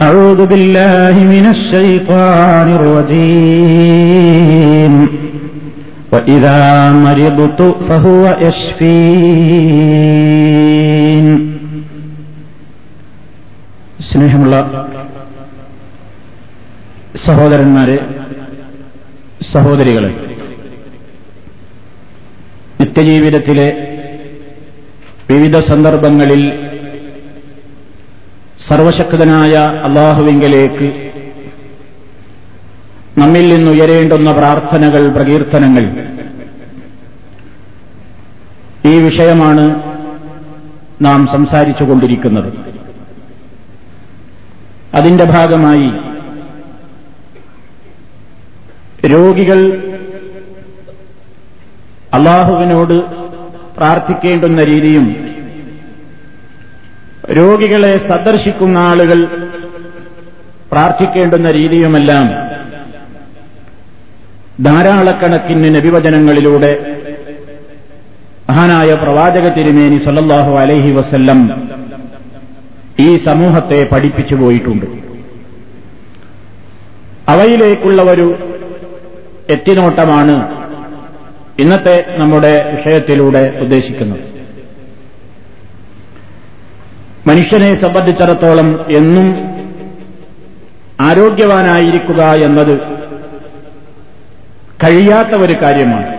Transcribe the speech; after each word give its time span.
أعوذ 0.00 0.46
بالله 0.46 1.24
من 1.26 1.46
الشيطان 1.46 2.68
الرجيم 2.80 4.28
وإذا 6.12 6.60
مرضت 7.06 7.60
فهو 7.88 8.36
يشفين 8.40 9.40
സ്നേഹമുള്ള 14.10 14.54
സഹോദരന്മാരെ 17.26 17.96
സഹോദരികളെ 19.52 20.10
നിത്യജീവിതത്തിലെ 22.80 23.68
വിവിധ 25.28 25.56
സന്ദർഭങ്ങളിൽ 25.70 26.42
സർവശക്തനായ 28.59 29.55
അള്ളാഹുവിങ്കലേക്ക് 29.57 31.11
നമ്മിൽ 33.17 33.57
നിന്നുയരേണ്ടുന്ന 33.57 34.31
പ്രാർത്ഥനകൾ 34.31 35.09
പ്രകീർത്തനങ്ങൾ. 35.09 36.09
ഈ 38.87 39.01
വിഷയമാണ് 39.01 39.81
നാം 41.01 41.27
സംസാരിച്ചുകൊണ്ടിരിക്കുന്നത്. 41.27 42.53
അതിന്റെ 44.95 45.23
ഭാഗമായി 45.23 45.91
രോഗികൾ 49.07 49.91
അള്ളാഹുവിനോട് 52.13 52.93
പ്രാർത്ഥിക്കേണ്ടുന്ന 53.77 54.63
രീതിയും 54.63 55.24
രോഗികളെ 57.31 57.97
സന്ദർശിക്കുന്ന 57.97 58.77
ആളുകൾ 58.77 59.25
പ്രാർത്ഥിക്കേണ്ടുന്ന 60.71 61.51
രീതിയുമെല്ലാം 61.51 62.45
ധാരാളക്കണക്കിന് 64.63 65.75
നബിവചനങ്ങളിലൂടെ 65.75 67.01
മഹാനായ 68.49 68.93
പ്രവാചക 68.93 69.47
തിരുമേനി 69.47 69.97
സല്ലാഹു 69.97 70.51
അലൈഹി 70.55 70.91
വസ്ല്ലം 70.91 71.69
ഈ 72.99 73.17
സമൂഹത്തെ 73.17 73.89
പഠിപ്പിച്ചു 73.91 74.35
പോയിട്ടുണ്ട്. 74.35 74.85
അവയിലേക്കുള്ള 77.29 78.01
ഒരു 78.01 78.35
എത്തിനോട്ടമാണ് 79.49 80.65
ഇന്നത്തെ 81.59 82.15
നമ്മുടെ 82.17 82.71
വിഷയത്തിലൂടെ 82.75 83.59
ഉദ്ദേശിക്കുന്നത്. 83.61 84.34
മനുഷ്യനെ 87.27 87.73
സംബന്ധിച്ചിടത്തോളം 87.73 88.85
എന്നും 88.95 89.27
ആരോഗ്യവാനായിരിക്കുക 91.01 92.21
എന്നത് 92.23 92.79
കഴിയാത്ത 94.83 95.41
ഒരു 95.41 95.53
കാര്യമാണ്. 95.61 96.11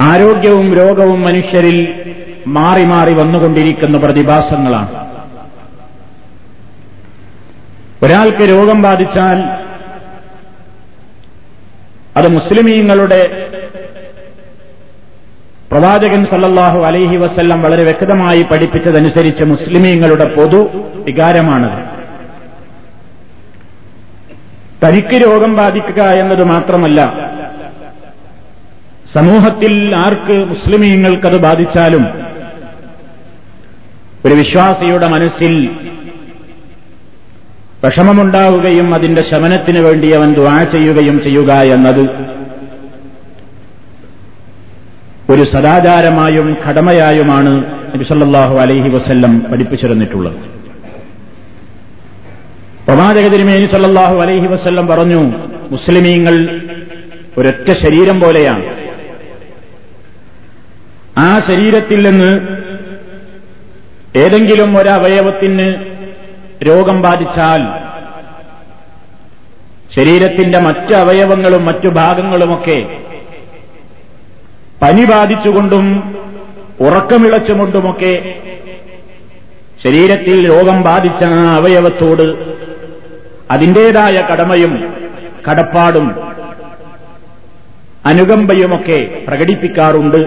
ആരോഗ്യവും 0.00 0.74
രോഗവും 0.74 1.22
മനുഷ്യരിൽ 1.22 1.78
മാറി 2.46 2.84
മാറി 2.84 3.14
വന്നുകൊണ്ടിരിക്കുന്ന 3.14 3.98
പ്രതിഭാസങ്ങളാണ്. 3.98 5.02
ഒരാൾക്ക് 8.04 8.50
രോഗം 8.50 8.82
ബാധിച്ചാൽ 8.82 9.38
അത് 12.16 12.28
മുസ്ലിമീങ്ങളുടെ 12.28 13.20
പ്രവാചകൻ 15.72 16.26
സല്ലാഹു 16.26 16.78
അലൈഹി 16.78 17.16
വസ്ല്ലം 17.16 17.62
വളരെ 17.62 17.82
വ്യക്തമായി 17.82 18.42
പഠിപ്പിച്ചതനുസരിച്ച് 18.42 19.44
മുസ്ലിമീങ്ങളുടെ 19.44 20.24
പൊതു 20.34 20.60
വികാരമാണത്. 20.94 21.78
തനിക്ക് 24.84 25.16
രോഗം 25.26 25.56
ബാധിക്കുക 25.56 26.02
എന്നത് 26.02 26.44
മാത്രമല്ല 26.44 27.00
സമൂഹത്തിൽ 29.14 29.94
ആർക്ക് 29.96 30.44
മുസ്ലിമീങ്ങൾക്കത് 30.44 31.36
ബാധിച്ചാലും 31.36 32.04
ഒരു 34.26 34.34
വിശ്വാസിയുടെ 34.34 35.06
മനസ്സിൽ 35.06 35.70
വിഷമമുണ്ടാവുകയും 37.84 38.94
അതിന്റെ 38.94 39.22
ശമനത്തിന് 39.22 39.78
വേണ്ടി 39.78 40.08
അവൻ 40.10 40.34
ദ്വാ 40.34 40.62
ചെയ്യുകയും 40.64 41.22
ചെയ്യുക 41.22 41.52
എന്നത് 41.52 42.04
ഒരു 45.30 45.44
സദാചാരമായും 45.44 46.56
കടമയായുമാണ് 46.68 47.64
നബിസല്ലാഹു 47.94 48.58
അലൈഹി 48.58 48.88
വസ്ല്ലം 48.88 49.40
പഠിപ്പിച്ചിരുന്നിട്ടുള്ളത്. 49.52 50.34
പ്രവാചക 52.86 53.28
തിരുമേനി 53.28 53.66
സല്ലാഹു 53.66 54.16
അലൈഹി 54.16 54.46
വസ്ല്ലം 54.46 54.86
പറഞ്ഞു 54.86 55.20
മുസ്ലിമീങ്ങൾ 55.70 56.60
ഒരൊറ്റ 57.38 57.72
ശരീരം 57.72 58.20
പോലെയാണ്. 58.20 58.64
ആ 61.18 61.40
ശരീരത്തിൽ 61.46 62.08
നിന്ന് 62.08 62.62
ഏതെങ്കിലും 64.18 64.78
ഒരവയവത്തിന് 64.78 65.74
രോഗം 66.68 67.02
ബാധിച്ചാൽ 67.02 67.62
ശരീരത്തിന്റെ 69.96 70.58
മറ്റു 70.58 70.94
അവയവങ്ങളും 70.94 71.64
മറ്റു 71.64 71.88
ഭാഗങ്ങളുമൊക്കെ 71.88 72.86
പനി 74.82 75.04
ബാധിച്ചുകൊണ്ടും 75.04 75.86
ഉറക്കമിളച്ചുകൊണ്ടുമൊക്കെ 76.80 78.12
ശരീരത്തിൽ 79.82 80.48
രോഗം 80.48 80.82
ബാധിച്ച 80.82 81.24
ആ 81.24 81.56
അവയവത്തോട് 81.56 82.26
അതിന്റേതായ 83.50 84.26
കടമയും 84.30 84.72
കടപ്പാടും 85.50 86.06
അനുകമ്പയുമൊക്കെ 88.04 89.24
പ്രകടിപ്പിക്കാറുണ്ട് 89.26 90.20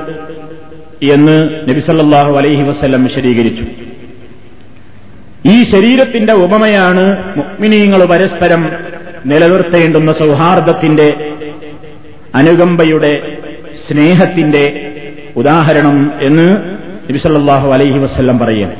എന്ന് 1.11 1.37
നബിസല്ലാഹു 1.69 2.33
അലൈഹി 2.33 2.63
വസ്ല്ലം 2.63 3.03
വിശദീകരിച്ചു. 3.03 3.65
ഈ 5.45 5.63
ശരീരത്തിന്റെ 5.63 6.33
ഉപമയാണ് 6.35 7.03
മുഗ്മിനീങ്ങൾ 7.37 8.05
പരസ്പരം 8.05 8.61
നിലനിർത്തേണ്ടുന്ന 9.25 10.11
സൗഹാർദ്ദത്തിന്റെ 10.13 11.07
അനുകമ്പയുടെ 12.35 13.13
സ്നേഹത്തിന്റെ 13.87 14.63
ഉദാഹരണം 15.35 15.97
എന്ന് 16.21 16.47
നബിസല്ലാഹു 17.07 17.67
അലൈഹി 17.71 17.99
വസ്ല്ലം 17.99 18.39
പറയുന്നു 18.39 18.77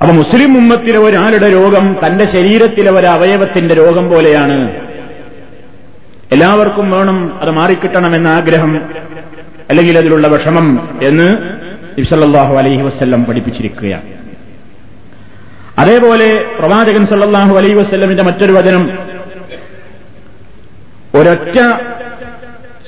അപ്പൊ 0.00 0.12
മുസ്ലിം 0.12 0.58
ഉമ്മത്തിലെ 0.58 0.98
ഒരാളുടെ 0.98 1.48
രോഗം 1.50 1.96
തന്റെ 2.04 2.26
ശരീരത്തിലെ 2.26 2.90
ഒരു 2.90 3.06
അവയവത്തിന്റെ 3.06 3.74
രോഗം 3.74 4.08
പോലെയാണ്. 4.08 4.56
എല്ലാവർക്കും 6.32 6.90
വേണം 6.90 7.18
അത് 7.40 7.50
മാറിക്കിട്ടണമെന്ന 7.50 8.28
ആഗ്രഹം 8.28 8.72
അല്ലെങ്കിൽ 9.70 9.98
അതിലുള്ള 9.98 10.28
വിഷമം 10.28 10.66
എന്ന് 11.02 11.28
നബിസല്ലാഹു 11.90 12.54
അലൈഹി 12.54 12.82
വസ്ല്ലം 12.82 13.24
പഠിപ്പിച്ചിരിക്കുകയാണ് 13.24 14.08
അതേപോലെ 15.78 16.28
പ്രവാചകൻ 16.58 17.04
സല്ലാഹു 17.06 17.54
അലൈ 17.56 17.72
വസ്ല്ലമിന്റെ 17.74 18.22
മറ്റൊരു 18.22 18.52
വചനം 18.52 18.84
ഒരൊറ്റ 21.14 21.56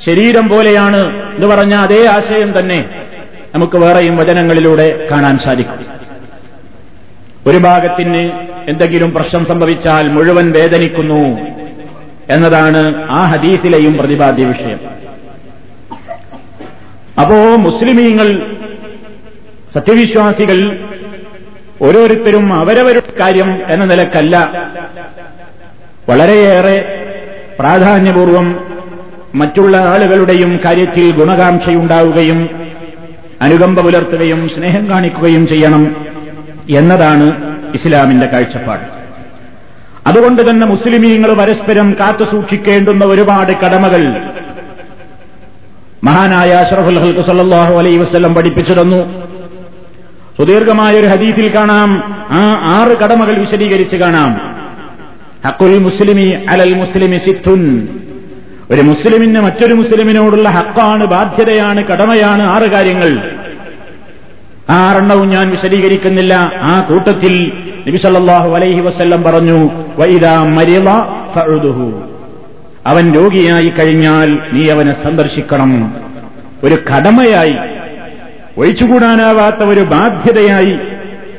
ശരീരം 0.07 0.49
പോലെയാണ് 0.49 1.33
എന്ന് 1.35 1.47
പറഞ്ഞ 1.47 1.75
അതേ 1.75 2.07
ആശയം 2.07 2.59
തന്നെ 2.59 3.07
നമുക്ക് 3.55 3.77
വേറെയും 3.77 4.17
വചനങ്ങളിലൂടെ 4.17 5.09
കാണാൻ 5.11 5.39
സാധിക്കും. 5.39 5.87
ഒരു 7.47 7.59
ഭാഗത്തിന് 7.59 8.31
എന്തെങ്കിലും 8.69 9.13
പ്രശ്നം 9.13 9.47
സംഭവിച്ചാൽ 9.47 10.09
മുഴുവൻ 10.09 10.53
വേദനിക്കുന്നു 10.53 11.39
എന്നതാണ് 12.31 13.11
ആ 13.11 13.27
ഹദീസിലെയും 13.27 13.97
പ്രതിപാദ്യ 13.97 14.45
വിഷയം. 14.45 14.81
അപ്പോ 17.21 17.57
മുസ്ലിമീങ്ങൾ 17.57 18.57
സത്യവിശ്വാസികൾ 19.75 20.79
ഓരോരുത്തരും 21.83 22.53
അവരവരുടെ 22.53 23.21
കാര്യം 23.21 23.63
എന്ന 23.69 23.84
നിലക്കല്ല. 23.84 24.37
വളരെയേറെ 26.09 27.07
പ്രാധാന്യപൂർവം 27.59 28.72
മറ്റുള്ള 29.34 29.77
ആളുകളുടെയും 29.77 30.61
കാര്യത്തിൽ 30.65 31.11
ഗുണകാംക്ഷയുണ്ടാവുകയും 31.11 32.49
അനുകമ്പ 33.43 33.81
പുലർത്തുകയും 33.81 34.49
സ്നേഹം 34.49 34.89
കാണിക്കുകയും 34.89 35.47
ചെയ്യണം 35.47 36.07
എന്നതാണ് 36.71 37.57
ഇസ്ലാമിന്റെ 37.75 38.27
കാഴ്ചപ്പാട്. 38.27 38.83
അതുകൊണ്ട് 40.07 40.51
തന്നെ 40.51 40.67
മുസ്ലിമീങ്ങൾ 40.67 41.34
പരസ്പരം 41.34 41.97
കാത്തുസൂക്ഷിക്കേണ്ടുന്ന 42.01 43.05
ഒരുപാട് 43.05 43.53
കടമകൾ 43.53 44.31
മഹാനായ 46.05 46.51
അഷറഫുൽ 46.51 46.99
ഹൽക്ക് 46.99 47.21
സല്ലാഹു 47.21 47.75
അലൈ 47.75 47.97
വസ്ലം 47.97 48.34
പഠിപ്പിച്ചിരുന്നു 48.34 49.29
സുദീർഘമായ 50.39 51.01
ഒരു 51.01 51.07
ഹദീസിൽ 51.07 51.55
കാണാം. 51.55 52.17
ആ 52.31 52.41
ആറ് 52.65 52.97
കടമകൾ 52.97 53.34
വിശദീകരിച്ച് 53.34 53.97
കാണാം. 53.97 54.55
ഹക്കുൽ 55.47 55.79
മുസ്ലിമി 55.79 56.47
അലൽ 56.49 56.75
മുസ്ലിമി 56.75 57.17
സിത്തുൻ. 57.17 57.89
ഒരു 58.70 58.82
മുസ്ലിമിന് 58.82 59.41
മറ്റൊരു 59.41 59.74
മുസ്ലിമിനോടുള്ള 59.74 60.48
ഹക്കാണ് 60.48 61.06
ബാധ്യതയാണ് 61.06 61.84
കടമയാണ് 61.86 62.42
ആറ് 62.42 62.70
കാര്യങ്ങൾ. 62.70 63.32
ആ 64.70 64.91
ആറെണ്ണവും 64.91 65.28
ഞാൻ 65.28 65.50
വിശദീകരിക്കുന്നില്ല. 65.50 66.34
ആ 66.62 66.86
കൂട്ടത്തിൽ 66.88 67.53
നബിസല്ലാഹു 67.88 68.54
അലൈഹി 68.54 68.80
വസ്ല്ലം 68.80 69.22
പറഞ്ഞു 69.22 69.70
അവൻ 72.86 73.12
രോഗിയായി 73.12 73.68
കഴിഞ്ഞാൽ 73.68 74.38
നീ 74.53 74.68
അവനെ 74.68 75.03
സന്ദർശിക്കണം. 75.04 75.97
ഒരു 76.64 76.74
കടമയായി 76.74 77.56
ഒഴിച്ചുകൂടാനാവാത്ത 78.59 79.56
ഒരു 79.56 79.80
ബാധ്യതയായി 79.80 80.78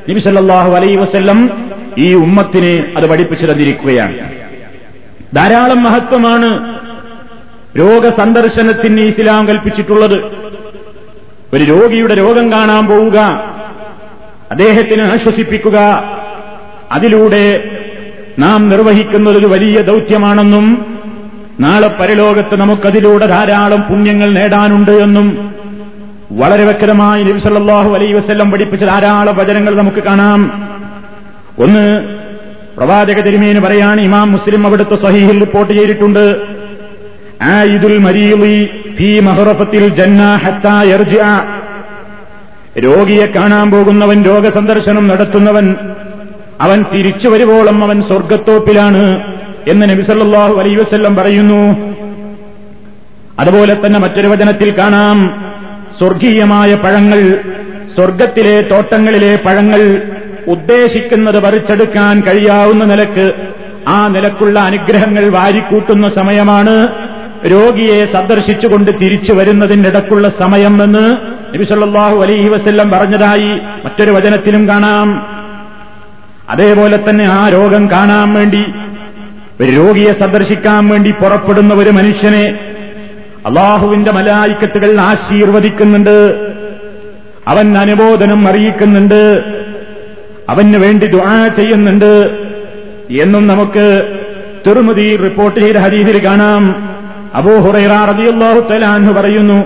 നബിസല്ലാഹു 0.10 0.72
അലൈഹി 0.72 0.96
വസ്ല്ലം 0.96 1.70
ഈ 1.98 2.14
ഉമ്മത്തിനെ 2.14 2.94
അത് 2.98 3.10
പഠിപ്പിച്ചു 3.10 3.46
തന്നിരിക്കുകയാണ്. 3.46 4.14
ധാരാളം 5.36 5.84
മഹത്വമാണ് 5.84 6.83
രോഗസന്ദർശനത്തിന് 7.78 9.02
ഇസ്ലാം 9.02 9.48
കൽപ്പിച്ചിട്ടുള്ളത്. 9.48 10.18
ഒരു 11.54 11.64
രോഗിയുടെ 11.64 12.14
രോഗം 12.14 12.52
കാണാൻ 12.52 12.88
പോവുക 12.88 13.18
അദ്ദേഹത്തിന് 14.52 15.02
ആശ്വസിപ്പിക്കുക 15.02 15.80
അതിലൂടെ 16.92 17.70
നാം 18.40 18.70
നിർവഹിക്കുന്നത് 18.70 19.38
ഒരു 19.38 19.46
വലിയ 19.46 19.82
ദൗത്യമാണെന്നും 19.82 20.98
നാളെ 21.60 21.88
പരലോകത്ത് 21.88 22.56
നമുക്കതിലൂടെ 22.56 23.26
ധാരാളം 23.26 23.82
പുണ്യങ്ങൾ 23.82 24.34
നേടാനുണ്ട് 24.34 24.92
എന്നും 24.92 25.56
വളരെ 26.32 26.64
വ്യക്തമായി 26.64 27.24
നബിസല്ലാഹു 27.24 27.94
അലൈ 27.94 28.14
വസ്ല്ലം 28.14 28.52
പഠിപ്പിച്ച 28.52 28.86
ധാരാളം 28.86 29.36
വചനങ്ങൾ 29.36 29.76
നമുക്ക് 29.76 30.04
കാണാം. 30.04 30.68
ഒന്ന് 31.60 32.16
പ്രവാചക 32.78 33.22
തിരുമേന് 33.22 33.60
പറയാണ് 33.60 34.02
ഇമാം 34.02 34.32
മുസ്ലിം 34.32 34.68
അവിടുത്തെ 34.68 34.96
സഹീഹിൽ 34.96 35.40
റിപ്പോർട്ട് 35.40 35.74
ചെയ്തിട്ടുണ്ട്. 35.74 36.54
ആയിദുൽ 37.44 37.98
മരീലി 37.98 38.70
ഫീ 38.96 39.20
മഹറഫത്തിൽ 39.20 39.88
ജന്ന 39.88 40.40
ഹത്താ 40.46 40.82
യർജിഅ. 40.82 41.40
രോഗിയെ 42.80 43.26
കാണാൻ 43.26 43.72
പോകുന്നവൻ 43.72 44.24
രോഗസന്ദർശനം 44.24 45.08
നടത്തുന്നവൻ 45.08 45.76
അവൻ 46.62 46.86
തിരിച്ചു 46.94 47.30
വരുവോളം 47.30 47.84
അവൻ 47.84 48.02
സ്വർഗത്തോപ്പിലാണ് 48.02 49.34
എന്ന് 49.68 49.90
നബിസല്ലാഹു 49.90 50.54
അലൈ 50.54 50.76
വസ്ല്ലം 50.76 51.16
പറയുന്നു. 51.16 51.94
അതുപോലെ 53.40 53.74
തന്നെ 53.74 54.00
മറ്റൊരു 54.00 54.28
വചനത്തിൽ 54.28 54.78
കാണാം. 54.78 55.44
സ്വർഗീയമായ 56.00 56.76
പഴങ്ങൾ 56.76 57.38
സ്വർഗത്തിലെ 57.96 58.62
തോട്ടങ്ങളിലെ 58.62 59.40
പഴങ്ങൾ 59.46 60.02
ഉദ്ദേശിക്കുന്നത് 60.48 61.44
പറിച്ചെടുക്കാൻ 61.44 62.22
കഴിയാവുന്ന 62.22 62.84
നിലയ്ക്ക് 62.84 63.32
ആ 63.88 64.08
നിലക്കുള്ള 64.08 64.60
അനുഗ്രഹങ്ങൾ 64.60 65.30
വാരിക്കൂട്ടുന്ന 65.30 66.10
സമയമാണ്. 66.10 66.88
രോഗിയെ 67.48 68.06
സന്ദർശിച്ചുകൊണ്ട് 68.06 68.92
തിരിച്ചു 68.92 69.34
വരുന്നതിനിടക്കുള്ള 69.34 70.30
സമയം 70.30 70.84
എന്ന് 70.84 71.16
നബിസല്ലാഹു 71.56 72.22
അലൈഹി 72.24 72.50
വസ്ല്ലം 72.50 72.90
പറഞ്ഞതായി 72.90 73.60
മറ്റൊരു 73.86 74.12
വചനത്തിലും 74.12 74.68
കാണാം. 74.68 75.28
അതേപോലെ 76.50 77.10
തന്നെ 77.10 77.26
ആ 77.26 77.50
രോഗം 77.50 77.92
കാണാൻ 77.92 78.34
വേണ്ടി 78.34 78.60
ഒരു 79.62 79.72
രോഗിയെ 79.72 80.14
സന്ദർശിക്കാൻ 80.20 80.88
വേണ്ടി 80.88 81.12
പുറപ്പെടുന്ന 81.12 81.74
ഒരു 81.74 81.90
മനുഷ്യനെ 81.90 82.60
അള്ളാഹുവിന്റെ 83.46 84.12
മലായിക്കത്തുകൾ 84.12 85.02
ആശീർവദിക്കുന്നുണ്ട്. 85.02 86.48
അവൻ 87.48 87.78
അനുബോധനം 87.78 88.48
അറിയിക്കുന്നുണ്ട്. 88.48 89.44
അവന് 90.50 90.78
വേണ്ടി 90.78 91.08
ദുആ 91.08 91.48
ചെയ്യുന്നുണ്ട്. 91.48 92.46
എന്നും 93.22 93.48
നമുക്ക് 93.48 94.18
തിരുമതി 94.68 95.16
റിപ്പോർട്ട് 95.16 95.60
ചെയ്ത 95.60 95.78
ഹരീതിൽ 95.78 96.26
കാണാം. 96.26 96.93
അബൂ 97.36 97.54
ഹുറൈറ 97.60 98.12
പറയുന്നു 99.14 99.58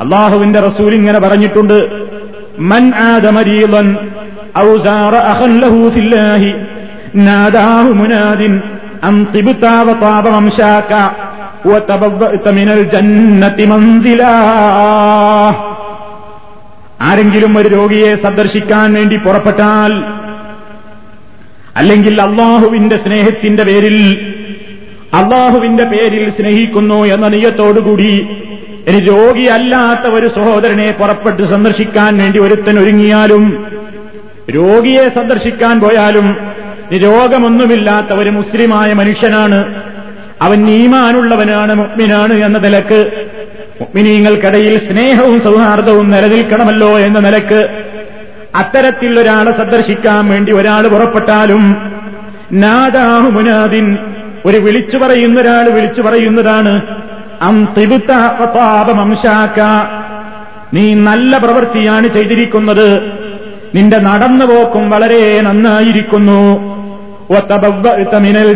അള്ളാഹുവിന്റെ 0.00 0.60
റസൂൽ 0.60 0.94
ഇങ്ങനെ 0.94 1.18
പറഞ്ഞിട്ടുണ്ട് 1.18 1.78
മൻ 2.58 2.94
ആദമരീലൻ 2.94 3.96
ഫില്ലാഹി 5.92 6.54
നാദാഹു 7.14 7.92
മുനാദിൻ 7.92 8.62
മിനൽ 12.52 12.82
ജന്നതി 12.82 14.20
ആരെങ്കിലും 17.00 17.58
ഒരു 17.58 17.68
രോഗിയെ 17.68 18.14
സന്ദർശിക്കാൻ 18.14 18.92
വേണ്ടി 18.92 19.16
പുറപ്പെട്ടാൽ 19.16 19.92
അല്ലെങ്കിൽ 21.76 22.20
അള്ളാഹുവിന്റെ 22.20 22.96
സ്നേഹത്തിന്റെ 22.96 23.62
പേരിൽ 23.62 24.29
അള്ളാഹുവിന്റെ 25.14 25.84
പേരിൽ 25.84 26.30
സ്നേഹിക്കുന്നു 26.30 27.04
എന്ന 27.04 27.28
നിയത്തോടുകൂടി 27.28 28.12
ഇനി 28.88 28.98
രോഗിയല്ലാത്ത 28.98 30.04
ഒരു 30.14 30.26
സഹോദരനെ 30.28 30.90
പുറപ്പെട്ട് 30.90 31.42
സന്ദർശിക്കാൻ 31.42 32.16
വേണ്ടി 32.18 32.38
ഒരുത്തൻ 32.38 32.78
ഒരുങ്ങിയാലും 32.78 33.44
രോഗിയെ 34.56 35.08
സന്ദർശിക്കാൻ 35.08 35.80
പോയാലും 35.80 36.26
രോഗമൊന്നുമില്ലാത്ത 37.02 38.12
ഒരു 38.12 38.30
മുസ്ലിമായ 38.30 38.92
മനുഷ്യനാണ്. 38.92 39.58
അവൻ 40.42 40.66
നീമാനുള്ളവനാണ് 40.66 41.74
മുഗ്മിനാണ് 41.74 42.34
എന്ന 42.44 42.58
നിലയ്ക്ക് 42.58 43.00
മുഗ്മിനീങ്ങൾക്കിടയിൽ 43.80 44.78
സ്നേഹവും 44.78 45.40
സൗഹാർദ്ദവും 45.42 46.10
നിലനിൽക്കണമല്ലോ 46.10 46.98
എന്ന 46.98 47.18
നിലയ്ക്ക് 47.18 47.60
അത്തരത്തിൽ 48.54 49.20
ഒരാളെ 49.20 49.50
സന്ദർശിക്കാൻ 49.50 50.28
വേണ്ടി 50.28 50.52
ഒരാൾ 50.52 50.88
പുറപ്പെട്ടാലും 50.88 51.64
നാദാഹു 52.52 53.28
മുനാദിൻ 53.30 53.86
ഒരു 54.46 54.56
വിളിച്ചു 54.58 54.98
പറയുന്ന 54.98 55.40
ഒരാൾ 55.40 55.68
വിളിച്ചു 55.68 56.02
പറയുന്നതാണ്. 56.02 56.82
അം 57.42 57.74
തിബുത്താപമംശാക്ക 57.78 59.60
നീ 60.74 60.94
നല്ല 60.94 61.38
പ്രവൃത്തിയാണ് 61.38 62.08
ചെയ്തിരിക്കുന്നത്. 62.08 63.12
നിന്റെ 63.74 63.98
നടന്നുപോക്കും 63.98 64.90
വളരെ 64.90 65.40
നന്നായിരിക്കുന്നു. 65.40 66.70
മിനൽ 68.18 68.52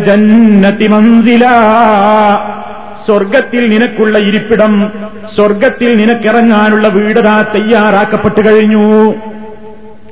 സ്വർഗത്തിൽ 3.05 3.69
നിനക്കുള്ള 3.69 4.17
ഇരിപ്പിടം 4.17 4.91
സ്വർഗത്തിൽ 5.35 5.95
നിനക്കിറങ്ങാനുള്ള 5.95 6.87
വീടതാ 6.87 7.41
തയ്യാറാക്കപ്പെട്ടു 7.41 8.49
കഴിഞ്ഞു. 8.49 9.15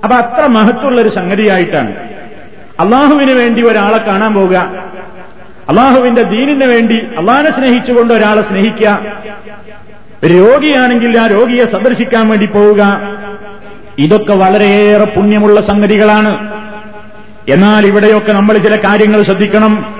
അപ്പൊ 0.03 0.15
അത്ര 0.17 0.45
മഹത്വമുള്ള 0.45 1.01
ഒരു 1.01 1.09
സംഗതിയായിട്ടാണ്. 1.09 1.91
അള്ളാഹുവിന് 2.79 3.31
വേണ്ടി 3.31 3.61
ഒരാളെ 3.61 3.97
കാണാൻ 3.97 4.33
പോവുക. 4.33 4.73
അള്ളാഹുവിന്റെ 5.69 6.23
ദീനിന് 6.23 6.65
വേണ്ടി 6.65 6.95
അള്ളാഹിനെ 7.17 7.51
സ്നേഹിച്ചുകൊണ്ട് 7.51 8.13
ഒരാളെ 8.13 8.41
സ്നേഹിക്കുക. 8.41 9.05
രോഗിയാണെങ്കിൽ 10.25 11.19
ആ 11.19 11.27
രോഗിയെ 11.27 11.65
സന്ദർശിക്കാൻ 11.65 12.29
വേണ്ടി 12.29 12.45
പോവുക. 12.45 13.01
ഇതൊക്കെ 13.99 14.33
വളരെയേറെ 14.33 15.05
പുണ്യമുള്ള 15.05 15.61
സംഗതികളാണ്. 15.61 16.53
എന്നാൽ 17.49 17.85
ഇവിടെയൊക്കെ 17.85 18.31
നമ്മൾ 18.31 18.57
ചില 18.57 18.75
കാര്യങ്ങൾ 18.75 19.23
ശ്രദ്ധിക്കണം. 19.23 19.95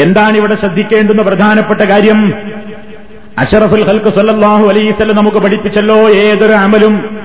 എന്താണ് 0.00 0.36
ഇവിടെ 0.36 0.54
ശ്രദ്ധിക്കേണ്ടുന്ന 0.54 1.22
പ്രധാനപ്പെട്ട 1.22 1.80
കാര്യം? 1.80 2.34
അഷറഫുൽ 3.38 3.84
ഹൽക്ക് 3.88 4.10
സല്ലാഹു 4.10 4.66
അലൈസല്ല 4.66 5.12
നമുക്ക് 5.12 5.36
പഠിപ്പിച്ചല്ലോ 5.36 6.10
ഏതൊരു 6.10 6.52
അമലും? 6.52 7.18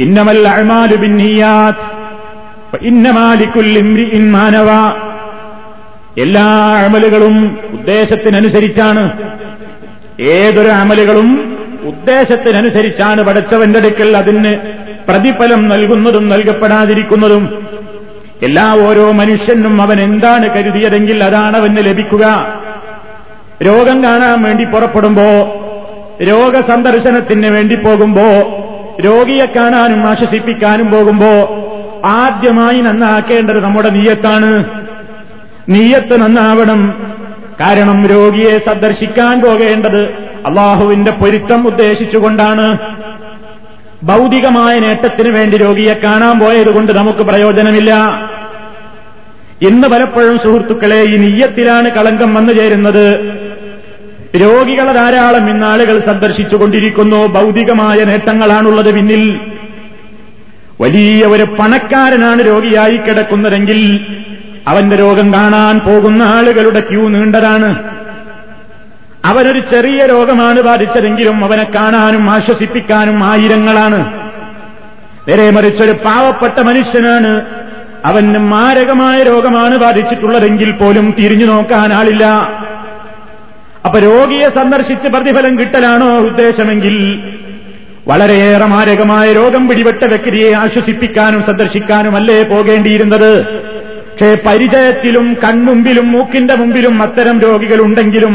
ഇന്നമൽ 0.00 0.48
അഴമാലു 0.48 0.96
ബിന്നിയാത്ത് 0.96 2.84
ഇൻ 4.14 4.30
മാനവ. 4.30 4.68
എല്ലാ 6.18 6.44
അമലുകളും 6.84 7.58
ഉദ്ദേശത്തിനനുസരിച്ചാണ്. 7.72 9.12
ഏതൊരു 10.22 10.68
അമലുകളും 10.68 11.58
ഉദ്ദേശത്തിനനുസരിച്ചാണ് 11.82 13.22
പടച്ചവന്റെ 13.22 13.78
അടുക്കൽ 13.78 14.16
അതിന് 14.16 14.54
പ്രതിഫലം 15.08 15.68
നൽകുന്നതും 15.68 16.28
നൽകപ്പെടാതിരിക്കുന്നതും. 16.28 17.68
എല്ലാ 18.42 18.74
ഓരോ 18.74 19.12
മനുഷ്യനും 19.12 19.82
അവൻ 19.82 20.00
എന്താണ് 20.00 20.50
കരുതിയതെങ്കിൽ 20.50 21.24
അതാണ് 21.24 21.56
അവന് 21.56 21.76
ലഭിക്കുക. 21.76 22.54
രോഗം 23.62 24.04
കാണാൻ 24.04 24.42
വേണ്ടി 24.42 24.64
പുറപ്പെടുമ്പോ 24.64 25.22
രോഗസന്ദർശനത്തിന് 26.22 27.48
വേണ്ടി 27.48 27.74
പോകുമ്പോ 27.74 28.22
രോഗിയെ 29.04 29.46
കാണാനും 29.46 30.06
ആശ്വസിപ്പിക്കാനും 30.06 30.90
പോകുമ്പോ 30.90 31.26
ആദ്യമായി 32.04 32.80
നന്നാക്കേണ്ടത് 32.80 33.64
നമ്മുടെ 33.64 33.90
നീയത്താണ്. 33.90 34.64
നീയത്ത് 35.68 36.20
നന്നാവണം 36.20 37.12
കാരണം 37.60 38.06
രോഗിയെ 38.06 38.58
സന്ദർശിക്കാൻ 38.58 39.40
പോകേണ്ടത് 39.40 40.02
അള്ളാഹുവിന്റെ 40.46 41.10
പൊരുത്തം 41.10 41.66
ഉദ്ദേശിച്ചുകൊണ്ടാണ്. 41.66 42.78
ഭൗതികമായ 44.04 44.78
നേട്ടത്തിന് 44.78 45.28
വേണ്ടി 45.28 45.56
രോഗിയെ 45.56 45.94
കാണാൻ 45.94 46.38
പോയതുകൊണ്ട് 46.38 46.92
നമുക്ക് 46.92 47.18
പ്രയോജനമില്ല. 47.18 47.94
ഇന്ന് 49.62 49.88
പലപ്പോഴും 49.88 50.38
സുഹൃത്തുക്കളെ 50.38 51.02
ഈ 51.02 51.16
നീയത്തിലാണ് 51.16 51.88
കളങ്കം 51.88 52.34
വന്നു 52.34 52.52
ചേരുന്നത്. 52.52 53.20
രോഗികളെ 54.36 54.92
ധാരാളം 54.92 55.50
ഇന്നാളുകൾ 55.50 55.98
സന്ദർശിച്ചുകൊണ്ടിരിക്കുന്നു. 56.08 57.26
ഭൗതികമായ 57.26 58.04
നേട്ടങ്ങളാണുള്ളത് 58.04 58.94
പിന്നിൽ. 58.94 59.40
വലിയ 60.80 61.24
ഒരു 61.26 61.42
പണക്കാരനാണ് 61.42 62.46
രോഗിയായി 62.46 62.96
കിടക്കുന്നതെങ്കിൽ 62.96 64.06
അവന്റെ 64.68 64.96
രോഗം 64.96 65.34
കാണാൻ 65.34 65.78
പോകുന്ന 65.78 66.22
ആളുകളുടെ 66.22 66.80
ക്യൂ 66.80 67.08
നീണ്ടതാണ്. 67.08 67.92
അവനൊരു 69.24 69.60
ചെറിയ 69.60 70.06
രോഗമാണ് 70.06 70.60
ബാധിച്ചതെങ്കിലും 70.60 71.44
അവനെ 71.44 71.64
കാണാനും 71.64 72.30
ആശ്വസിപ്പിക്കാനും 72.30 73.24
ആയിരങ്ങളാണ്. 73.24 74.12
നേരെ 75.28 75.50
മറിച്ചൊരു 75.50 75.92
പാവപ്പെട്ട 75.92 76.60
മനുഷ്യനാണ്. 76.60 77.46
അവന് 78.04 78.38
മാരകമായ 78.38 79.22
രോഗമാണ് 79.22 79.76
ബാധിച്ചിട്ടുള്ളതെങ്കിൽ 79.76 80.72
പോലും 80.72 81.14
തിരിഞ്ഞു 81.18 81.46
നോക്കാൻ 81.46 81.92
ആളില്ല. 81.92 82.24
അപ്പൊ 83.84 83.98
രോഗിയെ 83.98 84.48
സന്ദർശിച്ച് 84.48 85.08
പ്രതിഫലം 85.08 85.58
കിട്ടലാണോ 85.58 86.18
ഉദ്ദേശമെങ്കിൽ 86.18 87.22
വളരെയേറെ 88.08 88.64
മാരകമായ 88.64 89.32
രോഗം 89.32 89.68
പിടിപെട്ട 89.68 90.04
വ്യക്തിയെ 90.04 90.52
ആശ്വസിപ്പിക്കാനും 90.52 91.42
സന്ദർശിക്കാനും 91.42 92.16
അല്ലേ 92.16 92.42
പോകേണ്ടിയിരുന്നത്? 92.42 93.62
പക്ഷേ 94.12 94.34
പരിചയത്തിലും 94.46 95.36
കൺമുമ്പിലും 95.44 96.12
മൂക്കിന്റെ 96.12 96.54
മുമ്പിലും 96.54 97.02
അത്തരം 97.02 97.40
രോഗികളുണ്ടെങ്കിലും 97.40 98.34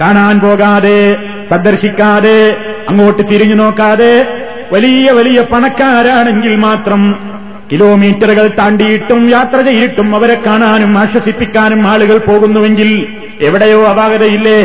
കാണാൻ 0.00 0.40
പോകാതെ 0.40 1.16
സന്ദർശിക്കാതെ 1.50 2.56
അങ്ങോട്ട് 2.88 3.22
തിരിഞ്ഞു 3.32 3.54
നോക്കാതെ 3.54 4.26
വലിയ 4.72 5.10
വലിയ 5.12 5.40
പണക്കാരാണെങ്കിൽ 5.40 6.56
മാത്രം 6.56 7.32
കിലോമീറ്ററുകൾ 7.72 8.46
താണ്ടിയിട്ടും 8.48 9.30
യാത്ര 9.30 9.60
ചെയ്തിട്ടും 9.60 10.16
അവരെ 10.16 10.42
കാണാനും 10.46 10.98
ആശ്വസിപ്പിക്കാനും 10.98 11.86
ആളുകൾ 11.86 12.18
പോകുന്നുവെങ്കിൽ 12.18 13.06
എവിടെയോ 13.40 13.84
അപാകതയില്ലേ? 13.84 14.60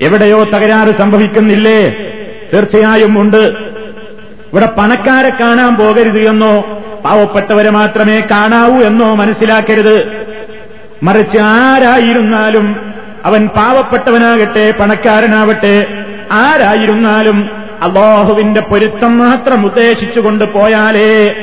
എവിടെയോ 0.00 0.44
തകരാറ് 0.44 0.94
സംഭവിക്കുന്നില്ലേ? 0.94 1.80
തീർച്ചയായും 2.54 3.20
ഉണ്ട്. 3.20 3.74
ഇവിടെ 4.52 4.66
പണക്കാരെ 4.66 5.28
കാണാൻ 5.28 5.76
പോകരുത് 5.76 6.28
എന്നോ 6.28 6.83
പാവപ്പെട്ടവരെ 7.04 7.70
മാത്രമേ 7.70 8.20
കാണാവൂ 8.30 8.76
എന്നോ 8.80 9.14
മനസ്സിലാക്കരുത്. 9.14 9.96
മറിച്ച് 11.02 11.38
ആരായിരുന്നാലും 11.38 12.76
അവൻ 13.24 13.48
പാവപ്പെട്ടവനാകട്ടെ 13.48 14.74
പണക്കാരനാവട്ടെ 14.80 15.86
ആരായിരുന്നാലും 16.32 17.50
അള്ളാഹുവിന്റെ 17.82 18.60
പൊരുത്തം 18.60 19.18
മാത്രം 19.18 19.64
ഉദ്ദേശിച്ചുകൊണ്ട് 19.64 20.44
പോയാലേ 20.44 21.34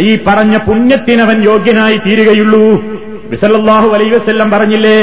ഈ 0.00 0.18
പറഞ്ഞ 0.26 0.56
പുണ്യത്തിനവൻ 0.56 1.42
യോഗ്യനായി 1.42 1.96
തീരുകയുള്ളൂ. 2.06 2.66
വിസലല്ലാഹു 3.30 3.88
അലൈ 3.88 4.08
വസ്ല്ലം 4.10 4.50
പറഞ്ഞില്ലേ 4.50 4.98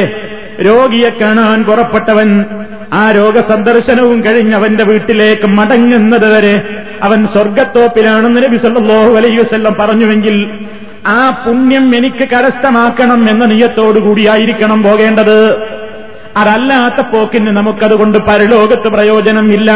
രോഗിയെ 0.61 1.09
കാണാൻ 1.09 1.63
പുറപ്പെട്ടവൻ 1.63 2.45
ആ 2.93 3.11
രോഗസന്ദർശനവും 3.11 4.23
കഴിഞ്ഞ് 4.23 4.55
അവന്റെ 4.55 4.83
വീട്ടിലേക്ക് 4.83 5.47
മടങ്ങുന്നത് 5.47 6.33
വരെ 6.33 6.83
അവൻ 7.03 7.27
സ്വർഗത്തോപ്പിലാണെന്ന് 7.27 8.43
നബി 8.43 8.57
സല്ലാഹു 8.57 9.13
അലൈഹി 9.15 9.37
വസല്ലം 9.37 9.73
പറഞ്ഞുവെങ്കിൽ 9.79 10.49
ആ 11.07 11.43
പുണ്യം 11.45 11.95
എനിക്ക് 11.95 12.29
കരസ്ഥമാക്കണം 12.29 13.29
എന്ന 13.29 13.45
നിയത്തോടുകൂടിയായിരിക്കണം 13.45 14.83
പോകേണ്ടത്. 14.83 15.37
അതല്ലാത്ത 16.37 17.05
പോക്കിന് 17.07 17.51
നമുക്കതുകൊണ്ട് 17.57 18.17
പരലോകത്ത് 18.17 18.87
പ്രയോജനം 18.89 19.53
ഇല്ല 19.53 19.71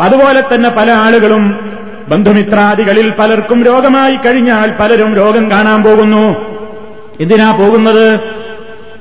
അതുപോലെ 0.00 0.40
തന്നെ 0.40 0.70
പല 0.70 0.92
ആളുകളും 0.92 1.44
ബന്ധുമിത്രാദികളിൽ 2.08 3.10
പലർക്കും 3.10 3.64
രോഗമായി 3.64 4.16
കഴിഞ്ഞാൽ 4.16 4.74
പലരും 4.80 5.14
രോഗം 5.14 5.50
കാണാൻ 5.50 5.82
പോകുന്നു. 5.82 6.24
എന്തിനാ 7.20 7.50
പോകുന്നത്? 7.50 8.37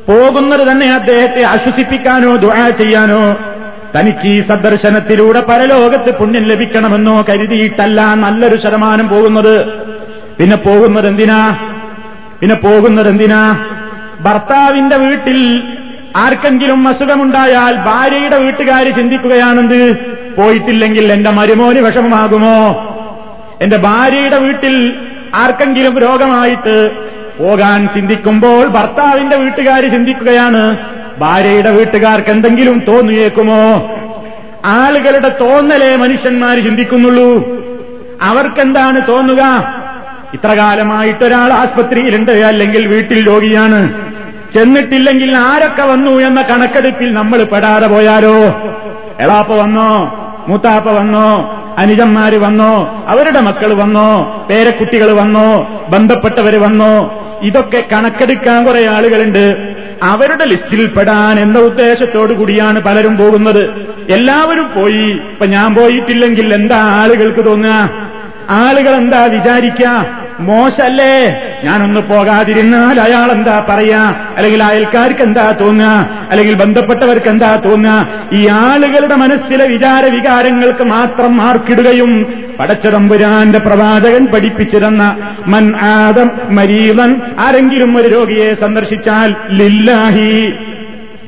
പോകുന്നത് 0.09 0.71
തന്നെ 0.71 0.93
അദ്ദേഹത്തെ 0.93 1.41
ആശ്വസിപ്പിക്കാനോ 1.43 2.35
ദുആ 2.35 2.69
ചെയ്യാനോ. 2.69 3.37
തനിക്ക് 3.95 4.27
ഈ 4.27 4.41
സന്ദർശനത്തിലൂടെ 4.41 5.39
പരലോകത്ത് 5.39 6.11
പുണ്യം 6.17 6.43
ലഭിക്കണമെന്നോ 6.43 7.21
കരുതിയിട്ടല്ല 7.29 8.01
നല്ലൊരു 8.01 8.57
ശതമാനം 8.57 9.07
പോകുന്നത്. 9.09 9.55
പിന്നെ 10.39 10.57
പോകുന്നത് 10.57 11.07
എന്തിനാ? 11.07 11.55
പിന്നെ 12.41 12.55
പോകുന്നത് 12.55 13.09
എന്തിനാ? 13.09 13.59
ഭർത്താവിന്റെ 14.21 14.97
വീട്ടിൽ 14.97 15.63
ആർക്കെങ്കിലും 16.15 16.87
അസുഖമുണ്ടായാൽ 16.87 17.75
ഭാര്യയുടെ 17.75 18.37
വീട്ടുകാർ 18.37 18.93
ചിന്തിക്കുകയാണെന്ത്? 18.95 19.95
പോയിട്ടില്ലെങ്കിൽ 20.35 21.11
എന്റെ 21.11 21.29
മരുമോന് 21.29 21.79
വിഷമമാകുമോ? 21.79 22.57
എന്റെ 23.61 23.77
ഭാര്യയുടെ 23.77 24.37
വീട്ടിൽ 24.37 24.95
ആർക്കെങ്കിലും 25.35 25.99
രോഗമായിട്ട് 25.99 27.07
പോകാൻ 27.39 27.89
ചിന്തിക്കുമ്പോൾ 27.95 28.67
ഭർത്താവിന്റെ 28.67 29.35
വീട്ടുകാർ 29.35 29.87
ചിന്തിക്കുകയാണ് 29.87 30.77
ഭാര്യയുടെ 31.17 31.71
വീട്ടുകാർക്ക് 31.71 32.29
എന്തെങ്കിലും 32.29 32.81
തോന്നിയേക്കുമോ? 32.87 33.91
ആളുകളുടെ 34.65 35.37
തോന്നലേ 35.41 35.95
മനുഷ്യന്മാർ 35.95 36.63
ചിന്തിക്കുന്നുള്ളൂ. 36.63 37.47
അവർക്കെന്താണ് 38.21 39.01
തോന്നുക? 39.07 39.43
ഇത്രകാലമായിട്ട് 40.33 41.23
ഒരാൾ 41.23 41.53
ആസ്പത്രിയിലുണ്ട് 41.53 42.31
അല്ലെങ്കിൽ 42.31 42.87
വീട്ടിൽ 42.87 43.27
രോഗിയാണ്. 43.27 44.11
ചെന്നിട്ടില്ലെങ്കിൽ 44.53 45.37
ആരൊക്കെ 45.37 45.83
വന്നു 45.83 46.11
എന്ന 46.11 46.41
കണക്കെടുപ്പിൽ 46.41 47.13
നമ്മൾ 47.13 47.43
പെടാതെ 47.43 47.87
പോയാലോ? 47.87 48.35
എളാപ്പ 49.19 49.53
വന്നോ? 49.53 50.23
മൂത്താപ്പ 50.47 50.91
വന്നോ? 50.91 51.53
അനുജന്മാര് 51.77 52.37
വന്നോ? 52.37 53.05
അവരുടെ 53.07 53.39
മക്കൾ 53.39 53.73
വന്നോ? 53.73 54.45
പേരക്കുട്ടികൾ 54.49 55.11
വന്നോ? 55.11 55.79
ബന്ധപ്പെട്ടവര് 55.89 56.57
വന്നോ? 56.57 57.23
ഇതൊക്കെ 57.41 57.83
കണക്കെടുക്കാൻ 57.93 58.65
കുറെ 58.65 58.87
ആളുകളുണ്ട്. 58.87 59.75
അവരുടെ 60.03 60.45
ലിസ്റ്റിൽ 60.45 60.87
പെടാൻ 60.87 61.39
എന്ന 61.39 61.59
ഉദ്ദേശത്തോടു 61.59 62.33
കൂടിയാണ് 62.33 62.81
പലരും 62.81 63.17
പോകുന്നത്. 63.17 63.63
എല്ലാവരും 64.09 64.69
പോയി. 64.75 65.11
ഇപ്പൊ 65.11 65.45
ഞാൻ 65.45 65.75
പോയിട്ടില്ലെങ്കിൽ 65.75 66.53
എന്താ 66.53 66.77
ആളുകൾക്ക് 66.77 67.45
തോന്നുക? 67.45 68.07
ആളുകൾ 68.49 68.95
എന്താ 68.95 69.25
വിചാരിക്ക? 69.25 69.87
മോശല്ലേ? 70.39 71.41
ഞാനൊന്ന് 71.63 71.99
പോകാതിരുന്നാൽ 71.99 72.99
അയാൾ 72.99 73.31
എന്താ 73.31 73.65
പറയാ? 73.69 74.33
അല്ലെങ്കിൽ 74.37 74.63
അയൽക്കാർക്ക് 74.63 75.21
എന്താ 75.21 75.55
തോന്നുക? 75.61 76.09
അല്ലെങ്കിൽ 76.31 76.55
ബന്ധപ്പെട്ടവർക്ക് 76.55 77.27
എന്താ 77.27 77.61
തോന്നുക? 77.65 78.07
ഈ 78.33 78.47
ആളുകളുടെ 78.47 79.15
മനസ്സിലെ 79.15 79.67
വിചാര 79.67 80.05
വികാരങ്ങൾക്ക് 80.05 80.83
മാത്രം 80.83 81.37
മാർക്കിടുകയും 81.37 82.33
പടച്ചതമ്പുരാന്റെ 82.59 83.59
പ്രവാചകൻ 83.59 84.25
പഠിപ്പിച്ചു 84.25 84.77
തന്ന 84.77 85.33
മൻ 85.47 85.75
ആദം 85.75 86.31
മരീവൻ 86.49 87.21
ആരെങ്കിലും 87.39 87.97
ഒരു 87.97 88.07
രോഗിയെ 88.07 88.53
സന്ദർശിച്ചാൽ 88.53 89.35
ലില്ലാഹി 89.51 90.53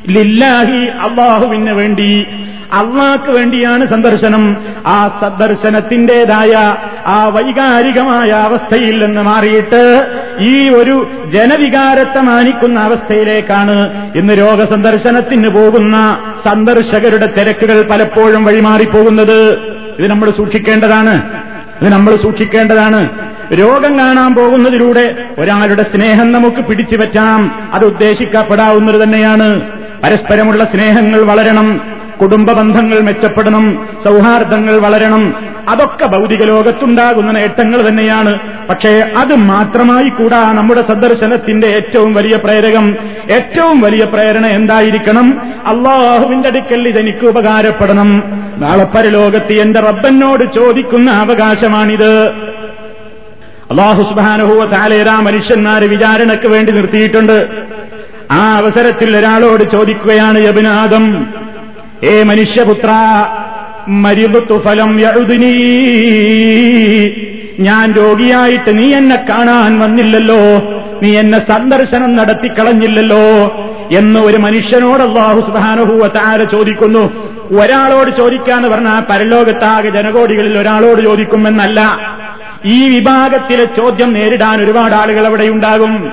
ലില്ലാഹി 0.09 0.85
അള്ളാഹുവിന് 0.85 1.71
വേണ്ടി 1.71 2.25
അള്ളാക്ക് 2.73 3.31
വേണ്ടിയാണ് 3.31 3.85
സന്ദർശനം. 3.87 4.57
ആ 4.85 5.19
സന്ദർശനത്തിന്റേതായ 5.21 6.53
ആ 7.05 7.27
വൈകാരികമായ 7.27 8.29
അവസ്ഥയിൽ 8.29 9.05
നിന്ന് 9.05 9.21
മാറിയിട്ട് 9.21 9.81
ഈ 10.41 10.69
ഒരു 10.69 11.07
ജനവികാരത്തെ 11.33 12.19
മാനിക്കുന്ന 12.19 12.79
അവസ്ഥയിലേക്കാണ് 12.79 13.77
ഇന്ന് 14.15 14.33
രോഗസന്ദർശനത്തിന് 14.33 15.49
പോകുന്ന 15.49 16.17
സന്ദർശകരുടെ 16.45 17.25
തിരക്കുകൾ 17.25 17.81
പലപ്പോഴും 17.81 18.45
വഴിമാറിപ്പോകുന്നത്. 18.45 19.39
ഇത് 19.99 20.09
നമ്മൾ 20.09 20.29
സൂക്ഷിക്കേണ്ടതാണ്. 20.31 21.43
ഇത് 21.81 21.91
നമ്മൾ 21.91 22.15
സൂക്ഷിക്കേണ്ടതാണ്. 22.15 23.09
രോഗം 23.53 23.99
കാണാൻ 23.99 24.35
പോകുന്നതിലൂടെ 24.35 25.29
ഒരാളുടെ 25.39 25.83
സ്നേഹം 25.83 26.31
നമുക്ക് 26.31 26.57
പിടിച്ചു 26.57 26.95
പറ്റാം 26.95 27.69
അത് 27.73 27.85
ഉദ്ദേശിക്കപ്പെടാവുന്നത് 27.85 29.03
തന്നെയാണ്. 29.03 29.61
പരസ്പരമുള്ള 30.03 30.63
സ്നേഹങ്ങൾ 30.63 31.21
വളരണം. 31.21 31.98
കുടുംബ 32.21 32.51
ബന്ധങ്ങൾ 32.51 33.01
മെച്ചപ്പെടണം 33.01 33.87
സൗഹാർദ്ദങ്ങൾ 34.03 34.77
വളരണം. 34.77 35.35
അതൊക്കെ 35.69 36.05
ഭൗതിക 36.05 36.43
ലോകത്തുണ്ടാകുന്ന 36.43 37.31
നേട്ടങ്ങൾ 37.31 37.89
തന്നെയാണ്. 37.89 38.39
പക്ഷേ 38.69 39.11
അത് 39.17 39.35
മാത്രമായി 39.35 40.09
കൂടാ 40.09 40.51
നമ്മുടെ 40.51 40.81
സന്ദർശനത്തിന്റെ 40.81 41.67
ഏറ്റവും 41.67 42.13
വലിയ 42.13 42.37
പ്രേരകം. 42.37 42.95
ഏറ്റവും 43.31 43.81
വലിയ 43.81 44.05
പ്രേരണ 44.05 44.45
എന്തായിരിക്കണം? 44.45 45.53
അള്ളാഹുവിന്റെ 45.65 46.49
അടുക്കൽ 46.49 46.87
ഇതെനിക്ക് 46.87 47.25
ഉപകാരപ്പെടണം. 47.25 48.23
നാളെ 48.57 48.83
പരലോകത്ത് 48.83 49.53
എന്റെ 49.53 49.79
റബ്ബനോട് 49.79 50.53
ചോദിക്കുന്ന 50.53 51.11
അവകാശമാണിത്. 51.11 52.27
അള്ളാഹു 53.71 54.03
സുബാനുഭൂവ 54.03 54.65
താലേരാ 54.65 55.19
മനുഷ്യന്മാര് 55.19 55.83
വിചാരണയ്ക്ക് 55.83 56.47
വേണ്ടി 56.47 56.71
നിർത്തിയിട്ടുണ്ട്. 56.71 57.47
ആ 58.31 58.57
അവസരത്തിൽ 58.57 59.17
ഒരാളോട് 59.17 59.71
ചോദിക്കുകയാണ് 59.71 60.39
യബിനാദം 60.39 61.27
ഏ 62.03 62.23
മനുഷ്യപുത്ര 62.23 62.89
മരിബത്തു 63.87 64.57
ഫലം 64.65 64.99
എഴുതിനീ 64.99 65.53
ഞാൻ 67.59 67.93
രോഗിയായിട്ട് 67.93 68.77
നീ 68.77 68.93
എന്നെ 68.93 69.15
കാണാൻ 69.29 69.79
വന്നില്ലല്ലോ. 69.79 70.37
നീ 71.03 71.17
എന്നെ 71.17 71.39
സന്ദർശനം 71.39 72.15
നടത്തിക്കളഞ്ഞില്ലല്ലോ 72.15 73.25
എന്ന് 73.91 74.19
ഒരു 74.19 74.37
മനുഷ്യനോട് 74.37 75.01
അള്ളാഹു 75.01 75.39
സുധാനുഭൂവ 75.41 76.07
താര 76.07 76.43
ചോദിക്കുന്നു. 76.43 77.03
ഒരാളോട് 77.51 78.11
ചോദിക്കാന്ന് 78.17 78.67
പറഞ്ഞാൽ 78.67 79.01
പരലോകത്താകെ 79.09 79.89
ജനകോടികളിൽ 79.89 80.57
ഒരാളോട് 80.57 81.01
ചോദിക്കുമെന്നല്ല. 81.01 81.79
ഈ 82.65 82.87
വിഭാഗത്തിലെ 82.95 83.65
ചോദ്യം 83.65 84.13
നേരിടാൻ 84.13 84.63
ഒരുപാട് 84.63 84.95
ആളുകൾ 84.95 85.25
അവിടെയുണ്ടാകും 85.27 86.11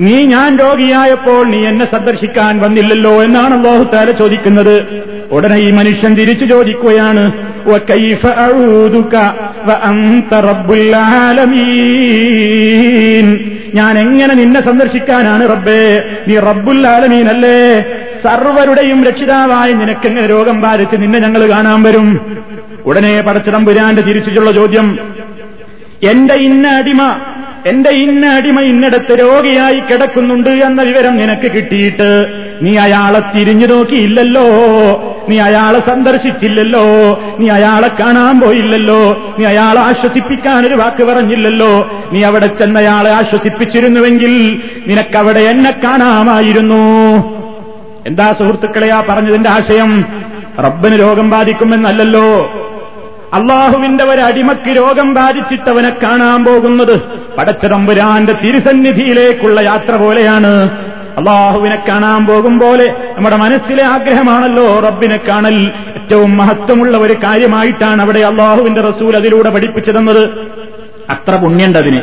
നീ 0.00 0.16
ഞാൻ 0.22 0.58
രോഗിയായപ്പോൾ 0.58 1.46
നീ 1.46 1.66
എന്നെ 1.66 1.84
സന്ദർശിക്കാൻ 1.84 2.60
വന്നില്ലല്ലോ 2.60 3.22
എന്നാണ് 3.22 3.54
അള്ളാഹുത്താല 3.54 4.10
ചോദിക്കുന്നത്. 4.10 5.04
ഉടനെ 5.30 5.56
ഈ 5.56 5.70
മനുഷ്യൻ 5.70 6.14
തിരിച്ചു 6.14 6.44
ചോദിക്കുകയാണ് 6.44 7.32
ഞാൻ 13.74 13.98
എങ്ങനെ 13.98 14.34
നിന്നെ 14.34 14.60
സന്ദർശിക്കാനാണ് 14.60 15.48
റബ്ബേ? 15.48 16.02
നീ 16.28 16.36
റബ്ബുൽ 16.36 16.88
ആലമീനല്ലേ? 16.88 17.80
സർവരുടെയും 18.24 19.04
രക്ഷിതാവായി 19.04 19.72
നിനക്കെങ്ങനെ 19.72 20.26
രോഗം 20.26 20.60
ബാധിച്ച് 20.60 20.96
നിന്നെ 20.96 21.18
ഞങ്ങൾ 21.18 21.46
കാണാൻ 21.50 21.82
വരും? 21.82 22.20
ഉടനെ 22.84 23.20
പടച്ചിടം 23.20 23.64
പുരാന്റെ 23.64 24.02
തിരിച്ചുള്ള 24.02 24.52
ചോദ്യം 24.52 24.98
എന്റെ 26.10 26.34
ഇന്ന 26.34 26.68
അടിമ 26.68 27.02
എന്റെ 27.66 27.90
ഇന്ന 27.90 28.26
അടിമ 28.26 28.60
ഇന്നിടത്ത് 28.60 29.20
രോഗിയായി 29.20 29.80
കിടക്കുന്നുണ്ട് 29.80 30.50
എന്ന 30.50 30.82
വിവരം 30.82 31.16
നിനക്ക് 31.16 31.52
കിട്ടിയിട്ട് 31.52 32.26
നീ 32.62 32.76
അയാളെ 32.76 33.38
തിരിഞ്ഞു 33.38 33.66
നോക്കിയില്ലല്ലോ. 33.66 34.44
നീ 35.28 35.38
അയാളെ 35.38 35.80
സന്ദർശിച്ചില്ലല്ലോ. 35.80 36.84
നീ 37.38 37.48
അയാളെ 37.48 37.88
കാണാൻ 37.88 38.40
പോയില്ലല്ലോ. 38.40 39.34
നീ 39.38 39.44
അയാളെ 39.44 39.80
ആശ്വസിപ്പിക്കാൻ 39.80 40.66
ഒരു 40.66 40.74
വാക്ക് 40.74 41.04
പറഞ്ഞില്ലല്ലോ. 41.04 41.90
നീ 42.12 42.22
അവിടെ 42.22 42.46
ചെന്നയാളെ 42.46 43.10
ആശ്വസിപ്പിച്ചിരുന്നുവെങ്കിൽ 43.10 44.62
നിനക്കവിടെ 44.86 45.40
എന്നെ 45.40 45.70
കാണാമായിരുന്നു. 45.70 46.84
എന്താ 48.06 48.32
സുഹൃത്തുക്കളെ 48.32 48.92
ആ 48.92 49.02
പറഞ്ഞതിന്റെ 49.08 49.50
ആശയം? 49.50 50.04
റബ്ബിന് 50.58 51.00
രോഗം 51.00 51.30
ബാധിക്കുമെന്നല്ലല്ലോ. 51.30 52.50
അള്ളാഹുവിന്റെ 53.36 54.04
ഒരു 54.04 54.20
അടിമക്ക് 54.20 54.68
രോഗം 54.68 55.14
ബാധിച്ചിട്ടവനെ 55.14 55.90
കാണാൻ 55.90 56.44
പോകുന്നത് 56.44 57.02
പടച്ചതമ്പുരാന്റെ 57.38 58.32
തിരുസന്നിധിയിലേക്കുള്ള 58.32 59.60
യാത്ര 59.60 59.96
പോലെയാണ്. 59.96 60.70
അള്ളാഹുവിനെ 61.18 61.82
കാണാൻ 61.88 62.26
പോകും 62.26 62.58
പോലെ 62.58 62.94
നമ്മുടെ 63.16 63.36
മനസ്സിലെ 63.36 63.84
ആഗ്രഹമാണല്ലോ 63.84 64.80
റബ്ബിനെ 64.80 65.16
കാണൽ. 65.16 65.72
ഏറ്റവും 65.96 66.36
മഹത്വമുള്ള 66.36 66.96
ഒരു 66.96 67.12
കാര്യമായിട്ടാണ് 67.12 68.02
അവിടെ 68.02 68.20
അള്ളാഹുവിന്റെ 68.20 68.80
റസൂൽ 68.80 69.16
അതിലൂടെ 69.16 69.50
പഠിപ്പിച്ചു 69.50 69.90
തന്നത് 69.90 70.28
അത്ര 71.10 71.36
പുണ്യണ്ട് 71.36 71.78
അതിന്. 71.78 72.00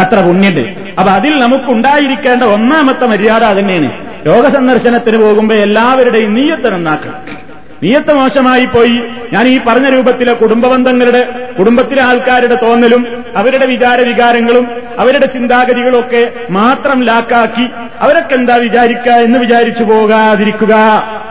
അത്ര 0.00 0.26
പുണ്യണ്ട്. 0.26 0.60
അപ്പൊ 0.98 1.12
അതിൽ 1.12 1.40
നമുക്കുണ്ടായിരിക്കേണ്ട 1.40 2.42
ഒന്നാമത്തെ 2.42 3.06
മര്യാദ 3.06 3.58
തന്നെയാണ് 3.58 3.90
രോഗസന്ദർശനത്തിന് 4.26 5.18
പോകുമ്പോൾ 5.18 5.54
എല്ലാവരുടെയും 5.54 6.34
നീയത്ത് 6.34 6.68
നന്നാക്കണം. 6.70 7.51
നീയത്ത് 7.82 8.12
മോശമായി 8.14 8.64
പോയി. 8.64 8.98
ഞാൻ 9.32 9.44
ഈ 9.48 9.60
പറഞ്ഞ 9.68 9.86
രൂപത്തിലെ 9.94 10.32
കുടുംബബന്ധങ്ങളുടെ 10.32 11.22
കുടുംബത്തിലെ 11.58 12.02
ആൾക്കാരുടെ 12.02 12.54
തോന്നലും 12.54 13.02
അവരുടെ 13.36 13.66
വിചാര 13.66 14.00
വികാരങ്ങളും 14.08 14.68
അവരുടെ 14.98 15.26
ചിന്താഗതികളും 15.26 15.98
ഒക്കെ 16.00 16.32
മാത്രം 16.50 17.04
ലാക്കാക്കി 17.04 17.66
അവരൊക്കെ 18.00 18.34
എന്താ 18.34 18.56
വിചാരിക്കുക 18.56 19.12
എന്ന് 19.12 19.38
വിചാരിച്ചു 19.38 19.84
പോകാതിരിക്കുക. 19.84 20.74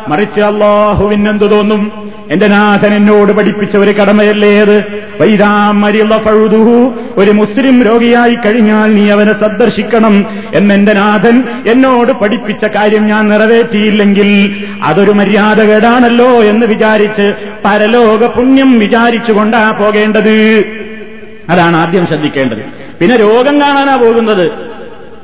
മറിച്ച് 0.08 0.42
അള്ളാഹുവിനെന്തു 0.42 1.46
തോന്നും 1.46 2.12
എന്റെ 2.32 2.48
നാഥൻ 2.48 2.94
എന്നോട് 2.94 3.32
പഠിപ്പിച്ച 3.32 3.78
ഒരു 3.78 3.92
കടമയല്ലേ 3.92 4.62
അത്? 4.62 5.02
പഴുതുഹു 6.18 6.94
ഒരു 7.18 7.32
മുസ്ലിം 7.32 7.84
രോഗിയായി 7.84 8.36
കഴിഞ്ഞാൽ 8.36 8.96
നീ 8.96 9.10
അവനെ 9.10 9.34
സന്ദർശിക്കണം 9.34 10.26
എന്നെന്റെ 10.56 10.94
നാഥൻ 10.94 11.44
എന്നോട് 11.68 12.12
പഠിപ്പിച്ച 12.12 12.66
കാര്യം 12.66 13.08
ഞാൻ 13.08 13.30
നിറവേറ്റിയില്ലെങ്കിൽ 13.30 14.64
അതൊരു 14.84 15.12
മര്യാദകേടാണല്ലോ 15.12 16.44
എന്ന് 16.44 16.66
വിചാരിച്ച് 16.66 17.34
പരലോക 17.66 18.26
പുണ്യം 18.26 18.80
വിചാരിച്ചുകൊണ്ടാ 18.80 19.72
പോകേണ്ടത്. 19.72 20.64
അതാണ് 21.50 21.78
ആദ്യം 21.78 22.08
ശ്രദ്ധിക്കേണ്ടത്. 22.08 22.92
പിന്നെ 23.00 23.18
രോഗം 23.18 23.62
കാണാനാ 23.62 23.96
പോകുന്നത്. 23.96 24.71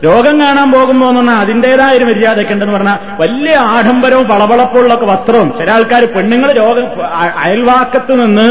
രോഗം 0.03 0.39
കാണാൻ 0.39 0.71
പോകുമ്പോ 0.71 1.09
എന്ന് 1.09 1.19
പറഞ്ഞാൽ 1.19 1.35
അതിന്റേതായ 1.35 1.97
ഒരു 1.97 2.05
മര്യാദയൊക്കെ 2.05 2.53
ഉണ്ടെന്ന് 2.53 2.73
പറഞ്ഞാൽ 2.73 2.97
വലിയ 3.19 3.55
ആഡംബരവും 3.55 4.27
വളവളപ്പുള്ളൊക്കെ 4.27 5.05
വസ്ത്രവും. 5.05 5.53
ചില 5.59 5.71
ആൾക്കാർ 5.71 6.05
പെണ്ണുങ്ങൾ 6.05 6.51
രോഗം 6.51 6.85
അയൽവാക്കത്ത് 7.37 8.13
നിന്ന് 8.21 8.47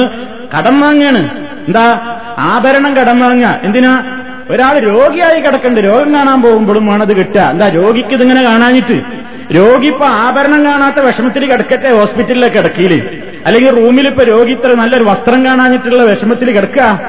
കടം 0.56 0.80
വാങ്ങാണ് 0.80 1.22
എന്താ? 1.66 2.00
ആഭരണം 2.38 2.96
കടം 2.96 3.20
വാങ്ങുക 3.20 3.60
എന്തിനാ? 3.62 4.02
ഒരാൾ 4.50 4.78
രോഗിയായി 4.78 5.40
കിടക്കണ്ട്. 5.40 5.80
രോഗം 5.80 6.14
കാണാൻ 6.14 6.42
പോകുമ്പോഴും 6.42 6.86
വേണത് 6.86 7.16
കിട്ടുക. 7.16 7.40
എന്താ? 7.40 7.68
രോഗിക്ക് 7.68 8.14
ഇതിങ്ങനെ 8.14 8.42
കാണാനിട്ട് 8.42 9.26
രോഗി 9.54 9.86
ഇപ്പൊ 9.86 10.06
ആഭരണം 10.06 10.64
കാണാത്ത 10.64 10.98
വിഷമത്തിൽ 11.00 11.52
കിടക്കട്ടെ 11.52 11.90
ഹോസ്പിറ്റലിലൊക്കെ 11.90 12.58
കിടക്കിയില്ലേ 12.58 12.98
അല്ലെങ്കിൽ 13.46 13.70
റൂമിൽ 13.70 14.06
ഇപ്പൊ 14.08 14.24
രോഗി 14.24 14.52
ഇത്ര 14.52 14.74
നല്ലൊരു 14.74 15.04
വസ്ത്രം 15.04 15.44
കാണാനിട്ടുള്ള 15.44 16.02
വിഷമത്തിൽ 16.02 16.50
കിടക്കുക. 16.50 17.00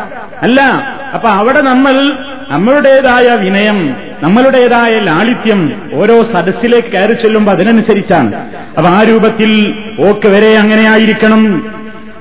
അല്ല 0.41 0.61
അപ്പൊ 1.13 1.29
അവിടെ 1.29 1.61
നമ്മൾ 1.61 1.95
നമ്മളുടേതായ 2.51 3.35
വിനയം 3.35 3.95
നമ്മളുടേതായ 4.23 4.99
ലാളിത്യം 4.99 5.81
ഓരോ 5.93 6.23
സദസ്സിലേക്ക് 6.23 6.87
കയറി 6.87 7.13
ചെല്ലുമ്പോൾ 7.13 7.51
അതിനനുസരിച്ചാണ്. 7.51 8.35
അപ്പൊ 8.77 8.89
ആ 8.89 9.03
രൂപത്തിൽ 9.03 9.75
ഓക്ക് 9.99 10.27
വരെ 10.27 10.57
അങ്ങനെയായിരിക്കണം 10.57 11.71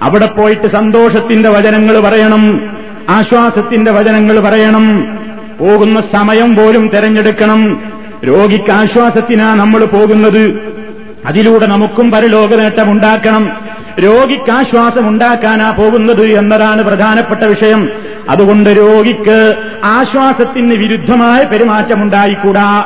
അവിടെ 0.03 0.27
പോയിട്ട് 0.27 0.67
സന്തോഷത്തിന്റെ 0.67 1.49
വചനങ്ങൾ 1.49 2.01
പറയണം 2.01 2.71
ആശ്വാസത്തിന്റെ 3.09 3.91
വചനങ്ങൾ 3.91 4.41
പറയണം. 4.41 5.19
പോകുന്ന 5.59 6.01
സമയം 6.01 6.57
പോലും 6.57 6.91
തെരഞ്ഞെടുക്കണം. 6.95 7.83
രോഗിക്ക് 8.27 8.73
ആശ്വാസത്തിനാ 8.73 9.55
നമ്മൾ 9.55 9.85
പോകുന്നത്. 9.85 10.75
അതിലൂടെ 11.27 11.67
നമുക്കും 11.67 12.11
പരലോക 12.11 12.55
നേട്ടമുണ്ടാക്കണം 12.55 13.51
രോഗിക്ക് 14.01 14.53
ആശ്വാസം 14.53 15.09
ഉണ്ടാക്കാനാ 15.09 15.71
പോകുന്നത് 15.71 16.27
എന്നതാണ് 16.27 16.83
പ്രധാനപ്പെട്ട 16.83 17.41
വിഷയം. 17.41 17.89
അതുകൊണ്ട് 18.31 18.71
രോഗിക്ക് 18.71 19.55
ആശ്വാസത്തിന് 19.85 20.75
വിരുദ്ധമായ 20.75 21.45
പെരുമാറ്റമുണ്ടായിക്കൂടാ. 21.45 22.85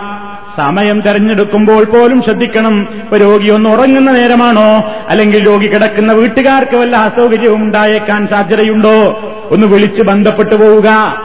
സമയം 0.57 1.01
തെരഞ്ഞെടുക്കുമ്പോൾ 1.01 1.85
പോലും 1.85 2.23
ശ്രദ്ധിക്കണം. 2.23 2.81
ഇപ്പൊ 2.81 3.17
രോഗി 3.17 3.51
ഒന്ന് 3.51 3.71
ഉറങ്ങുന്ന 3.71 4.13
നേരമാണോ? 4.13 4.95
അല്ലെങ്കിൽ 5.09 5.47
രോഗി 5.47 5.67
കിടക്കുന്ന 5.67 6.13
വീട്ടുകാർക്ക് 6.13 6.77
വല്ല 6.77 6.97
അസൗകര്യവും 6.97 7.63
ഉണ്ടായേക്കാൻ 7.63 8.27
സാധ്യതയുണ്ടോ? 8.27 9.21
ഒന്ന് 9.51 9.67
വിളിച്ച് 9.67 10.03
ബന്ധപ്പെട്ടു 10.03 10.55
പോവുക. 10.55 11.21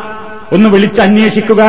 ഒന്ന് 0.52 0.70
വിളിച്ച് 0.70 1.02
അന്വേഷിക്കുക. 1.02 1.64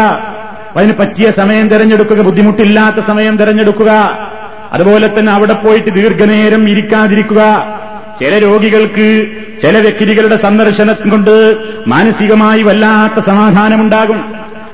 അതിന് 0.76 0.92
പറ്റിയ 1.00 1.30
സമയം 1.30 1.68
തിരഞ്ഞെടുക്കുക. 1.68 2.20
ബുദ്ധിമുട്ടില്ലാത്ത 2.20 3.06
സമയം 3.06 3.36
തിരഞ്ഞെടുക്കുക. 3.36 4.18
അതുപോലെ 4.72 5.18
തന്നെ 5.18 5.32
അവിടെ 5.32 5.52
പോയിട്ട് 5.52 5.94
ദീർഘനേരം 5.94 6.68
ഇരിക്കാതിരിക്കുക. 6.68 7.42
ചില 8.20 8.38
രോഗികൾക്ക് 8.38 9.26
ചില 9.62 9.78
വ്യക്തികളുടെ 9.78 10.36
സന്ദർശനം 10.36 11.10
കൊണ്ട് 11.10 11.56
മാനസികമായി 11.86 12.62
വല്ലാത്ത 12.62 13.26
സമാധാനമുണ്ടാകും. 13.26 14.24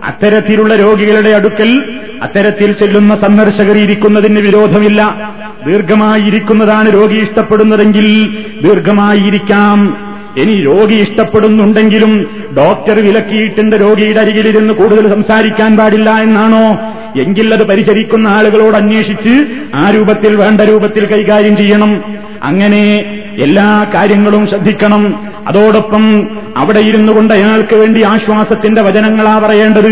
അത്തരത്തിലുള്ള 0.04 0.76
രോഗികളുടെ 0.76 1.30
അടുക്കൽ 1.30 1.82
അത്തരത്തിൽ 2.22 2.72
ചെല്ലുന്ന 2.72 3.16
സന്ദർശകർ 3.16 3.78
ഇരിക്കുന്നതിന് 3.78 4.40
വിരോധമില്ല. 4.40 5.32
ദീർഘമായി 5.66 6.20
ഇരിക്കുന്നതാണ് 6.20 6.94
രോഗി 6.94 7.14
ഇഷ്ടപ്പെടുന്നതെങ്കിൽ 7.14 8.26
ദീർഘമായി 8.62 9.18
ഇരിക്കാം 9.18 9.96
ഇനി 10.36 10.62
രോഗി 10.62 10.94
ഇഷ്ടപ്പെടുന്നുണ്ടെങ്കിലും 10.94 12.26
ഡോക്ടർ 12.58 12.94
വിലക്കിയിട്ടുണ്ട് 12.94 13.76
രോഗിയുടെ 13.76 14.20
അരികിലിരുന്ന് 14.20 14.74
കൂടുതൽ 14.74 15.08
സംസാരിക്കാൻ 15.08 15.76
പാടില്ല 15.76 16.10
എന്നാണോ? 16.10 16.92
എങ്കിൽ 17.20 17.54
അത് 17.54 17.68
പരിചരിക്കുന്ന 17.68 18.28
ആളുകളോട് 18.28 18.76
അന്വേഷിച്ച് 18.76 19.46
ആ 19.74 19.90
രൂപത്തിൽ 19.90 20.36
വേണ്ട 20.36 20.60
രൂപത്തിൽ 20.60 21.06
കൈകാര്യം 21.06 21.56
ചെയ്യണം. 21.56 22.02
അങ്ങനെ 22.42 23.18
എല്ലാ 23.38 23.86
കാര്യങ്ങളും 23.94 24.46
ശ്രദ്ധിക്കണം. 24.46 25.32
അതോടൊപ്പം 25.48 26.28
അവിടെ 26.56 26.78
ഇരുന്നു 26.78 27.12
കൊണ്ട് 27.12 27.34
അയാൾക്ക് 27.34 27.76
വേണ്ടി 27.76 28.02
ആശ്വാസത്തിന്റെ 28.02 28.82
വചനങ്ങളാ 28.82 29.38
പറയേണ്ടത്. 29.38 29.88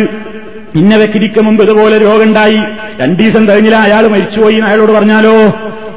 ഇന്ന 0.75 0.97
വ്യക്തിക്ക് 0.97 1.41
മുമ്പ് 1.41 1.63
ഇതുപോലെ 1.63 1.99
രോഗമുണ്ടായി. 1.99 2.55
രണ്ടു 3.01 3.23
ദിവസം 3.23 3.49
കഴിഞ്ഞില്ല 3.49 3.77
അയാൾ 3.77 4.09
മരിച്ചുപോയി 4.09 4.55
അയാളോട് 4.55 4.93
പറഞ്ഞാലോ? 4.93 5.33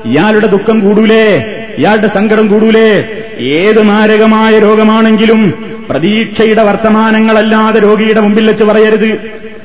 ഇയാളുടെ 0.06 0.47
ദുഃഖം 0.47 0.79
കൂടൂലേ? 0.79 1.60
ഇയാളുടെ 1.77 2.08
സങ്കടം 2.08 2.47
കൂടൂലേ? 2.47 3.08
ഏത് 3.39 3.82
മാരകമായ 3.82 4.60
രോഗമാണെങ്കിലും 4.60 5.53
പ്രതീക്ഷയുടെ 5.89 6.63
വർത്തമാനങ്ങളല്ലാതെ 6.63 7.79
രോഗിയുടെ 7.79 8.19
മുമ്പിൽ 8.19 8.47
വെച്ച് 8.47 8.63
പറയരുത്. 8.63 9.19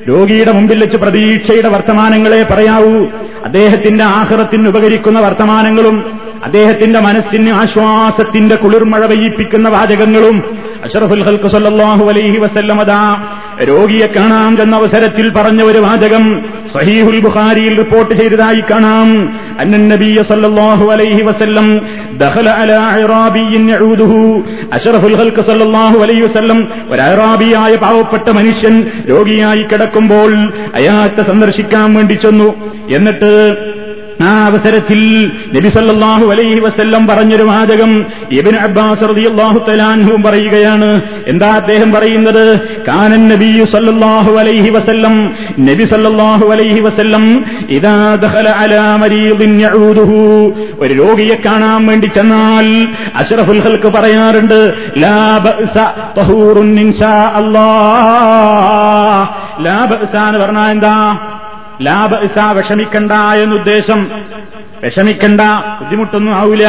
രോഗിയുടെ 0.09 0.53
മുമ്പിൽ 0.53 0.81
വെച്ച് 0.81 0.97
പ്രതീക്ഷയുടെ 0.97 1.69
വർത്തമാനങ്ങളെ 1.69 2.43
പറയാവൂ. 2.43 3.07
അദ്ദേഹത്തിന്റെ 3.45 4.05
ആഹ്റത്തിന് 4.05 4.69
ഉപകരിക്കുന്ന 4.69 5.21
വർത്തമാനങ്ങളും 5.21 6.21
അദ്ദേഹത്തിന്റെ 6.45 7.01
മനസ്സിന് 7.01 7.51
ആശ്വാസത്തിന്റെ 7.51 8.57
കുളിർമഴ 8.57 9.07
പെയ്യിപ്പിക്കുന്ന 9.07 9.69
വാചകങ്ങളും 9.69 10.43
അഷറഫുൽ 10.85 11.23
ഹൽക്ക് 11.23 11.49
സല്ലാഹു 11.49 12.09
അലൈഹി 12.09 12.39
വസല്ലം 12.39 12.81
അതാ. 12.81 13.23
രോഗിയെ 13.63 14.07
കാണാം 14.07 14.63
എന്ന 14.63 14.77
അവസരത്തിൽ 14.77 15.31
പറഞ്ഞ 15.31 15.63
ഒരു 15.63 15.79
വാചകം 15.79 16.45
സഹീഹുൽ 16.75 17.21
ബുഖാരിയിൽ 17.21 17.77
റിപ്പോർട്ട് 17.77 18.15
ചെയ്തതായി 18.15 18.61
കാണാം. 18.71 19.39
അന്നൻ 19.61 19.89
നബിയ 19.89 20.23
സല്ലല്ലാഹു 20.23 20.91
അലൈഹി 20.91 21.23
വസല്ലം 21.23 21.81
ദഖല 22.19 22.49
യഊദുഹു. 23.71 24.45
അലൈഹി 26.03 26.21
വസല്ലം 26.21 26.69
ഒരു 26.89 27.77
പാവപ്പെട്ട 27.77 28.31
മനുഷ്യൻ 28.31 28.91
രോഗിയായി 29.11 29.63
കിടക്കുമ്പോൾ 29.63 30.53
അയാളെ 30.75 31.23
സന്ദർശിക്കാൻ 31.23 31.95
വേണ്ടി 31.95 32.15
ചെന്നു. 32.15 32.55
എന്നിട്ട് 32.91 33.57
ആ 34.23 34.45
അവസരത്തിൽ 34.47 35.31
നബി 35.57 35.69
സല്ലല്ലാഹു 35.69 36.25
അലൈഹി 36.31 36.61
വസ്ല്ലം 36.61 37.07
പറഞ്ഞൊരു 37.07 37.43
വാചകം 37.43 38.07
എബിൻ 38.33 38.57
അബ്ബാസ് 38.57 39.01
റളിയല്ലാഹു 39.01 39.59
തലാൻഹുവും 39.59 40.23
പറയുകയാണ്. 40.23 41.03
എന്താ 41.27 41.47
അദ്ദേഹം 41.47 41.93
പറയുന്നത്? 41.93 42.59
കാനൻ 42.89 43.29
നബി 43.29 43.65
സല്ലല്ലാഹു 43.65 44.33
അലൈഹി 44.33 44.71
വസല്ലം 44.71 45.35
നബി 45.59 45.85
സല്ലല്ലാഹു 45.85 46.47
അലൈഹി 46.47 46.81
വസല്ലം 46.81 47.47
ഇദാ 47.69 48.15
ദഖല 48.15 48.49
അലാ 48.49 48.97
മരീദിൻ 48.97 49.61
യഊദുഹു. 49.61 50.53
ഒരു 50.81 50.95
രോഗിയെ 50.95 51.35
കാണാൻ 51.47 51.87
വേണ്ടി 51.87 52.07
ചെന്നാൽ 52.07 52.89
അഷ്റഫുൽ 53.15 53.61
ഹൽക്ക് 53.61 53.89
പറയാറുണ്ട് 53.89 54.75
ലാ 54.97 55.39
ബഅസ 55.39 55.77
തഹൂറുൻ 56.19 56.93
അല്ലാഹ്. 57.35 59.27
ലാ 59.65 59.79
എന്ന് 60.29 60.39
പറഞ്ഞാൽ 60.39 60.71
എന്താ? 60.71 61.19
ലാഭ 61.83 62.17
ഇസ 62.17 62.39
വിഷമിക്കണ്ട 62.39 63.13
എന്നുദ്ദേശം 63.13 64.11
വിഷമിക്കണ്ട 64.83 65.41
ബുദ്ധിമുട്ടൊന്നും 65.81 66.35
ആവില്ല. 66.35 66.69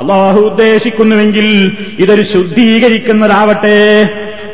അള്ളാഹു 0.00 0.40
ഉദ്ദേശിക്കുന്നുവെങ്കിൽ 0.40 1.76
ഇതൊരു 1.98 2.22
ശുദ്ധീകരിക്കുന്നതാവട്ടെ. 2.22 4.04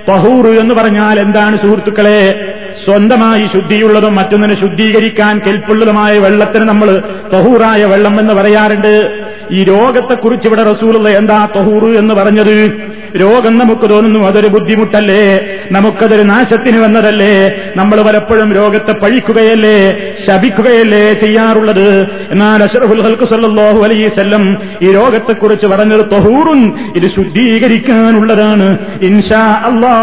തഹൂർ 0.09 0.47
എന്ന് 0.47 0.75
പറഞ്ഞാൽ 0.75 1.21
എന്താണ് 1.21 1.59
സുഹൃത്തുക്കളെ? 1.59 2.51
സ്വന്തമായി 2.85 3.47
ശുദ്ധിയുള്ളതും 3.47 4.15
മറ്റൊന്നിനെ 4.15 4.55
ശുദ്ധീകരിക്കാൻ 4.55 5.39
കെൽപ്പുള്ളതുമായ 5.39 6.19
വെള്ളത്തിന് 6.19 6.69
നമ്മൾ 6.69 7.03
തഹൂറായ 7.35 7.85
വെള്ളം 7.85 8.21
എന്ന് 8.21 8.35
പറയാറുണ്ട്. 8.35 9.24
ഈ 9.51 9.65
രോഗത്തെക്കുറിച്ച് 9.65 10.49
ഇവിടെ 10.49 10.63
റസൂലുള്ള 10.63 11.09
എന്താ 11.09 11.49
തൊഹൂർ 11.57 11.99
എന്ന് 11.99 12.15
പറഞ്ഞത്? 12.15 12.73
രോഗം 13.17 13.59
നമുക്ക് 13.59 13.91
തോന്നുന്നു 13.91 14.27
അതൊരു 14.27 14.49
ബുദ്ധിമുട്ടല്ലേ? 14.49 15.41
നമുക്കതൊരു 15.73 16.23
നാശത്തിന് 16.23 16.81
വന്നതല്ലേ? 16.81 17.53
നമ്മൾ 17.77 18.03
പലപ്പോഴും 18.03 18.53
രോഗത്തെ 18.53 18.93
പഴിക്കുകയല്ലേ 18.93 20.07
ശപിക്കുകയല്ലേ 20.27 21.13
ചെയ്യാറുള്ളത്? 21.13 22.07
എന്നാൽ 22.31 22.63
അഷറഫുൽ 22.63 23.03
ഹൽക്കു 23.03 23.25
സല്ലാഹു 23.25 23.83
അലൈസല്ലം 23.83 24.59
ഈ 24.83 24.93
രോഗത്തെക്കുറിച്ച് 24.93 25.67
പറഞ്ഞത് 25.67 26.11
തൊഹൂറും 26.13 26.93
ഇത് 26.97 27.11
ശുദ്ധീകരിക്കാനുള്ളതാണ്. 27.15 28.79
ഇൻഷാ 29.03 29.41
അള്ളാ 29.41 29.95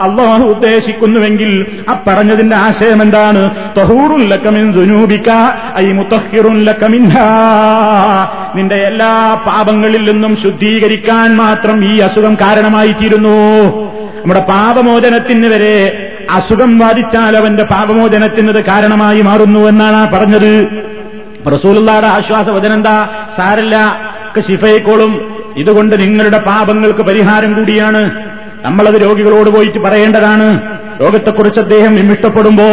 അള്ളാഹു 0.00 0.42
ഉദ്ദേശിക്കുന്നുവെങ്കിൽ 0.42 1.66
ആ 1.88 2.02
പറഞ്ഞതിന്റെ 2.06 2.56
ആശയം 2.56 3.02
എന്താണ്? 3.02 3.50
തൊഹൂറുൻ 3.76 4.28
ലക്കമിൻ 4.28 4.72
ദുനൂബിക്ക 4.72 5.30
ഐ 5.88 5.92
മുത്തഹിറുൻ 5.92 6.64
ലക്കമിൻഹാ 6.64 7.28
നിന്റെ 8.54 8.74
എല്ലാ 8.74 9.34
പാപങ്ങളിൽ 9.46 10.10
നിന്നും 10.10 10.36
ശുദ്ധീകരിക്കാൻ 10.42 11.36
മാത്രം 11.36 11.84
ഈ 11.84 11.98
അസുഖം 11.98 12.34
കാരണമായി 12.34 12.92
തീരുന്നു 12.92 13.38
നമ്മുടെ 14.16 14.40
പാപമോചനത്തിന് 14.40 15.46
വരെ 15.46 16.04
അസുഖം 16.30 16.78
ബാധിച്ചാൽ 16.78 17.36
അവന്റെ 17.36 17.64
പാപമോചനത്തിനത് 17.64 18.64
കാരണമായി 18.64 19.22
മാറുന്നു 19.22 19.60
എന്നാണ് 19.60 20.12
പറഞ്ഞത്. 20.12 20.66
റസൂലുള്ളാടെ 21.54 22.06
ആശ്വാസവചനം 22.06 22.74
എന്താ? 22.74 23.08
സാരല്ല 23.36 24.00
ശിഫയെക്കോളും. 24.48 25.42
ഇതുകൊണ്ട് 25.56 26.00
നിങ്ങളുടെ 26.00 26.38
പാപങ്ങൾക്ക് 26.38 27.00
പരിഹാരം 27.00 27.54
കൂടിയാണ്. 27.54 28.24
നമ്മളത് 28.64 29.02
രോഗികളോട് 29.02 29.50
പോയിട്ട് 29.50 29.78
പറയേണ്ടതാണ്. 29.78 30.60
രോഗത്തെക്കുറിച്ച് 31.00 31.60
അദ്ദേഹം 31.60 32.12
ഇഷ്ടപ്പെടുമ്പോ 32.12 32.68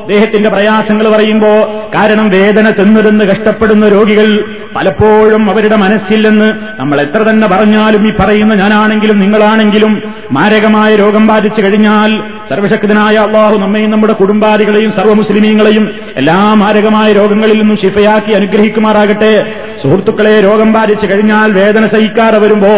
അദ്ദേഹത്തിന്റെ 0.00 0.48
പ്രയാസങ്ങൾ 0.48 1.08
പറയുമ്പോ 1.08 1.48
കാരണം 1.94 2.28
വേദന 2.28 2.70
തിന്നിരുന്ന് 2.70 3.24
കഷ്ടപ്പെടുന്ന 3.24 3.88
രോഗികൾ 3.88 4.44
പലപ്പോഴും 4.76 5.50
അവരുടെ 5.50 5.76
മനസ്സില്ലെന്ന് 5.76 6.52
നമ്മൾ 6.80 7.00
എത്ര 7.00 7.18
തന്നെ 7.18 7.48
പറഞ്ഞാലും 7.48 8.08
ഈ 8.08 8.12
പറയുന്ന 8.20 8.54
ഞാനാണെങ്കിലും 8.54 9.18
നിങ്ങളാണെങ്കിലും 9.18 10.02
മാരകമായ 10.32 10.96
രോഗം 10.96 11.26
ബാധിച്ചു 11.26 11.62
കഴിഞ്ഞാൽ 11.62 12.10
സർവശക്തനായ 12.48 13.16
അള്ളാഹു 13.16 13.56
നമ്മയും 13.58 13.90
നമ്മുടെ 13.90 14.12
കുടുംബാദികളെയും 14.12 14.92
സർവ 14.92 15.12
മുസ്ലിമീങ്ങളെയും 15.12 15.90
എല്ലാ 16.16 16.54
മാരകമായ 16.54 17.12
രോഗങ്ങളിൽ 17.12 17.58
നിന്നും 17.60 17.76
ശിഫയാക്കി 17.76 18.32
അനുഗ്രഹിക്കുമാറാകട്ടെ. 18.32 19.52
സുഹൃത്തുക്കളെ 19.82 20.40
രോഗം 20.40 20.72
ബാധിച്ചു 20.72 21.06
കഴിഞ്ഞാൽ 21.06 21.52
വേദന 21.52 21.86
സഹിക്കാതെ 21.86 22.38
വരുമ്പോ 22.38 22.72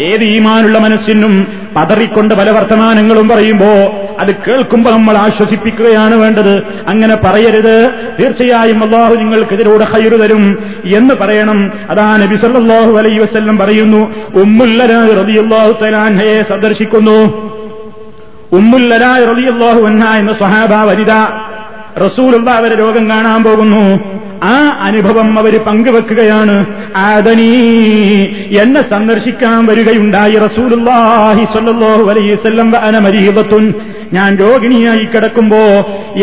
ഏത് 0.00 0.24
ഈമാനുള്ള 0.24 0.78
മനസ്സിനും 0.78 1.46
പതറിക്കൊണ്ട് 1.76 2.34
പല 2.34 2.50
വർത്തമാനങ്ങളും 2.50 3.28
പറയുമ്പോ 3.28 3.66
അത് 4.20 4.34
കേൾക്കുമ്പോൾ 4.34 4.90
നമ്മൾ 4.90 5.16
ആശ്വസിപ്പിക്കുകയാണ് 5.16 6.14
വേണ്ടത്. 6.14 6.62
അങ്ങനെ 6.88 7.16
പറയരുത്. 7.16 7.90
തീർച്ചയായും 8.20 8.84
അള്ളാഹു 8.84 9.14
നിങ്ങൾക്കെതിരൂടെ 9.14 9.84
ഹൈറ് 9.84 10.20
തരും 10.20 10.58
എന്ന് 10.96 11.14
പറയണം. 11.14 11.72
അതാ 11.90 12.16
നബി 12.16 12.36
സല്ലാഹു 12.36 12.98
അലൈ 12.98 13.18
വസ്ല്ലം 13.18 13.58
പറയുന്നു 13.58 14.14
ഉമ്മുല്ലരായ 14.34 15.06
റതിയുള്ളാഹു 15.06 15.84
തലാൻഹയെ 15.84 16.42
സന്ദർശിക്കുന്നു. 16.42 17.46
ഉമ്മുല്ലാഹു 18.52 19.80
എന്ന 19.80 20.32
സ്വഹാബ 20.32 20.74
വനിത 20.74 21.12
റസൂലുള്ള 22.04 22.50
അവരെ 22.50 22.74
രോഗം 22.74 23.10
കാണാൻ 23.10 23.44
പോകുന്നു. 23.44 24.00
ആ 24.44 24.78
അനുഭവം 24.80 25.38
അവർ 25.38 25.58
പങ്കുവെക്കുകയാണ്. 25.58 26.66
ആദനീ 26.96 27.50
എന്നെ 28.62 28.82
സന്ദർശിക്കാൻ 28.90 29.66
വരികയുണ്ടായി 29.66 30.34
റസൂലുള്ളാഹി 30.34 31.44
സ്വല്ലല്ലാഹു 31.44 32.10
അലൈഹി 32.10 32.32
വസല്ലം. 32.32 32.76
അന 32.76 32.98
മരീബത്തുൻ 32.98 33.74
ഞാൻ 34.12 34.36
രോഗിണിയായി 34.36 35.04
കിടക്കുമ്പോ 35.04 35.58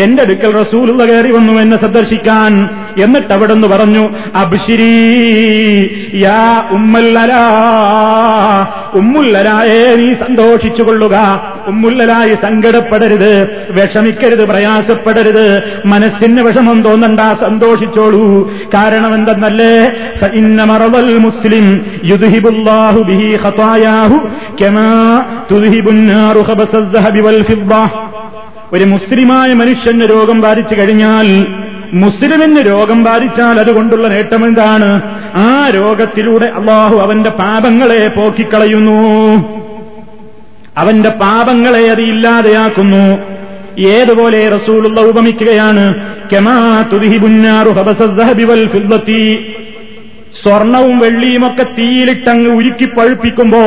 എന്റെ 0.01 0.23
അടുക്കൽ 0.23 0.51
റസൂലുള്ള 0.59 1.05
കയറി 1.05 1.31
വന്നു 1.31 1.53
എന്നെ 1.53 1.77
സന്ദർശിക്കാൻ. 1.81 2.69
എന്നിട്ട് 3.03 3.33
അവിടെ 3.33 3.53
നിന്ന് 3.53 3.67
പറഞ്ഞു 3.67 4.09
അബ്ശിരി 4.35 4.93
യാ 6.13 6.63
ഉമ്മല്ലരാ 6.71 7.43
ഉമ്മുല്ലരായേ 8.93 9.95
നീ 9.95 10.13
സന്തോഷിച്ചു 10.13 10.83
കൊള്ളുക 10.83 11.15
ഉമ്മുല്ലലായി 11.67 12.33
സങ്കടപ്പെടരുത്. 12.33 13.43
വിഷമിക്കരുത് 13.71 14.47
പ്രയാസപ്പെടരുത്. 14.47 15.63
മനസ്സിന് 15.85 16.41
വിഷമം 16.41 16.83
തോന്നണ്ട 16.83 17.19
സന്തോഷിച്ചോളൂ. 17.19 18.51
കാരണം 18.51 19.15
എന്തെന്നല്ലേ 19.15 19.91
ഇന്നമറവൽ 20.33 21.17
മുസ്ലിം 21.17 21.85
യുദ്ഹിബുല്ലാഹു 22.05 23.01
ബിഹി 23.01 23.35
ഖതായാഹു 23.35 24.27
കമാ 24.61 25.23
തുദ്ഹിബുന്നാറു 25.51 26.39
ഖബസസ്സഹബി 26.39 27.21
വൽ 27.21 27.43
ഫിദ്ദ. 27.43 27.73
ഒരു 28.73 28.83
മുസ്ലിമായ 28.83 29.53
മനുഷ്യന് 29.53 30.01
രോഗം 30.01 30.41
ബാധിച്ചു 30.41 30.75
കഴിഞ്ഞാൽ 30.75 31.45
മുസ്ലിമിന് 31.93 32.67
രോഗം 32.67 33.03
ബാധിച്ചാൽ 33.03 33.59
അതുകൊണ്ടുള്ള 33.59 34.07
നേട്ടമെന്താണ് 34.07 35.01
ആ 35.35 35.69
രോഗത്തിലൂടെ 35.75 36.45
അള്ളാഹു 36.45 36.97
അവന്റെ 36.97 37.29
പാപങ്ങളെ 37.29 38.07
പോക്കിക്കളയുന്നു. 38.07 39.62
അവന്റെ 40.77 41.09
പാപങ്ങളെ 41.09 41.91
അത് 41.91 42.01
ഇല്ലാതെയാക്കുന്നു. 42.01 43.33
ഏതുപോലെ 43.79 44.49
റസൂലുള്ള 44.49 45.01
ഉപമിക്കുകയാണ്. 45.01 45.95
സ്വർണവും 50.43 50.99
വെള്ളിയുമൊക്കെ 50.99 51.63
തീയിലിട്ടങ്ങ് 51.63 52.49
ഉരുക്കി 52.49 52.85
പഴുപ്പിക്കുമ്പോ 52.85 53.63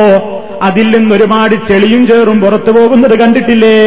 അതിൽ 0.61 0.97
നിന്നൊരുപാട് 0.97 1.55
ചെളിയും 1.67 2.07
ചേറും 2.07 2.41
പുറത്തു 2.41 2.71
പോകുന്നത് 2.71 3.19
കണ്ടിട്ടില്ലേ? 3.19 3.77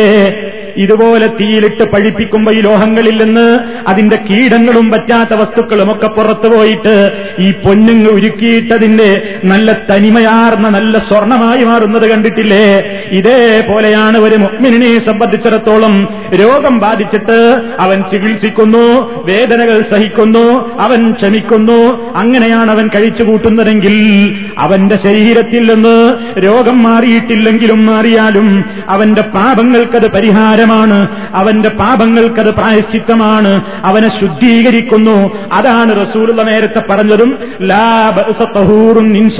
ഇതുപോലെ 0.77 1.27
തീയിലിട്ട് 1.27 1.83
പഴിപ്പിക്കുമ്പോ 1.83 2.53
ഈ 2.53 2.61
ലോഹങ്ങളിൽ 2.61 3.25
നിന്ന് 3.25 3.59
അതിന്റെ 3.89 4.17
കീടങ്ങളും 4.17 4.91
പറ്റാത്ത 4.91 5.35
വസ്തുക്കളുമൊക്കെ 5.35 6.07
പുറത്തു 6.07 6.49
പോയിട്ട് 6.49 7.13
ഈ 7.39 7.53
പൊന്നുങ്ങ് 7.53 8.11
ഉരുക്കിയിട്ടതിന്റെ 8.11 9.39
നല്ല 9.45 9.73
തനിമയാർന്ന 9.73 10.69
നല്ല 10.69 10.99
സ്വർണമായി 10.99 11.65
മാറുന്നത് 11.65 12.11
കണ്ടിട്ടില്ലേ? 12.11 12.65
ഇതേപോലെയാണ് 13.11 14.19
ഒരു 14.19 14.37
മുഗ്മിനെ 14.37 14.99
സംബന്ധിച്ചിടത്തോളം 14.99 16.09
രോഗം 16.35 16.79
ബാധിച്ചിട്ട് 16.79 17.39
അവൻ 17.81 18.03
ചികിത്സിക്കുന്നു 18.11 18.85
വേദനകൾ 19.25 19.85
സഹിക്കുന്നു 19.91 20.75
അവൻ 20.81 21.13
ക്ഷമിക്കുന്നു. 21.13 21.81
അങ്ങനെയാണ് 22.17 22.71
അവൻ 22.71 22.89
കഴിച്ചു 22.89 23.23
കൂട്ടുന്നതെങ്കിൽ 23.23 23.95
അവന്റെ 24.59 24.97
ശരീരത്തിൽ 24.97 25.75
നിന്ന് 25.75 25.97
രോഗം 26.41 26.83
മാറിയിട്ടില്ലെങ്കിലും 26.83 27.87
മാറിയാലും 27.87 28.65
അവന്റെ 28.89 29.23
പാപങ്ങൾക്കത് 29.23 30.07
പരിഹാരമാണ് 30.61 31.29
അവന്റെ 31.35 31.69
പാപങ്ങൾക്കത് 31.69 32.55
പ്രായശ്ചിത്തമാണ്. 32.55 33.65
അവനെ 33.85 34.21
ശുദ്ധീകരിക്കുന്നു. 34.21 35.37
അതാണ് 35.53 36.07
റസൂലുള്ള 36.07 36.43
നേരത്തെ 36.43 36.83
പറഞ്ഞതും 36.91 37.39
ലാബൂറും 37.63 39.31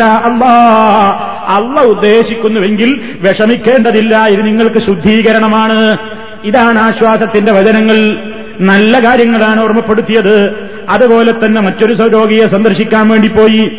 അള്ള 1.49 1.81
ഉദ്ദേശിക്കുന്നുവെങ്കിൽ 1.81 3.01
വിഷമിക്കേണ്ടതില്ല 3.21 4.27
ഇത് 4.27 4.47
നിങ്ങൾക്ക് 4.47 4.79
ശുദ്ധീകരണമാണ്. 4.79 5.97
ഇതാണ് 6.45 6.79
ആശ്വാസത്തിന്റെ 6.79 7.53
വചനങ്ങൾ. 7.53 8.25
നല്ല 8.61 9.05
കാര്യങ്ങളാണ് 9.05 9.65
ഓർമ്മപ്പെടുത്തിയത്. 9.65 10.69
അതുപോലെ 10.89 11.33
തന്നെ 11.33 11.61
മറ്റൊരു 11.61 12.09
രോഗിയെ 12.09 12.47
സന്ദർശിക്കാൻ 12.47 13.09
വേണ്ടി 13.09 13.29
പോയി. 13.29 13.79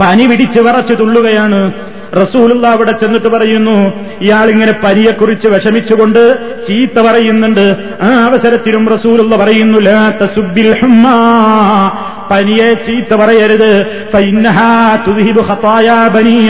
പനി 0.00 0.26
പിടിച്ച് 0.26 0.60
വിറച്ചു 0.60 0.94
തുള്ളുകയാണ്. 0.94 1.72
റസൂലുള്ള 2.16 2.66
അവിടെ 2.66 2.92
ചെന്നിട്ട് 2.92 3.28
പറയുന്നു 3.28 3.76
ഇയാളിങ്ങനെ 4.20 4.72
പരിയെക്കുറിച്ച് 4.84 5.48
വിഷമിച്ചുകൊണ്ട് 5.48 6.20
ചീത്ത 6.66 7.00
പറയുന്നുണ്ട്. 7.00 7.76
ആ 8.02 8.24
അവസരത്തിലും 8.24 8.88
റസൂലുള്ള 8.88 9.36
പറയുന്നു 9.36 9.78
പനിയെ 12.30 12.74
ചീത്ത 12.74 13.14
പറയരുത്. 13.14 13.70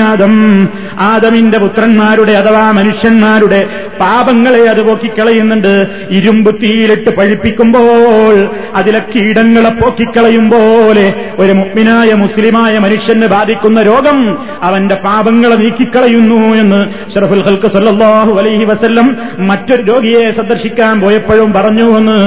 ആദം. 0.00 0.68
ആദമിന്റെ 0.98 1.58
പുത്രന്മാരുടെ 1.58 2.32
അഥവാ 2.32 2.70
മനുഷ്യന്മാരുടെ 2.70 3.60
പാപങ്ങളെ 4.00 4.64
അത് 4.70 4.82
പോക്കിക്കളയുന്നുണ്ട്. 4.86 5.86
ഇരുമ്പ് 6.10 6.62
തീയിലിട്ട് 6.62 7.10
പഴിപ്പിക്കുമ്പോൾ 7.16 8.50
അതിലെ 8.74 8.98
കീടങ്ങളെ 8.98 9.70
പോക്കിക്കളയും 9.70 10.50
പോലെ 10.50 11.14
ഒരു 11.38 11.52
മുഗ്മിനായ 11.52 12.14
മുസ്ലിമായ 12.14 12.78
മനുഷ്യന് 12.78 13.26
ബാധിക്കുന്ന 13.26 13.82
രോഗം 13.82 14.38
അവന്റെ 14.62 14.94
പാപങ്ങളെ 14.94 15.56
നീക്കിക്കളയുന്നു 15.56 16.34
എന്ന് 16.34 17.10
ഷറഫുൽ 17.12 17.42
ഹൽക്ക് 17.42 17.68
സല്ലാഹു 17.68 18.38
അലൈഹി 18.38 18.64
വസല്ലം 18.64 19.16
മറ്റൊരു 19.38 19.82
രോഗിയെ 19.82 20.30
സന്ദർശിക്കാൻ 20.30 21.00
പോയപ്പോഴും 21.00 21.52
പറഞ്ഞു 21.52 21.98
എന്ന് 21.98 22.18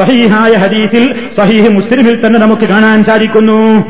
സഹീഹായ 0.00 0.56
ഹദീസിൽ 0.56 1.14
സഹീഹ് 1.36 1.68
മുസ്ലിമിൽ 1.70 2.26
തന്നെ 2.26 2.40
നമുക്ക് 2.40 2.68
കാണാൻ 2.68 2.95
സാധിക്കുന്നു 3.04 3.84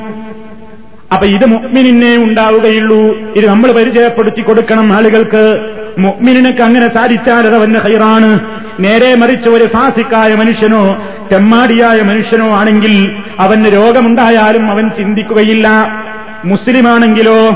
അപ്പൊ 1.13 1.27
ഇത് 1.27 1.47
മുഗ്മിനെ 1.47 2.17
ഉണ്ടാവുകയുള്ളൂ. 2.17 3.19
ഇത് 3.37 3.47
നമ്മൾ 3.47 3.73
പരിചയപ്പെടുത്തി 3.73 4.41
കൊടുക്കണം 4.41 4.93
ആളുകൾക്ക്. 4.93 5.73
മുഗ്മിനക്ക് 5.99 6.63
അങ്ങനെ 6.63 6.95
സാധിച്ചാൽ 6.95 7.47
അത് 7.47 7.55
അവന്റെ 7.55 7.79
ഹൈറാണ് 7.79 8.41
നേരെ 8.81 9.15
മറിച്ച് 9.15 9.49
ഒരു 9.49 9.65
ഫാസിക്കായ 9.65 10.35
മനുഷ്യനോ 10.35 11.09
തെമ്മാടിയായ 11.33 12.01
മനുഷ്യനോ 12.01 12.57
ആണെങ്കിൽ 12.57 13.17
അവന് 13.39 13.67
രോഗമുണ്ടായാലും 13.67 14.71
അവൻ 14.71 14.89
ചിന്തിക്കുകയില്ല. 14.89 15.69
മുസ്ലിമാണെങ്കിലോ 16.45 17.51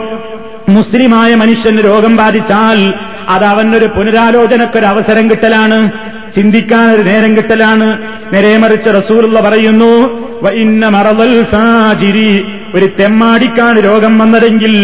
മുസ്ലിമായ 0.69 1.35
മനുഷ്യന് 1.35 1.85
രോഗം 1.85 2.17
ബാധിച്ചാൽ 2.17 2.95
അത് 3.29 3.45
അവനൊരു 3.45 3.87
പുനരാലോചനക്കൊരു 3.87 4.87
അവസരം 4.87 5.31
കിട്ടലാണ്. 5.31 5.91
ചിന്തിക്കാൻ 6.35 6.91
ഒരു 6.91 7.03
നേരം 7.03 7.37
കിട്ടലാണ്. 7.37 8.03
നേരെ 8.33 8.57
മറിച്ച് 8.57 8.89
റസൂലുള്ള 8.89 9.41
പറയുന്നു 9.41 10.30
"വ 10.43 10.51
ഇന്ന 10.55 10.89
മറവൽ 10.89 11.45
ഫാജിരി. 11.45 12.45
ഒരു 12.75 12.87
തെമ്മാടിക്കാണ് 13.01 13.85
രോഗം 13.85 14.19
വന്നതെങ്കിൽ 14.19 14.75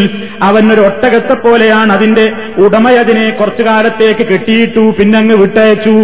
അവൻ 0.42 0.72
ഒരു 0.72 0.80
ഒട്ടകത്തെ 0.80 1.34
പോലെയാണ് 1.34 1.92
അതിന്റെ 1.92 2.32
ഉടമയതിനെ 2.58 3.30
കുറച്ചു 3.30 3.62
കാലത്തേക്ക് 3.62 4.26
കെട്ടിയിട്ടു 4.26 4.94
പിന്നങ്ങ് 4.98 5.34
വിട്ടയച്ചു. 5.34 5.96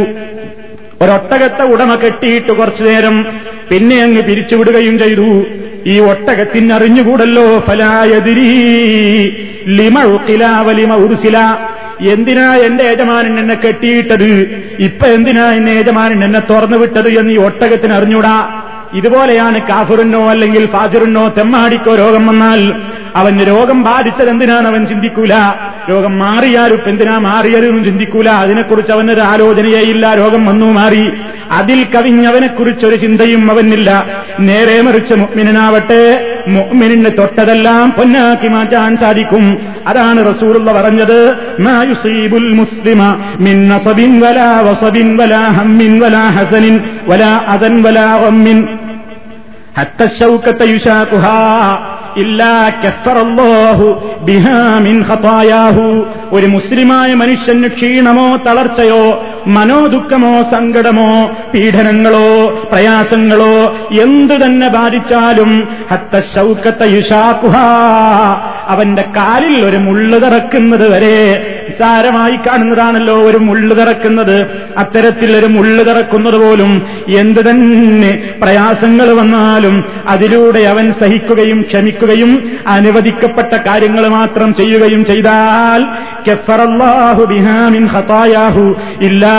ഒരൊട്ടകത്തെ 1.02 1.62
ഉടമ 1.62 1.94
കെട്ടിയിട്ട് 1.94 2.52
കുറച്ചു 2.52 2.82
നേരം 2.82 3.26
പിന്നെ 3.70 4.02
അങ്ങ് 4.02 4.22
പിരിച്ചുവിടുകയും 4.22 4.98
ചെയ്തു. 4.98 5.46
ഈ 5.86 6.00
ഒട്ടകത്തിന് 6.00 6.72
അറിഞ്ഞുകൂടല്ലോ 6.74 7.58
ഫലായതിരി 7.58 8.48
ലിമ 9.68 10.02
ഉക്കില 10.04 10.44
വലിമ 10.44 10.94
ഉരുസില 10.94 11.38
എന്തിനാ 12.12 12.54
എന്റെ 12.54 12.84
യജമാനൻ 12.84 13.38
എന്നെ 13.38 13.54
കെട്ടിയിട്ടത്? 13.54 14.30
ഇപ്പൊ 14.78 15.06
എന്തിനാ 15.06 15.52
എന്നെ 15.52 15.72
യജമാനൻ 15.72 16.24
എന്നെ 16.24 16.40
തുറന്നു 16.40 16.76
വിട്ടത് 16.76 17.08
എന്ന് 17.18 17.32
ഈ 17.32 17.36
ഒട്ടകത്തിന് 17.36 17.92
അറിഞ്ഞൂടാ? 17.92 18.36
ഇതുപോലെയാണ് 18.94 19.60
കാഫിറിനോ 19.60 20.30
അല്ലെങ്കിൽ 20.30 20.66
ഫാജിറിനോ 20.66 21.28
തെമ്മാടിക്കോ 21.28 21.94
രോഗം 21.94 22.26
വന്നാൽ 22.26 22.72
അവന് 23.16 23.40
രോഗം 23.40 23.82
ബാധിച്ചത് 23.82 24.30
എന്തിനാണ് 24.30 24.68
അവൻ 24.68 24.86
ചിന്തിക്കൂല? 24.86 25.34
രോഗം 25.90 26.18
മാറിയാലും 26.18 26.78
എന്തിനാ 26.86 27.18
മാറിയതെന്നും 27.18 27.84
ചിന്തിക്കൂല? 27.84 28.28
അതിനെക്കുറിച്ച് 28.28 28.92
അവനൊരു 28.92 29.20
ആലോചനയേയില്ല 29.20 30.14
രോഗം 30.14 30.46
വന്നു 30.46 30.66
മാറി. 30.66 31.20
അതിൽ 31.50 31.84
കവിഞ്ഞവനെക്കുറിച്ചൊരു 31.84 32.96
ചിന്തയും 32.96 33.50
അവനില്ല. 33.50 34.06
നേരെ 34.40 34.80
മറിച്ച് 34.80 35.14
മുഗ്മിനാവട്ടെ 35.14 36.34
മുഗ്മിനിന് 36.48 37.06
തൊട്ടതെല്ലാം 37.18 37.90
പൊന്നാക്കി 37.90 38.48
മാറ്റാൻ 38.48 38.96
സാധിക്കും. 38.96 39.58
അതാണ് 39.86 40.34
റസൂറുള്ള 40.34 40.72
പറഞ്ഞത് 40.72 41.34
മാ 41.60 41.84
യുസീബുൽ 41.88 42.52
മുസ്ലിമ 42.52 43.24
മിൻ 43.40 43.68
വലാ 44.20 44.60
വസബിൻ 44.60 45.16
വലാ 45.16 45.40
ഹമ്മിൻ 45.40 46.00
വലാ 46.00 46.28
ഹസനിൻ 46.28 46.80
വലാ 47.08 47.40
വലാ 47.82 48.14
حتى 49.75 50.03
الشوكة 50.03 50.59
يشاكها 50.65 51.41
إلا 52.17 52.55
كفر 52.83 53.17
الله 53.21 53.79
بها 54.27 54.61
من 54.79 54.95
خطاياه 55.09 55.77
ഒരു 56.35 56.47
മുസ്ലിമായ 56.47 57.09
മനുഷ്യന് 57.21 57.67
ക്ഷീണമോ 57.67 58.27
തളർച്ചയോ 58.47 59.03
മനോദുഃഖമോ 59.56 60.34
സങ്കടമോ 60.52 61.08
പീഡനങ്ങളോ 61.52 62.26
പ്രയാസങ്ങളോ 62.72 63.54
എന്തു 64.02 64.34
തന്നെ 64.34 64.68
ബാധിച്ചാലും 64.68 65.50
ഹത്ത 65.90 66.20
ശൗക്കത്ത 66.34 66.82
യുഷാപ്പുഹ 66.94 67.56
അവന്റെ 68.68 69.04
കാലിൽ 69.16 69.56
ഒരു 69.64 69.78
മുള്ളു 69.78 70.18
തറക്കുന്നത് 70.18 70.86
വരെ 70.90 71.16
നിസ്സാരമായി 71.64 72.36
കാണുന്നതാണല്ലോ 72.46 73.16
ഒരു 73.22 73.38
മുള്ളു 73.38 73.74
തറക്കുന്നത് 73.74 74.36
അത്തരത്തിൽ 74.78 75.30
ഒരു 75.36 75.48
മുള്ളു 75.48 75.82
തറക്കുന്നത് 75.82 76.38
പോലും 76.38 76.72
എന്ത് 77.18 77.40
തന്നെ 77.40 78.12
പ്രയാസങ്ങൾ 78.42 79.08
വന്നാലും 79.12 79.76
അതിലൂടെ 80.08 80.62
അവൻ 80.64 80.86
സഹിക്കുകയും 80.92 81.60
ക്ഷമിക്കുകയും 81.62 82.32
അനുവദിക്കപ്പെട്ട 82.68 83.54
കാര്യങ്ങൾ 83.66 84.06
മാത്രം 84.08 84.50
ചെയ്യുകയും 84.54 85.04
ചെയ്താൽ 85.04 85.82
ഇല്ലാ 89.00 89.31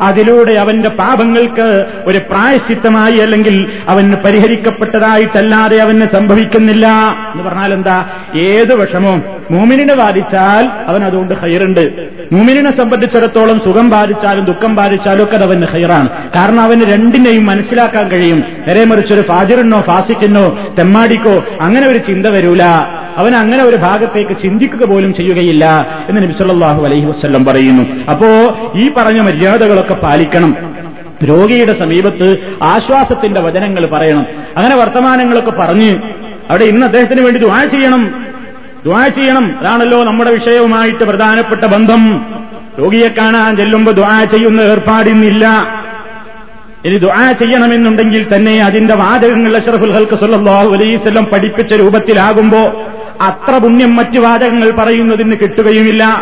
അതിലൂടെ 0.00 0.54
അവന്റെ 0.54 0.88
പാപങ്ങൾക്ക് 0.88 1.86
ഒരു 2.06 2.18
പ്രായശ്ചിത്തമായി 2.18 3.18
അല്ലെങ്കിൽ 3.18 3.70
അവന് 3.88 4.12
പരിഹരിക്കപ്പെട്ടതായിട്ടല്ലാതെ 4.24 5.76
അവന് 5.76 6.06
സംഭവിക്കുന്നില്ല. 6.14 6.86
എന്ന് 7.34 7.42
പറഞ്ഞാൽ 7.42 7.72
എന്താ? 7.72 8.04
ഏത് 8.36 8.74
വിഷമവും. 8.74 9.22
മൂമിനെ 9.50 9.94
ബാധിച്ചാൽ 9.94 10.70
അവൻ 10.86 11.04
അതുകൊണ്ട് 11.04 11.34
ഹൈറുണ്ട് 11.34 12.08
മൂമിനെ 12.32 12.76
സംബന്ധിച്ചിടത്തോളം 12.76 13.60
സുഖം 13.64 13.90
ബാധിച്ചാലും 13.90 14.44
ദുഃഖം 14.44 14.74
ബാധിച്ചാലും 14.74 15.22
ഒക്കെ 15.22 15.36
അത് 15.36 15.44
അവന് 15.44 15.66
ഹൈറാണ് 15.66 16.08
കാരണം 16.08 16.60
അവന് 16.60 16.82
രണ്ടിനെയും 16.82 17.46
മനസ്സിലാക്കാൻ 17.46 18.08
കഴിയും. 18.08 18.44
നേരെ 18.66 18.84
മറിച്ചൊരു 18.84 19.22
ഫാജിറിനോ 19.22 19.80
ഫാസിക്കിനോ 19.80 20.74
തെമ്മാടിക്കോ 20.78 21.44
അങ്ങനെ 21.60 21.88
ഒരു 21.88 21.98
ചിന്ത 21.98 22.26
വരൂല. 22.26 22.62
അവൻ 23.16 23.36
അങ്ങനെ 23.36 23.62
ഒരു 23.62 23.76
ഭാഗത്തേക്ക് 23.76 24.36
ചിന്തിക്കുക 24.42 24.84
പോലും 24.84 25.14
ചെയ്യുകയില്ല 25.14 25.64
എന്ന് 26.08 26.22
നബിസല്ലാഹു 26.22 26.84
അലൈഹി 26.84 27.06
വസ്ല്ലം 27.06 27.44
പറയുന്നു. 27.44 28.04
അപ്പോ 28.04 28.26
ഈ 28.78 28.90
പറഞ്ഞ 28.96 29.20
മര്യാദകളൊക്കെ 29.20 29.94
പാലിക്കണം. 29.94 30.56
രോഗിയുടെ 31.24 31.72
സമീപത്ത് 31.72 32.56
ആശ്വാസത്തിന്റെ 32.62 33.40
വചനങ്ങൾ 33.40 33.86
പറയണം. 33.86 34.26
അങ്ങനെ 34.56 34.76
വർത്തമാനങ്ങളൊക്കെ 34.76 35.50
പറഞ്ഞ് 35.50 35.96
അവിടെ 36.50 36.64
ഇന്ന് 36.64 36.86
അദ്ദേഹത്തിന് 36.86 37.22
വേണ്ടി 37.22 37.40
ദ്വാ 37.40 37.60
ചെയ്യണം. 37.64 38.24
ദ്വാ 38.86 39.06
ചെയ്യണം. 39.06 39.58
അതാണല്ലോ 39.60 40.04
നമ്മുടെ 40.04 40.30
വിഷയവുമായിട്ട് 40.30 41.04
പ്രധാനപ്പെട്ട 41.04 41.64
ബന്ധം. 41.64 42.26
രോഗിയെ 42.78 43.08
കാണാൻ 43.08 43.56
ചെല്ലുമ്പോൾ 43.56 43.90
ദ്വാ 43.90 44.24
ചെയ്യുന്ന 44.24 44.60
ഏർപ്പാടിന്നില്ല 44.60 45.48
ഇനി 46.84 46.98
ദ്വാ 46.98 47.32
ചെയ്യണമെന്നുണ്ടെങ്കിൽ 47.32 48.34
തന്നെ 48.34 48.62
അതിന്റെ 48.62 48.94
വാചകങ്ങൾ 48.94 49.56
അഷറഫുൽ 49.56 49.92
ഹൽക്ക് 49.92 50.14
സല്ലല്ലാഹു 50.14 50.68
അലൈഹി 50.68 50.96
വസല്ലം 50.96 51.24
പഠിപ്പിച്ച 51.24 51.74
രൂപത്തിലാകുമ്പോ 51.74 52.82
അത്ര 53.20 53.58
പുണ്യം 53.58 53.96
മറ്റു 53.96 54.18
വാചകങ്ങൾ 54.18 54.70
പറയുന്നതിന് 54.70 55.36
കിട്ടുകയുമില്ല. 55.36 56.20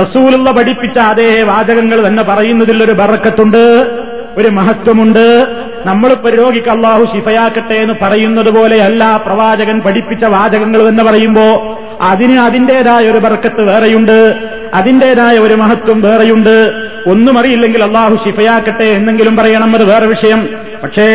റസൂലുള്ള 0.00 0.50
പഠിപ്പിച്ച 0.50 0.98
അതേ 0.98 1.42
വാചകങ്ങൾ 1.42 2.06
തന്നെ 2.06 2.22
പറയുന്നതിൽ 2.22 2.84
ഒരു 2.84 2.92
ബറക്കത്തുണ്ട് 2.92 3.58
ഒരു 4.36 4.48
മഹത്വമുണ്ട്. 4.48 5.46
നമ്മളിപ്പോ 5.86 6.28
രോഗിക്ക് 6.28 6.68
അള്ളാഹു 6.68 7.04
ശിഫയാക്കട്ടെ 7.04 7.74
എന്ന് 7.74 7.94
പറയുന്നത് 8.02 8.50
പോലെയല്ല 8.50 9.20
പ്രവാചകൻ 9.26 9.80
പഠിപ്പിച്ച 9.80 10.24
വാചകങ്ങൾ 10.24 10.88
എന്ന് 10.88 11.02
പറയുമ്പോ 11.02 11.78
അതിന് 12.00 12.40
അതിന്റേതായ 12.40 13.10
ഒരു 13.10 13.18
ബർക്കത്ത് 13.18 13.60
വേറെയുണ്ട്. 13.66 14.34
അതിന്റേതായ 14.77 15.35
ഒരു 15.45 15.55
മഹത്വം 15.61 15.97
വേറെയുണ്ട് 16.05 16.55
ഒന്നും 17.11 17.35
അറിയില്ലെങ്കിൽ 17.39 17.81
അള്ളാഹു 17.87 18.15
ശിഫയാക്കട്ടെ 18.25 18.87
എന്നെങ്കിലും 18.97 19.35
പറയണം 19.39 19.71
അത് 19.77 19.85
വേറെ 19.91 20.07
വിഷയം 20.13 20.41
പക്ഷേ 20.83 21.07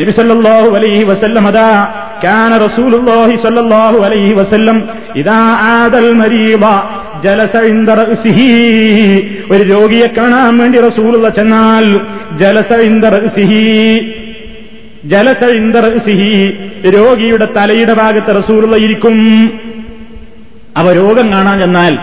നബിസല്ലാഹു 0.00 0.68
അലൈഹി 0.78 1.04
വസല്ലം 1.12 1.46
അതാ 1.52 1.70
كان 2.26 2.52
رسول 2.66 2.92
الله 2.94 3.30
صلى 3.44 3.60
الله 3.64 3.94
عليه 4.06 4.28
وسلم 4.40 4.76
إذا 5.20 5.40
عاد 5.62 5.94
المريض 6.04 6.64
ജലസ 7.24 7.54
ഇന്ദ 7.72 7.88
റഅ്സിഹി 8.00 8.48
ഒരു 9.52 9.62
രോഗിയെ 9.72 10.08
കാണാൻ 10.16 10.52
വേണ്ടി 10.60 10.78
റസൂലുള്ള 10.88 11.26
ചെന്നാൽ 11.38 11.84
ജലസ 12.42 12.70
ഇന്ദ 12.88 13.04
റഅ്സിഹി 13.16 13.62
ജലസ 15.12 15.42
ഇന്ദ 15.60 15.76
റഅ്സിഹി 15.86 16.30
രോഗിയുടെ 16.96 17.46
തലയുടെ 17.56 17.94
ഭാഗത്ത് 18.00 18.30
റസൂലുള്ള 18.40 18.76
ഇരിക്കും 18.84 19.16
അവ 20.80 20.86
രോഗം 21.00 21.26
കാണാൻ 21.34 21.56
ചെന്നാൽ 21.64 21.94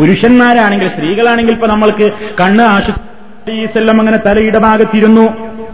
പുരുഷന്മാരാണെങ്കിൽ 0.00 0.88
സ്ത്രീകളാണെങ്കിൽ 0.88 1.52
ഇപ്പൊ 1.52 1.66
നമ്മൾക്ക് 1.66 2.12
കണ്ണ് 2.40 2.64
ആശുപത്രിയെല്ലാം 2.64 4.00
അങ്ങനെ 4.00 4.16
തലയുടെ 4.16 4.58
ഭാഗത്തിരുന്നു 4.58 5.28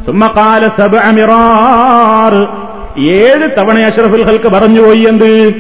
സുമ്മകാല 0.06 0.66
സബ് 0.66 0.96
അമിറാറ് 0.96 2.46
ഏഴ് 3.00 3.48
തവണ 3.58 3.78
അഷ്റഫുൽ 3.78 4.24
ഹൽക്ക് 4.24 4.48
പറഞ്ഞുപോയി 4.48 5.00
എന്ത്? 5.00 5.54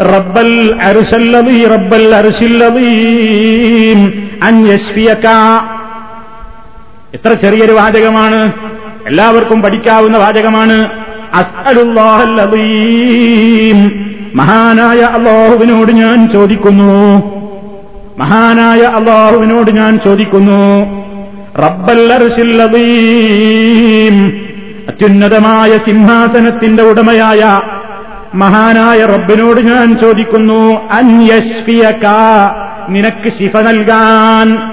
റബ്ബൽ 0.00 0.74
റബ്ബൽ 1.66 2.14
എത്ര 7.14 7.32
ചെറിയൊരു 7.32 7.72
വാചകമാണ്. 7.72 8.52
എല്ലാവർക്കും 9.06 9.62
പഠിക്കാവുന്ന 9.62 10.18
വാചകമാണ്. 10.18 10.88
അസ്അലുല്ലാഹല്ലീം 11.34 14.11
മഹാനായ 14.34 15.00
അള്ളാഹുവിനോട് 15.00 15.92
ഞാൻ 15.92 16.32
ചോദിക്കുന്നു. 16.32 17.22
മഹാനായ 18.18 18.78
അള്ളാഹുവിനോട് 18.78 19.70
ഞാൻ 19.70 19.98
ചോദിക്കുന്നു. 20.04 21.02
റബ്ബൽ 21.58 22.12
അർശില്ലീം 22.12 24.46
അത്യുന്നതമായ 24.88 25.78
സിംഹാസനത്തിന്റെ 25.78 26.82
ഉടമയായ 26.82 27.60
മഹാനായ 28.34 29.04
റബ്ബിനോട് 29.04 29.60
ഞാൻ 29.60 29.98
ചോദിക്കുന്നു. 29.98 30.92
അന്യഷ്ഫിയക 30.92 32.06
നിനക്ക് 32.88 33.32
ശിഫ 33.38 33.56
നൽകാൻ. 33.56 34.72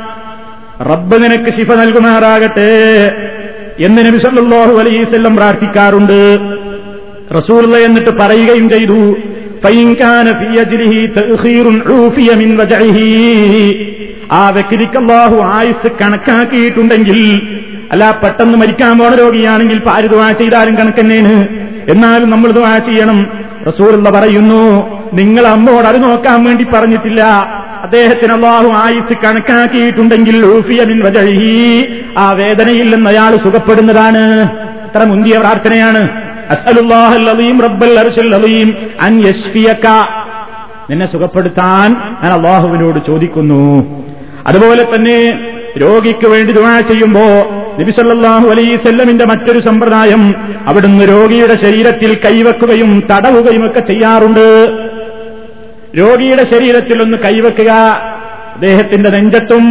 റബ്ബ് 0.81 1.23
നിനക്ക് 1.23 1.57
ശിഫ 1.57 1.71
നൽകുമാറാകട്ടെ 1.71 3.11
എന്ന് 3.79 4.05
നബി 4.05 4.17
സല്ലല്ലാഹു 4.17 4.79
അലൈഹി 4.79 5.35
പ്രാർത്ഥിക്കാറുണ്ട്. 5.35 6.39
റസൂർല 7.37 7.77
എന്നിട്ട് 7.77 8.09
പറയുകയും 8.09 8.69
ചെയ്തു. 8.69 9.15
ആ 14.31 14.49
വ്യക്തിക്ക് 14.49 14.97
അള്ളാഹു 14.97 15.37
ആയുസ് 15.43 15.87
കണക്കാക്കിയിട്ടുണ്ടെങ്കിൽ 16.01 17.19
അല്ല 17.91 18.11
പെട്ടെന്ന് 18.23 18.57
മരിക്കാൻ 18.57 18.99
പോണ 18.99 19.15
രോഗിയാണെങ്കിൽ 19.15 19.79
പാര് 19.79 20.07
ദുവാ 20.09 20.31
ചെയ്താലും 20.31 20.75
കണക്കന്നേന് 20.77 21.47
എന്നാലും 21.89 22.29
നമ്മൾ 22.29 22.51
ദുവാ 22.51 22.77
ചെയ്യണം. 22.77 23.19
റസൂലുള്ള 23.67 24.09
പറയുന്നു 24.09 24.61
നിങ്ങൾ 25.13 25.47
അമ്മോട് 25.47 25.87
അത് 25.87 26.03
നോക്കാൻ 26.03 26.43
വേണ്ടി 26.43 26.63
പറഞ്ഞിട്ടില്ല. 26.63 27.21
അദ്ദേഹത്തിന് 27.83 28.33
അള്ളാഹു 28.33 28.69
ആയുസ് 28.83 29.13
കണക്കാക്കിയിട്ടുണ്ടെങ്കിൽ 29.25 30.37
ആ 32.17 32.33
വേദനയിൽ 32.33 32.95
നിന്ന് 32.95 33.09
അയാൾ 33.09 33.35
സുഖപ്പെടുന്നതാണ്. 33.35 34.23
ഇത്ര 34.87 35.03
മുന്തിയ 35.03 35.37
പ്രാർത്ഥനയാണ്. 35.37 36.28
നിന്നെ 40.89 41.05
സുഖപ്പെടുത്താൻ 41.05 41.95
ഞാൻ 42.23 42.33
അള്ളാഹുവിനോട് 42.33 42.99
ചോദിക്കുന്നു. 43.07 43.87
അതുപോലെ 44.47 44.87
തന്നെ 44.95 45.33
രോഗിക്ക് 45.77 46.27
വേണ്ടി 46.27 46.53
ദുവാ 46.53 46.79
ചെയ്യുമ്പോ 46.79 47.21
നബിസല്ലാഹു 47.79 48.47
അലൈസല്ലമിന്റെ 48.47 49.25
മറ്റൊരു 49.25 49.59
സമ്പ്രദായം 49.59 50.35
അവിടുന്ന് 50.67 51.09
രോഗിയുടെ 51.09 51.55
ശരീരത്തിൽ 51.55 52.17
കൈവെക്കുകയും 52.25 53.03
തടവുകയും 53.11 53.65
ഒക്കെ 53.65 53.79
ചെയ്യാറുണ്ട്. 53.79 54.69
രോഗിയുടെ 55.97 56.43
ശരീരത്തിൽ 56.43 57.01
ഒന്ന് 57.01 57.17
കൈവെക്കുക 57.17 57.71
അദ്ദേഹത്തിന്റെ 58.55 59.09
നെഞ്ചത്തും 59.09 59.65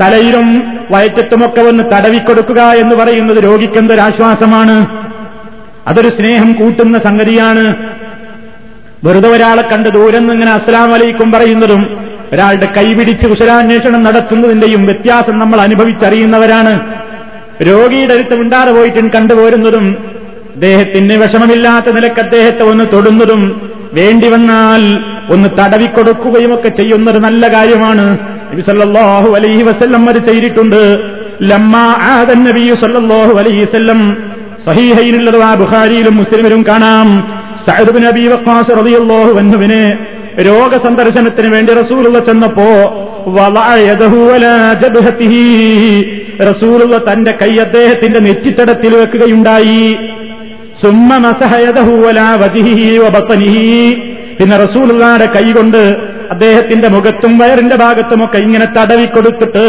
തലയിലും 0.00 0.78
വയറ്റത്തുമൊക്കെ 0.90 1.60
ഒന്ന് 1.60 1.84
തടവിക്കൊടുക്കുക 1.84 2.60
എന്ന് 2.62 2.96
പറയുന്നത് 2.96 3.44
രോഗിക്ക് 3.44 3.78
എന്തൊരാശ്വാസമാണ് 3.78 5.07
അതൊരു 5.88 6.08
സ്നേഹം 6.08 6.52
കൂട്ടുന്ന 6.52 6.98
സംഗതിയാണ്. 6.98 7.76
വെറുതെ 9.04 9.28
ഒരാളെ 9.28 9.62
കണ്ട് 9.62 9.88
ദൂരം 9.88 10.32
ഇങ്ങനെ 10.32 10.52
അസ്സലാം 10.52 10.90
വലൈക്കും 10.90 11.32
പറയുന്നതും 11.32 12.08
ഒരാളുടെ 12.32 12.68
കൈപിടിച്ച് 12.76 13.26
കുശലാന്വേഷണം 13.26 14.04
നടത്തുന്നതിന്റെയും 14.04 14.84
വ്യത്യാസം 14.84 15.38
നമ്മൾ 15.38 15.60
അനുഭവിച്ചറിയുന്നവരാണ്. 15.60 16.80
രോഗിയുടെ 17.62 18.14
അടുത്ത് 18.14 18.36
മിണ്ടാതെ 18.36 18.72
പോയിട്ട് 18.72 19.12
കണ്ടുപോരുന്നതും 19.12 19.96
അദ്ദേഹത്തിന് 20.54 21.14
വിഷമമില്ലാത്ത 21.14 21.94
നിലയ്ക്ക് 21.94 22.20
അദ്ദേഹത്തെ 22.20 22.62
ഒന്ന് 22.62 22.84
തൊടുന്നതും 22.92 23.70
വേണ്ടി 23.92 24.28
വന്നാൽ 24.28 24.82
ഒന്ന് 25.32 25.48
തടവിക്കൊടുക്കുകയും 25.58 26.54
ഒക്കെ 26.54 26.68
ചെയ്യുന്നൊരു 26.68 27.18
നല്ല 27.18 27.52
കാര്യമാണ്. 27.52 28.18
നബി 28.52 28.62
അലൈഹി 29.34 29.62
വസ്ല്ലം 29.62 30.08
അത് 30.08 30.18
ചെയ്തിട്ടുണ്ട്. 30.18 31.10
ലമ്മ 31.42 31.76
ആദൻ 32.00 32.44
നബിയു 32.44 32.74
സല്ലാഹു 32.74 33.38
അലൈഹി 33.38 33.62
വസല്ലം 33.62 34.27
സഹീഹയിലുള്ളത് 34.68 35.38
ബുഖാരിയിലും 35.60 36.16
മുസ്ലിമിലും 36.16 36.62
കാണാം. 36.68 37.08
സഅദ് 37.66 37.92
ബിൻ 37.96 38.04
അബി 38.06 38.24
വഖാസ് 38.28 38.70
റളിയല്ലാഹു 38.80 39.32
അൻഹുവിനെ 39.38 39.84
രോഗസന്ദർശനത്തിന് 40.48 41.48
വേണ്ടി 41.54 41.72
റസൂലുള്ള 41.74 42.18
ചെന്നപ്പോ 42.18 42.70
റസൂലുള്ള 46.48 46.96
തന്റെ 46.98 47.32
കൈ 47.42 47.52
അദ്ദേഹത്തിന്റെ 47.56 48.20
നെറ്റിത്തടത്തിൽ 48.20 48.92
വെക്കുകയുണ്ടായി. 48.96 49.84
പിന്നെ 54.38 54.56
റസൂലുള്ളാടെ 54.56 55.26
കൈകൊണ്ട് 55.26 55.82
അദ്ദേഹത്തിന്റെ 56.30 56.88
മുഖത്തും 56.88 57.38
വയറിന്റെ 57.38 57.76
ഭാഗത്തുമൊക്കെ 57.76 58.38
ഇങ്ങനെ 58.38 58.66
തടവി 58.76 59.06
കൊടുത്തിട്ട് 59.06 59.66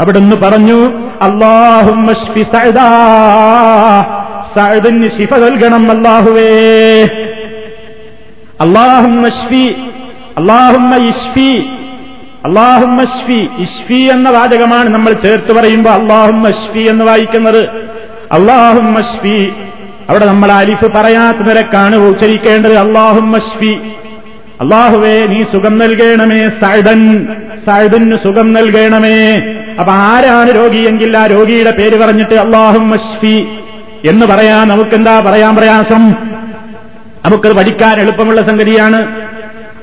അവിടുന്ന് 0.00 0.36
പറഞ്ഞു 0.36 0.80
അള്ളാഹുമ്മ 1.26 2.12
സഅദിന് 4.56 5.08
ശിഫ 5.08 5.34
നൽകണം 5.34 5.90
അല്ലാഹുവേ. 5.90 6.50
അള്ളാഹുമ്മി 8.60 9.76
അള്ളാഹുമ്മ 10.38 10.96
ഇഷ്ഫി 10.96 11.68
അള്ളാഹുമ്മി 12.44 13.48
ഇഷ്ഫി 13.58 13.94
എന്ന 13.94 14.30
വാചകമാണ് 14.30 14.88
നമ്മൾ 14.88 15.12
ചേർത്ത് 15.12 15.52
പറയുമ്പോൾ 15.52 15.90
അള്ളാഹുമ്മി 15.90 16.80
എന്ന് 16.80 17.04
വായിക്കുന്നത്. 17.04 17.68
അള്ളാഹുമ്മി 18.32 19.52
അവിടെ 20.08 20.26
നമ്മൾ 20.26 20.52
അലിഫ് 20.52 20.84
പറയാത്ത 20.84 21.36
നിരക്കാണ് 21.36 21.96
ഉച്ചരിക്കേണ്ടത് 21.96 22.76
അള്ളാഹുമ്മി 22.76 23.80
അള്ളാഹുവേ 24.60 25.26
നീ 25.26 25.42
സുഖം 25.42 25.78
നൽകണമേ 25.78 26.48
സൈദൻ 26.48 27.26
സൈദന് 27.66 28.16
സുഖം 28.16 28.52
നൽകണമേ. 28.52 29.42
അപ്പൊ 29.80 29.92
ആരാണ് 29.92 30.56
രോഗിയെങ്കിൽ 30.56 31.16
ആ 31.16 31.26
രോഗിയുടെ 31.26 31.70
പേര് 31.70 31.96
പറഞ്ഞിട്ട് 31.96 32.34
അള്ളാഹുമ്മി 32.34 33.61
എന്ന് 34.04 34.26
പറയാൻ 34.26 34.68
നമുക്കെന്താ 34.68 35.20
പറയാൻ 35.20 35.56
പ്രയാസം? 35.56 36.10
നമുക്കത് 37.24 37.52
പഠിക്കാൻ 37.52 38.00
എളുപ്പമുള്ള 38.00 38.42
സംഗതിയാണ്. 38.42 39.22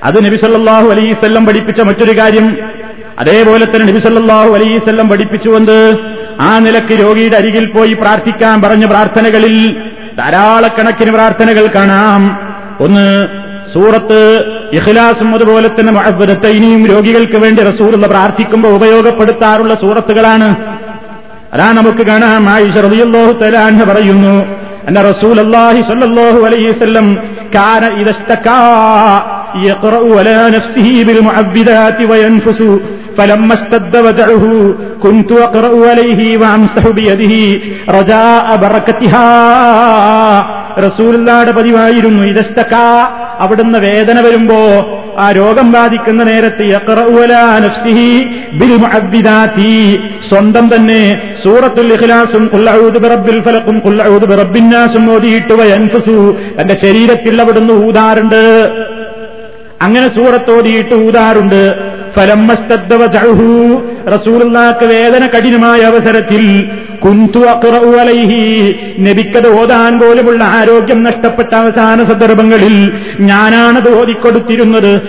അത് 0.04 0.26
നബിസല്ലാഹു 0.26 0.88
അലൈസല്ലം 0.88 1.46
പഠിപ്പിച്ച 1.46 1.82
മറ്റൊരു 1.82 2.18
കാര്യം. 2.18 2.58
അതേപോലെ 3.20 3.66
തന്നെ 3.66 3.86
നബിസല്ലാഹു 3.86 4.54
അലൈസല്ലം 4.54 5.10
പഠിപ്പിച്ചുകൊണ്ട് 5.10 5.96
ആ 6.40 6.60
നിലയ്ക്ക് 6.60 7.04
രോഗിയുടെ 7.04 7.38
അരികിൽ 7.38 7.66
പോയി 7.66 7.94
പ്രാർത്ഥിക്കാൻ 7.94 8.62
പറഞ്ഞ 8.62 8.86
പ്രാർത്ഥനകളിൽ 8.86 9.76
ധാരാളക്കണക്കിന് 10.18 11.12
പ്രാർത്ഥനകൾ 11.12 11.68
കാണാം. 11.76 12.40
ഒന്ന് 12.80 13.28
സൂറത്ത് 13.74 14.46
ഇഖ്ലാസും 14.74 15.34
അതുപോലെ 15.34 15.68
തന്നെ 15.68 16.48
ഇനിയും 16.50 16.86
രോഗികൾക്ക് 16.86 17.38
വേണ്ടി 17.38 17.64
റസൂറുള്ള 17.64 18.08
പ്രാർത്ഥിക്കുമ്പോൾ 18.08 18.70
ഉപയോഗപ്പെടുത്താറുള്ള 18.70 19.76
സൂറത്തുകളാണ്. 19.76 20.79
അതാ 21.54 21.68
നമുക്ക് 21.78 22.04
കാണാം 22.10 22.44
ആയിഷ 22.56 22.76
റളിയല്ലാഹു 22.88 23.32
തലാൻഹ 23.42 23.80
പറയുന്നു 23.92 24.34
അന്ന 24.90 25.00
റസൂലല്ലാഹി 25.10 25.80
സ്വല്ലല്ലാഹു 25.88 26.40
അലൈഹി 26.48 26.68
വസല്ലം 26.72 27.08
കാന 27.56 27.84
ഇദസ്തകാ 28.02 28.58
യഖറഉ 29.68 30.10
അലാ 30.22 30.38
നഫ്സിഹി 30.56 30.94
ബിൽ 31.10 31.22
മുഅബ്ബിദാതി 31.28 32.06
വയൻഫുസു 32.12 32.70
فلما 33.17 33.55
اشتد 33.55 33.95
وجعه 33.99 34.45
كنت 35.03 35.31
أقرأ 35.39 35.75
عليه 35.89 36.21
وأمسح 36.39 36.85
بيده 36.91 37.35
رجاء 37.91 38.47
بركتها 38.57 39.31
റസൂലുള്ളാടെ 40.85 41.53
പതിവായിരുന്നു 41.57 42.23
ഇതസ്തക്ക 42.31 42.75
അവിടുന്ന് 43.45 43.79
വേദന 43.85 44.17
വരുമ്പോ 44.21 44.59
ആ 45.23 45.27
രോഗം 45.33 45.67
ബാധിക്കുന്ന 45.75 46.23
നേരത്ത് 46.25 46.65
സ്വന്തം 50.31 50.65
തന്നെ 50.73 51.01
സൂറത്തുൽ 51.45 51.91
ഇഖ്ലാസും 51.97 52.45
കുല്ലഊദ് 52.53 53.01
ബിറബ്ബിൽ 53.05 53.39
ഫലക്കും 53.47 53.77
കുല്ലഊദ് 53.85 54.29
ബിറബ്ബിന്നാസും 54.33 55.05
ഓതിയിട്ട് 55.15 55.55
വയൻഫസു 55.61 56.17
തന്റെ 56.59 56.77
ശരീരത്തിൽ 56.85 57.43
അവിടുന്ന് 57.45 57.77
ഊതാറുണ്ട് 57.87 58.43
അങ്ങനെ 59.85 60.09
സൂറത്തോതിയിട്ട് 60.17 60.95
ഊതാറുണ്ട് 61.07 61.63
റസൂലുള്ളാക്ക് 64.14 64.86
വേദന 64.86 65.28
കഠിനമായ 65.28 65.80
അവസരത്തിൽ 65.80 66.70
കുന്തു 67.06 67.40
അലൈഹി. 67.98 68.76
നബിക്കത് 69.00 69.62
ഓതാൻ 69.62 70.00
പോലുമുള്ള 70.00 70.44
ആരോഗ്യം 70.44 71.04
നഷ്ടപ്പെട്ട 71.04 71.56
അവസാന 71.56 72.04
സന്ദർഭങ്ങളിൽ 72.04 72.92
ഞാനാണത് 73.20 74.02
ഓതിക്കൊടുത്തിരുന്നത്. 74.02 75.02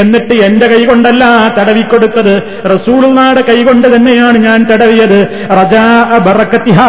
എന്നിട്ട് 0.00 0.34
എന്റെ 0.34 0.66
കൈകൊണ്ടല്ല 0.66 1.54
തടവിക്കൊടുത്തത്. 1.58 2.42
റസൂളുനാടെ 2.74 3.40
കൈകൊണ്ട് 3.40 3.96
തന്നെയാണ് 3.96 4.38
ഞാൻ 4.38 4.64
തടവിയത്. 4.64 5.26
റജാ 5.50 6.18
ബറക്കത്തിഹാ. 6.26 6.88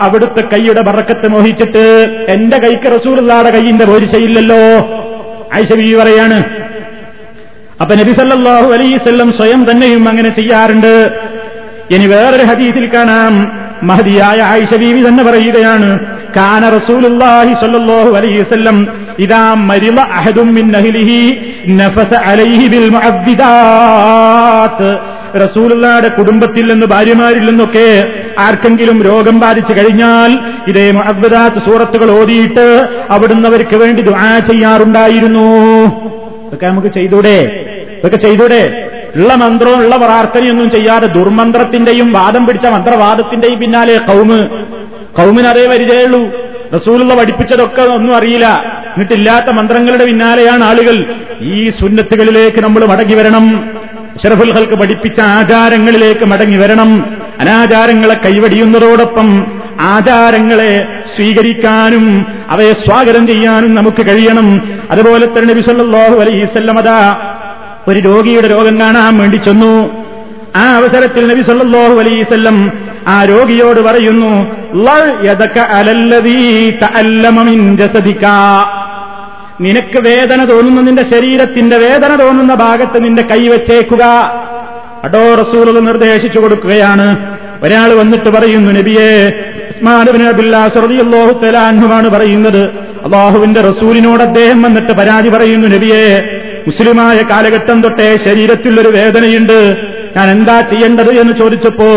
അവിടുത്തെ 0.00 0.40
കൈയുടെ 0.40 0.80
ബറക്കത്ത് 0.80 1.28
മോഹിച്ചിട്ട് 1.28 2.08
എന്റെ 2.28 2.58
കൈക്ക് 2.58 2.94
റസൂളുനാടെ 2.94 3.50
കൈയിന്റെ 3.50 3.84
പോരിശയില്ലല്ലോ 3.84 5.02
ഐഷബി 5.54 5.86
പറയാണ്. 6.00 6.38
അപ്പൊ 7.82 7.92
നബി 8.00 8.12
സല്ലാഹു 8.18 8.68
അലൈസ്വല്ലം 8.76 9.28
സ്വയം 9.38 9.60
തന്നെയും 9.70 10.02
അങ്ങനെ 10.08 10.30
ചെയ്യാറുണ്ട്. 10.38 10.94
ഇനി 11.94 12.06
വേറൊരു 12.12 12.44
ഹദീസിൽ 12.50 12.86
കാണാം. 12.94 13.34
മഹതിയായ 13.88 14.38
ആയിഷ 14.52 14.74
ബീവി 14.82 15.00
തന്നെ 15.06 15.22
പറയുകയാണ് 15.28 15.88
കാന 16.36 16.62
റസൂലുള്ളാഹി 16.76 17.52
സല്ലല്ലാഹു 17.62 18.10
അലൈഹി 18.18 18.38
വസല്ലം 18.42 18.76
ഇദാ 19.24 19.42
മരിള 19.68 19.98
അഹദും 20.18 20.48
മിൻ 20.58 20.66
അഹ്ലിഹി 20.80 21.18
നഫസ 21.80 22.12
അലൈഹി 22.30 22.64
ബിൽ 22.74 22.88
മുഅബ്ബിദാത്ത് 22.96 24.90
റസൂലുള്ളാടെ 25.42 26.08
കുടുംബത്തിൽ 26.08 26.66
നിന്ന് 26.66 26.86
ഭാര്യമാരിൽ 26.86 27.46
നിന്നൊക്കെ 27.46 27.88
ആർക്കെങ്കിലും 28.38 29.02
രോഗം 29.02 29.40
ബാധിച്ചു 29.40 29.72
കഴിഞ്ഞാൽ 29.72 30.32
ഇതേ 30.68 30.90
മഹബദാത്ത് 30.90 31.58
സൂറത്തുകൾ 31.66 32.10
ഓതിയിട്ട് 32.10 32.66
അവിടുന്ന് 33.10 33.48
അവർക്ക് 33.48 33.76
വേണ്ടി 33.76 34.02
ദുആ 34.02 34.38
ചെയ്യാറുണ്ടായിരുന്നു. 34.38 35.46
ഇതൊക്കെ 36.46 36.66
നമുക്ക് 36.66 36.88
ചെയ്തൂടെ? 36.88 37.38
ഇതൊക്കെ 37.98 38.16
ചെയ്തൂടെ? 38.16 38.62
ഉള്ള 39.16 39.34
മന്ത്രവും 39.34 39.78
ഉള്ള 39.78 39.96
പ്രാർത്ഥനയൊന്നും 39.96 40.70
ചെയ്യാതെ 40.70 41.06
ദുർമന്ത്രത്തിന്റെയും 41.06 42.12
വാദം 42.12 42.46
പിടിച്ച 42.46 42.66
മന്ത്രവാദത്തിന്റെയും 42.66 43.58
പിന്നാലെ 43.58 43.98
കൗമ് 43.98 44.38
കൗമിന് 45.18 45.46
അതേ 45.46 45.66
പരിചയമുള്ളൂ 45.66 46.22
റസൂലുള്ള 46.74 47.14
പഠിപ്പിച്ചതൊക്കെ 47.14 47.82
ഒന്നും 47.82 48.16
അറിയില്ല. 48.16 48.46
എന്നിട്ടില്ലാത്ത 48.94 49.50
മന്ത്രങ്ങളുടെ 49.50 50.04
പിന്നാലെയാണ് 50.04 50.64
ആളുകൾ 50.64 50.96
ഈ 51.40 51.70
സുന്നത്തുകളിലേക്ക് 51.70 52.60
നമ്മൾ 52.60 52.84
മടങ്ങി 52.84 53.14
വരണം. 53.14 53.46
ഷറഫുൽ 54.22 54.52
ഹൽക്ക് 54.52 54.74
പഠിപ്പിച്ച 54.74 55.20
ആചാരങ്ങളിലേക്ക് 55.20 56.24
മടങ്ങി 56.24 56.56
വരണം. 56.56 57.16
അനാചാരങ്ങളെ 57.40 58.14
കൈവടിയുന്നതോടൊപ്പം 58.14 59.46
ആചാരങ്ങളെ 59.80 61.02
സ്വീകരിക്കാനും 61.16 62.26
അവയെ 62.50 62.72
സ്വാഗതം 62.72 63.26
ചെയ്യാനും 63.26 63.74
നമുക്ക് 63.74 64.06
കഴിയണം. 64.06 64.78
അതുപോലെ 64.90 65.26
തന്നെ 65.26 65.54
നബി 65.54 65.60
സല്ലല്ലാഹു 65.60 66.14
അലൈഹി 66.14 66.42
വസല്ലം 66.42 66.78
ഒരു 67.88 68.00
രോഗിയുടെ 68.00 68.48
രോഗം 68.48 68.80
കാണാൻ 68.80 69.18
വേണ്ടി 69.18 69.36
ചെന്നു. 69.36 70.04
ആ 70.56 70.74
അവസരത്തിൽ 70.76 71.26
നബി 71.26 71.42
സല്ലല്ലാഹു 71.42 71.94
അലൈസല്ലം 71.98 72.72
ആ 73.08 73.24
രോഗിയോട് 73.24 73.80
പറയുന്നു 73.80 74.56
ലൾ 74.84 75.06
നിനക്ക് 79.60 79.98
വേദന 79.98 80.44
തോന്നുന്ന 80.44 80.80
നിന്റെ 80.80 81.04
ശരീരത്തിന്റെ 81.04 81.78
വേദന 81.78 82.22
തോന്നുന്ന 82.22 82.54
ഭാഗത്ത് 82.54 83.04
നിന്റെ 83.04 83.22
കൈവച്ചേക്കുക 83.22 84.04
അടോ 85.04 85.34
റസൂൽ 85.34 85.80
നിർദ്ദേശിച്ചു 85.80 86.38
കൊടുക്കുകയാണ്. 86.38 87.36
ഒരാൾ 87.62 87.94
വന്നിട്ട് 87.94 88.28
പറയുന്നു 88.28 88.72
നബിയെ 88.72 89.32
ഉസ്മാനുബിൻഹുമാണ് 89.76 92.08
പറയുന്നത്. 92.08 92.70
അള്ളാഹുവിന്റെ 93.04 93.60
റസൂലിനോട് 93.60 94.22
അദ്ദേഹം 94.22 94.62
വന്നിട്ട് 94.62 94.92
പരാതി 94.92 95.28
പറയുന്നു 95.28 95.68
നബിയെ 95.68 96.22
മുസ്ലിമായ 96.66 97.20
കാലഘട്ടം 97.30 97.82
തൊട്ടേ 97.82 98.16
ശരീരത്തിൽ 98.16 98.80
ഒരു 98.80 98.88
വേദനയുണ്ട്. 98.88 99.76
ഞാൻ 100.16 100.30
എന്താ 100.30 100.60
ചെയ്യേണ്ടത് 100.60 101.20
എന്ന് 101.20 101.32
ചോദിച്ചപ്പോ 101.32 101.88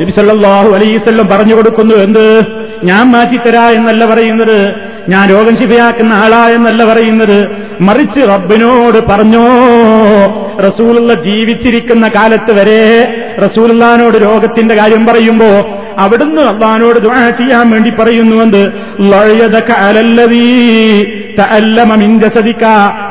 നബി 0.00 0.10
സല്ലാഹു 0.10 0.70
അലൈസല്ലം 0.70 1.26
പറഞ്ഞു 1.26 1.54
കൊടുക്കുന്നു 1.54 1.94
എന്ത്? 1.94 2.42
ഞാൻ 2.84 3.10
മാറ്റിത്തരാ 3.10 3.70
എന്നല്ല 3.70 4.06
പറയുന്നത്. 4.06 4.74
ഞാൻ 5.08 5.28
രോഗം 5.28 5.56
ശിഫയാക്കുന്ന 5.56 6.12
ആളാ 6.12 6.48
എന്നല്ല 6.48 6.84
പറയുന്നത്. 6.84 7.38
മറിച്ച് 7.80 8.20
റബ്ബിനോട് 8.20 8.98
പറഞ്ഞോ 9.06 9.46
റസൂലുള്ള 10.66 11.14
ജീവിച്ചിരിക്കുന്ന 11.14 12.08
കാലത്ത് 12.08 12.52
വരെ 12.52 12.82
റസൂലുള്ളാനോട് 13.44 14.16
രോഗത്തിന്റെ 14.22 14.74
കാര്യം 14.74 15.06
പറയുമ്പോ 15.06 15.50
അവിടുന്ന് 15.98 16.42
അള്ളഹാനോട് 16.42 16.98
ദുആ 16.98 17.30
ചെയ്യാൻ 17.30 17.70
വേണ്ടി 17.70 17.90
പറയുന്നുവെന്ന് 17.90 18.62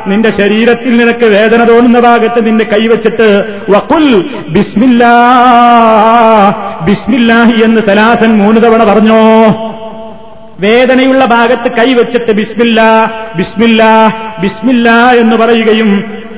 നിന്റെ 0.08 0.30
ശരീരത്തിൽ 0.32 0.98
നിനക്ക് 0.98 1.26
വേദന 1.26 1.64
തോന്നുന്ന 1.64 2.00
ഭാഗത്ത് 2.00 2.46
നിന്റെ 2.46 2.64
കൈവച്ചിട്ട് 2.64 3.30
വക്കുൽ 3.70 4.06
ബിസ്മില്ലാ 4.50 5.14
ബിസ്മില്ലാഹി 6.86 7.64
എന്ന് 7.64 7.82
സലാസൻ 7.82 8.38
മൂന്ന് 8.38 8.62
തവണ 8.62 8.84
പറഞ്ഞോ. 8.84 9.22
വേദനയുള്ള 10.60 11.26
ഭാഗത്ത് 11.26 11.72
കൈവച്ചിട്ട് 11.72 12.32
ബിസ്മില്ല 12.32 12.82
ബിസ്മില്ല 13.36 13.84
ബിസ്മില്ല 14.39 14.89
എന്ന് 15.14 15.36
പറയുകയും 15.36 15.89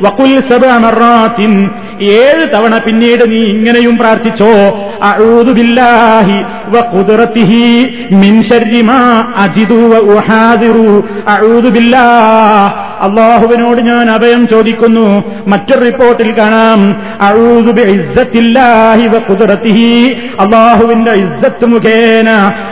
വക്കുൽ 0.02 0.40
സബറത്തിൻ 0.40 1.54
ഏഴ് 2.02 2.44
തവണ 2.54 2.78
പിന്നീട് 2.78 3.24
നീ 3.32 3.40
ഇങ്ങനെയും 3.46 3.98
പ്രാർത്ഥിച്ചോ 3.98 4.52
അഴുതുബില്ലാഹി 5.04 6.38
വഖുദ്റതിഹി 6.70 7.64
മിൻ 8.12 8.36
അജിദു 9.36 9.80
അള്ളാഹുവിനോട് 13.02 13.82
ഞാൻ 13.82 14.12
അഭയം 14.12 14.48
ചോദിക്കുന്നു. 14.48 15.24
മറ്റൊരു 15.48 15.80
റിപ്പോർട്ടിൽ 15.80 16.32
കാണാം. 16.38 16.82
അള്ളാഹുവിന്റെ 20.42 21.12
ഇസ്സത്ത് 21.12 21.66
മുഖേന 21.66 22.30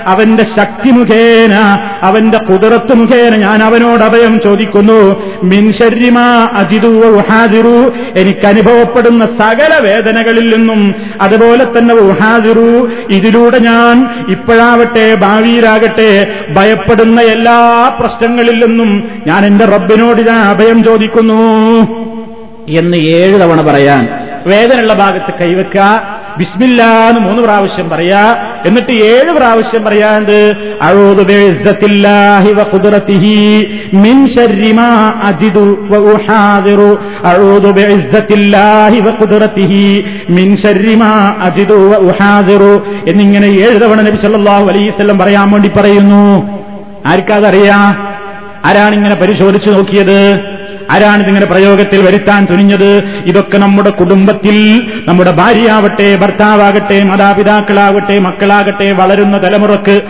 അവന്റെ 0.08 0.44
ശക്തി 0.44 0.90
മുഖേന 0.90 1.54
അവന്റെ 2.02 2.38
കുതിരത്ത് 2.38 2.94
മുഖേന 2.94 3.36
ഞാൻ 3.36 3.64
അവനോട് 3.64 4.04
അഭയം 4.04 4.40
ചോദിക്കുന്നു. 4.44 5.24
മിൻ 5.44 5.74
അജിതു 6.56 6.88
വഉഹാദിറു 6.88 7.94
എനിക്ക് 8.16 8.46
അനുഭവപ്പെടുന്ന 8.48 9.26
സകല 9.26 9.78
വേദനകളിൽ 9.82 10.56
നിന്നും 10.56 10.96
അതുപോലെ 11.22 11.64
തന്നെ 11.64 11.96
ഹാദിറു 11.96 12.90
ഇതിലൂടെ 13.10 13.60
ഞാൻ 13.60 14.26
ഇപ്പോഴാവട്ടെ 14.30 15.16
ഭാവിയിലാകട്ടെ 15.16 16.28
ഭയപ്പെടുന്ന 16.54 17.22
എല്ലാ 17.22 17.92
പ്രശ്നങ്ങളിൽ 18.00 18.66
നിന്നും 18.66 19.12
ഞാൻ 19.28 19.46
എന്റെ 19.46 19.66
റബ്ബിനോട് 19.66 20.15
ഞാൻ 20.22 20.40
അഭയം 20.40 20.84
ചോദിക്കുന്നു. 20.84 21.36
എന്ന് 22.68 22.98
ഏഴ് 22.98 23.42
തവണ 23.42 23.62
പറയാൻ 23.62 24.08
വേദനയുള്ള 24.48 24.94
ഭാഗത്ത് 24.94 25.34
കൈവെക്ക. 25.42 25.80
ബിസ്മില്ല 26.38 26.84
എന്ന് 26.84 27.22
മൂന്ന് 27.22 27.42
പ്രാവശ്യം 27.42 27.90
പറയാ. 27.90 28.36
എന്നിട്ട് 28.66 28.92
ഏഴ് 28.92 29.32
പ്രാവശ്യം 29.32 29.84
പറയാണ്ട് 29.84 30.54
എന്നിങ്ങനെ 43.08 43.46
ഏഴ് 43.46 43.82
തവണ 43.82 44.02
നബി 44.02 44.16
അലൈഹി 44.70 44.90
വസല്ലം 44.90 45.18
പറയാൻ 45.18 45.52
വേണ്ടി 45.52 45.70
പറയുന്നു. 45.70 46.50
ആർക്കതറിയാം? 47.06 48.15
ആരാണിങ്ങനെ 48.66 49.16
പരിശോധിച്ചു 49.16 49.70
നോക്കിയത്? 49.70 50.20
ആരാണ് 50.92 51.22
ഇതിങ്ങനെ 51.22 51.46
പ്രയോഗത്തിൽ 51.46 52.00
വരുത്താൻ 52.02 52.48
തുനിഞ്ഞത്? 52.52 52.90
ഇതൊക്കെ 53.26 53.58
നമ്മുടെ 53.58 53.90
കുടുംബത്തിൽ 53.90 54.58
നമ്മുടെ 55.08 55.32
ഭാര്യയാവട്ടെ 55.32 56.16
ഭർത്താവാകട്ടെ 56.16 57.04
മാതാപിതാക്കളാകട്ടെ 57.04 58.20
മക്കളാകട്ടെ 58.20 58.92
വളരുന്ന 58.92 59.38
തലമുറയ്ക്ക് 59.38 60.02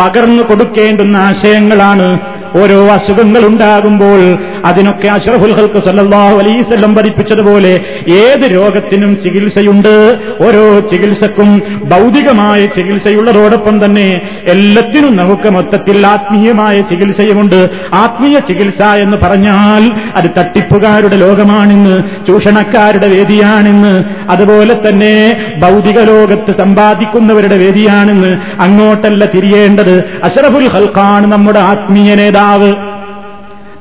പകർന്നു 0.00 0.42
കൊടുക്കേണ്ടുന്ന 0.42 1.16
ആശയങ്ങളാണ്. 1.16 2.18
ഓരോ 2.60 2.88
അസുഖങ്ങൾ 2.88 3.46
ഉണ്ടാകുമ്പോൾ 3.46 4.20
അതിനൊക്കെ 4.64 5.08
അഷറഫുൽഹൽക്ക് 5.08 5.84
സല്ലാഹു 5.84 6.38
അലൈസല്ലം 6.38 6.94
പഠിപ്പിച്ചതുപോലെ 6.94 7.80
ഏത് 8.08 8.50
രോഗത്തിനും 8.52 9.22
ചികിത്സയുണ്ട്. 9.22 10.18
ഓരോ 10.40 10.80
ചികിത്സക്കും 10.80 11.62
ഭൗതികമായ 11.84 12.66
ചികിത്സയുള്ളതോടൊപ്പം 12.66 13.84
തന്നെ 13.84 14.20
എല്ലാത്തിനും 14.44 15.16
നമുക്ക് 15.16 15.50
മൊത്തത്തിൽ 15.50 16.06
ആത്മീയമായ 16.06 16.80
ചികിത്സയുമുണ്ട്. 16.80 17.70
ആത്മീയ 17.94 18.38
ചികിത്സ 18.38 18.82
എന്ന് 18.82 19.16
പറഞ്ഞാൽ 19.16 19.82
അത് 20.16 20.30
തട്ടിപ്പുകാരുടെ 20.38 21.16
ലോകമാണിന്ന് 21.16 22.26
ചൂഷണക്കാരുടെ 22.26 23.08
വേദിയാണിന്ന് 23.08 24.04
അതുപോലെ 24.30 24.88
തന്നെ 24.88 25.36
ഭൗതിക 25.58 26.00
ലോകത്ത് 26.00 26.58
സമ്പാദിക്കുന്നവരുടെ 26.58 27.56
വേദിയാണെന്ന് 27.56 28.36
അങ്ങോട്ടല്ല 28.60 29.24
തിരിയേണ്ടത്. 29.24 30.04
അഷറഫുൽ 30.24 30.68
ഹൽക്കാണ് 30.68 31.32
നമ്മുടെ 31.32 31.60
ആത്മീയ 31.60 32.14
നേതാവ്. 32.14 32.72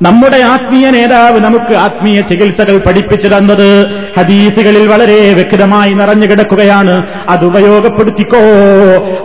നമ്മുടെ 0.04 0.38
ആത്മീയ 0.38 0.89
നേതാവ് 0.89 1.39
നമുക്ക് 1.39 1.74
ആത്മീയ 1.74 2.22
ചികിത്സകൾ 2.22 2.78
പഠിപ്പിച്ചു 2.78 3.28
തന്നത്. 3.28 3.86
ഹദീസുകളിൽ 4.18 4.88
വളരെ 4.88 5.34
വ്യക്തമായി 5.34 5.93
നിറഞ്ഞു 5.93 6.28
കിടക്കുകയാണ്. 6.28 7.08
അത് 7.30 7.45
ഉപയോഗപ്പെടുത്തിക്കോ? 7.45 8.41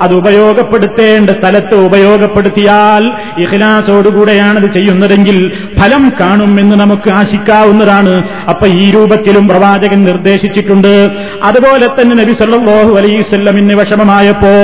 അത് 0.01 0.15
ഉപയോഗപ്പെടുത്തേണ്ട 0.15 1.31
സ്ഥലത്ത് 1.31 1.75
ഉപയോഗപ്പെടുത്തിയാൽ 1.75 3.05
ഇഹ്ലാസോടുകൂടെയാണത് 3.43 4.73
ചെയ്യുന്നതെങ്കിൽ 4.73 5.53
ഫലം 5.79 6.13
കാണും 6.21 6.61
എന്ന് 6.61 6.77
നമുക്ക് 6.77 7.11
ആശിക്കാവുന്നതാണ്. 7.11 8.29
അപ്പൊ 8.49 8.67
ഈ 8.67 8.91
രൂപത്തിലും 8.91 9.49
പ്രവാചകൻ 9.49 10.05
നിർദ്ദേശിച്ചിട്ടുണ്ട്. 10.05 11.11
അതുപോലെ 11.43 11.87
തന്നെ 11.87 12.17
നബി 12.17 12.33
സല്ലാഹു 12.33 12.97
അലൈഹി 12.99 13.21
വസല്ലമിന് 13.21 13.75
വിഷമമായപ്പോ 13.75 14.55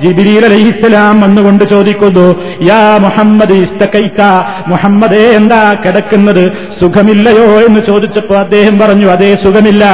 ജിബിരിൽ 0.00 0.44
അലൈഹിസ്സലാം 0.44 1.20
വന്നുകൊണ്ട് 1.20 1.64
ചോദിക്കുന്നു 1.64 2.28
യാ 2.62 2.98
മുഹമ്മദ് 3.00 3.52
ഇസ്തക്കൈത്ത 3.52 4.22
മുഹമ്മദേ 4.66 5.24
എന്താ 5.30 5.53
കിടക്കുന്നത് 5.84 6.44
സുഖമില്ലയോ 6.80 7.44
എന്ന് 7.66 7.80
ചോദിച്ചപ്പോൾ 7.86 8.38
അദ്ദേഹം 8.38 8.78
പറഞ്ഞു 8.78 9.06
അതേ 9.06 9.34
സുഖമില്ല. 9.44 9.84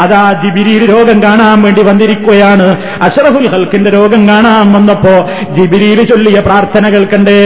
അതാ 0.00 0.22
ജിബിരിയിൽ 0.44 0.84
രോഗം 0.88 1.22
കാണാൻ 1.22 1.62
വേണ്ടി 1.62 1.82
വന്നിരിക്കുകയാണ്. 1.82 2.66
അഷറഫുൽ 3.02 3.48
ഹൽക്കിന്റെ 3.48 3.90
രോഗം 3.90 4.28
കാണാൻ 4.28 4.72
വന്നപ്പോ 4.72 5.14
ജിബിരിയിൽ 5.54 6.02
ചൊല്ലിയ 6.02 6.40
പ്രാർത്ഥനകൾ 6.40 7.04
കണ്ടേ 7.04 7.38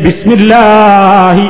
ബിസ്മില്ലാഹി 0.00 1.46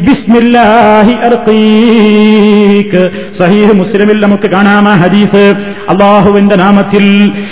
ബിസ്മില്ലാഹി 0.00 1.14
സഹീഹ് 3.38 3.72
മുസ്ലിമിൽ 3.74 4.20
നമുക്ക് 4.20 4.50
കാണാമ 4.50 4.88
ആ 4.88 4.94
ഹദീസ്. 4.94 5.44
അള്ളാഹുവിന്റെ 5.88 6.56
നാമത്തിൽ 6.56 6.95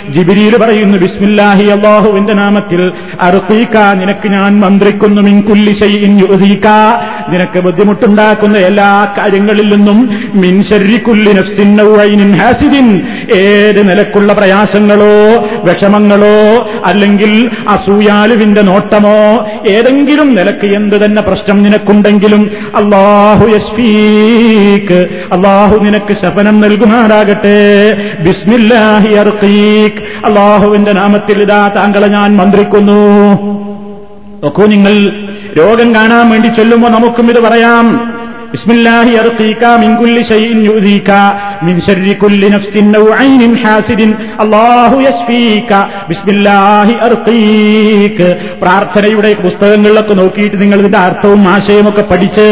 ജിബിരിയിൽ 0.09 0.57
പറയുന്നു 0.57 0.99
ബിസ്മില്ലാഹി 0.99 1.65
അള്ളാഹുവിന്റെ 1.65 2.35
നാമത്തിൽ 2.35 2.93
അറുത്തീക്ക 3.21 3.77
നിനക്ക് 3.95 4.29
ഞാൻ 4.29 4.61
മന്ത്രിക്കുന്നു 4.61 5.23
മിൻകുല്ലി 5.23 5.75
യുദീക്ക 6.31 6.67
നിനക്ക് 7.29 7.61
ബുദ്ധിമുട്ടുണ്ടാക്കുന്ന 7.61 8.59
എല്ലാ 8.59 9.15
കാര്യങ്ങളിൽ 9.19 9.75
നിന്നും 9.75 10.11
മിൻശരിക്കുല്ലി 10.35 11.33
നഫ്സിൻ 11.33 12.35
ഹാസിദിൻ. 12.37 13.03
ഏത് 13.35 13.89
നിലക്കുള്ള 13.89 14.33
പ്രയാസങ്ങളോ 14.33 15.49
വിഷമങ്ങളോ 15.65 16.69
അല്ലെങ്കിൽ 16.85 17.51
അസൂയാലുവിന്റെ 17.69 18.63
നോട്ടമോ 18.63 19.47
ഏതെങ്കിലും 19.67 20.35
നിലയ്ക്ക് 20.35 20.75
എന്ത് 20.75 21.05
തന്നെ 21.05 21.23
പ്രശ്നം 21.23 21.63
നിനക്കുണ്ടെങ്കിലും 21.63 22.51
അള്ളാഹു 22.75 23.49
യസ്ഫീക്ക് 23.49 25.09
അള്ളാഹു 25.33 25.85
നിനക്ക് 25.85 26.15
ശപനം 26.15 26.61
നൽകുമാറാകട്ടെ. 26.61 27.59
ബിസ്മില്ലാഹി 28.21 29.15
അള്ളാഹുവിന്റെ 30.25 30.93
നാമത്തിൽ 30.93 31.43
ഇതാ 31.43 31.69
താങ്കളെ 31.77 32.09
ഞാൻ 32.09 32.37
മന്ത്രിക്കുന്നു. 32.37 33.13
നോക്കൂ 34.45 34.67
നിങ്ങൾ 34.67 35.27
രോഗം 35.59 35.95
കാണാൻ 35.95 36.31
വേണ്ടി 36.31 36.49
ചൊല്ലുമ്പോൾ 36.49 36.89
നമുക്കും 36.89 37.31
ഇത് 37.31 37.41
പറയാം. 37.41 38.14
ബിസ്മില്ലാഹി 38.55 39.13
മിൻ 39.83 39.93
കുല്ലി 40.01 40.23
ശൈഇൻ 40.23 40.59
യുദീക 40.67 41.11
മിൻ 41.67 41.77
ശർരി 41.87 42.13
കുല്ലി 42.23 42.49
നഫ്സിൻ 42.55 42.87
അല്ലാഹു 44.45 44.97
ബിസ്മില്ലാഹി 46.11 46.95
അർഖീക 47.07 48.29
പ്രാർത്ഥനയുടെ 48.63 49.31
പുസ്തകങ്ങളിലൊക്കെ 49.45 50.15
നോക്കിയിട്ട് 50.15 50.57
നിങ്ങൾ 50.63 50.79
ഇതിന്റെ 50.83 50.99
അർത്ഥവും 50.99 51.43
ആശയമൊക്കെ 51.55 52.05
പഠിച്ച് 52.11 52.47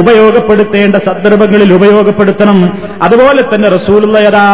ഉപയോഗപ്പെടുത്തേണ്ട 0.00 0.96
സന്ദർഭങ്ങളിൽ 1.08 1.70
ഉപയോഗപ്പെടുത്തണം. 1.74 2.58
അതുപോലെ 3.02 3.42
തന്നെ 3.42 3.68
റസൂലുള്ളയതാ 3.68 4.46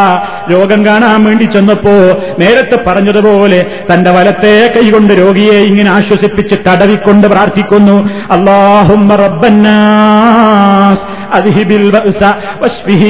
രോഗം 0.53 0.81
കാണാൻ 0.87 1.25
വേണ്ടി 1.25 1.45
ചെന്നപ്പോ 1.45 1.95
നേരത്തെ 2.39 2.79
പറഞ്ഞതുപോലെ 2.87 3.61
തന്റെ 3.91 4.11
വലത്തെ 4.19 4.55
കൈകൊണ്ട് 4.77 5.15
രോഗിയെ 5.23 5.59
ഇങ്ങനെ 5.71 5.91
ആശ്വസിപ്പിച്ച് 5.91 6.59
തടവിക്കൊണ്ട് 6.69 7.27
പ്രാർത്ഥിക്കുന്നു. 7.35 7.97
അള്ളാഹുമ്മ 8.37 9.11
റബ്ബന്നാ 9.25 9.79
أذهب 11.34 11.72
البأس 11.74 12.22
واشفه 12.62 13.04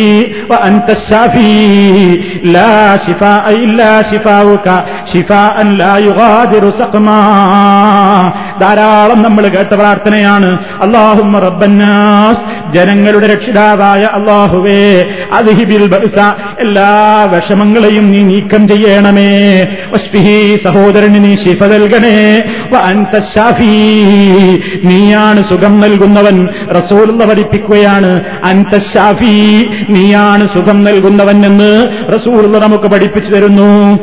وأنت 0.51 0.87
الشافي 0.89 1.55
لا 2.47 2.75
شفاء 2.97 3.45
إلا 3.57 4.01
شفاؤك 4.03 4.67
شفاء 5.05 5.55
لا 5.73 5.93
يغادر 5.99 6.63
سقما 6.71 7.21
ധാരാളം 8.61 9.19
നമ്മൾ 9.25 9.43
കേട്ട 9.53 9.71
പ്രാർത്ഥനയാണ് 9.81 10.49
അള്ളാഹുമ്മ 10.85 11.39
റബ്ബന്നാസ് 11.45 12.43
ജനങ്ങളുടെ 12.75 13.27
രക്ഷിതാവായ 13.33 14.03
അള്ളാഹുവേ 14.17 14.83
അദ്ഹിബിൽ 15.37 15.85
ബഅസ 15.93 16.17
എല്ലാ 16.65 16.91
വിഷമങ്ങളെയും 17.33 18.05
നീ 18.13 18.21
നീക്കം 18.29 18.61
ചെയ്യണമേ 18.71 19.31
വസ്ഫിഹി 19.93 20.37
സഹോദരന് 20.65 21.19
നീ 21.25 21.33
ശിഫ 21.43 21.61
നൽകണേ 21.73 22.15
വ 22.73 22.83
അൻത 22.91 23.21
ശാഫി 23.33 23.71
നീയാണ് 24.89 25.43
സുഖം 25.51 25.75
നൽകുന്നവൻ 25.83 26.39
റസൂലുള്ള 26.77 27.21
പഠിപ്പിക്കുകയാണ് 27.31 28.08
അൻത 28.44 28.78
ശാഫി 28.78 29.66
നീയാണ് 29.90 30.48
സുഖം 30.48 30.84
നൽകുന്നവൻ 30.84 31.46
എന്ന് 31.46 31.88
റസൂർ 32.14 32.60
നമുക്ക് 32.60 32.84
പഠിപ്പിച്ചു 32.84 33.34
തരുന്നു. 33.34 33.98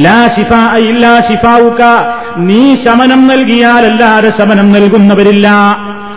ലാ 0.00 0.28
ശിഫാ 0.36 0.76
ഇല്ലാ 0.76 1.20
നീ 2.36 2.74
ശമനം 2.74 3.26
നൽകിയാലല്ലാതെ 3.26 4.32
ശമനം 4.38 4.72
നൽകുന്നവരില്ല. 4.72 5.48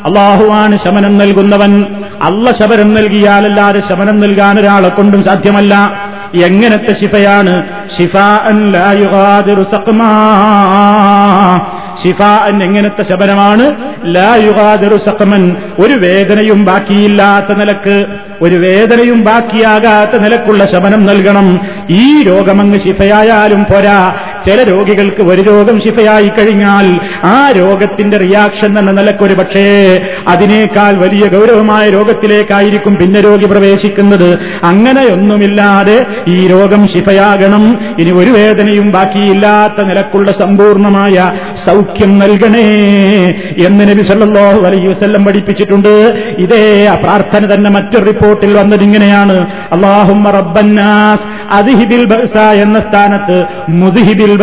അള്ളാഹുവാണ് 0.06 0.78
ശമനം 0.78 1.18
നൽകുന്നവൻ. 1.18 1.86
അല്ല 2.22 2.52
ശമനം 2.52 2.94
നൽകിയാലല്ലാതെ 2.94 3.80
ശമനം 3.80 4.20
നൽകാൻ 4.20 4.60
ഒരാളെ 4.60 4.90
കൊണ്ടും 4.90 5.24
സാധ്യമല്ല. 5.24 5.92
എങ്ങനത്തെ 6.36 6.94
ശിഫയാണ്? 6.94 7.64
ഷിഫ 7.98 8.18
ഷിഫ 12.04 12.22
എങ്ങനത്തെ 12.64 13.04
ശബനമാണ്. 13.04 13.76
ലായുഗാദറു 14.06 14.98
സഖമൻ. 14.98 15.56
ഒരു 15.80 15.94
വേദനയും 15.94 16.66
ബാക്കിയില്ലാത്ത 16.66 17.58
നിലയ്ക്ക് 17.58 18.06
ഒരു 18.42 18.56
വേദനയും 18.56 19.24
ബാക്കിയാകാത്ത 19.24 20.20
നിലക്കുള്ള 20.20 20.66
ശബനം 20.66 21.06
നൽകണം. 21.06 21.60
ഈ 21.90 22.24
രോഗമങ്ങ് 22.24 22.80
ശിഫയായാലും 22.80 23.64
പോരാ. 23.64 24.16
ചില 24.48 24.64
രോഗികൾക്ക് 24.64 25.22
ഒരു 25.22 25.42
രോഗം 25.42 25.82
ശിഫയായി 25.82 26.30
കഴിഞ്ഞാൽ 26.30 26.88
ആ 27.24 27.52
രോഗത്തിന്റെ 27.58 28.18
റിയാക്ഷൻ 28.18 28.80
എന്ന 28.80 28.92
നിലക്കൊരു 28.92 29.34
പക്ഷേ 29.34 29.66
അതിനേക്കാൾ 30.28 30.94
വലിയ 31.04 31.26
ഗൗരവമായ 31.28 31.90
രോഗത്തിലേക്കായിരിക്കും 31.90 32.96
പിന്നെ 32.96 33.22
രോഗി 33.22 33.46
പ്രവേശിക്കുന്നത്. 33.46 34.30
അങ്ങനെയൊന്നുമില്ലാതെ 34.64 35.98
ഈ 36.28 36.48
രോഗം 36.48 36.88
ശിഫയാകണം. 36.88 37.66
ഇനി 38.00 38.12
ഒരു 38.12 38.32
വേദനയും 38.32 38.92
ബാക്കിയില്ലാത്ത 38.92 39.88
നിലക്കുള്ള 39.88 40.32
സമ്പൂർണമായ 40.32 41.16
സൗഖ്യം 41.66 42.20
നൽകണേ 42.20 42.66
എന്ന് 43.68 43.90
നബി 43.90 44.04
സല്ലാഹു 44.04 44.60
അലൈഹി 44.68 44.88
വസല്ലം 44.88 45.26
പഠിപ്പിച്ചിട്ടുണ്ട്. 45.26 45.94
ഇതേ 46.40 46.64
പ്രാർത്ഥന 47.04 47.54
തന്നെ 47.54 47.70
മറ്റൊരു 47.70 48.06
റിപ്പോർട്ടിൽ 48.06 48.58
വന്നതിങ്ങനെയാണ് 48.58 49.38
അള്ളാഹും 49.76 50.28
റബ്ബന്നാസ് 50.38 51.26
അതിഹിബിൽ 51.52 52.06
ബഅസ 52.06 52.38
എന്ന 52.38 52.80
സ്ഥാനത്ത് 52.80 53.38
മുദ്ഹിബിൽ 53.82 54.37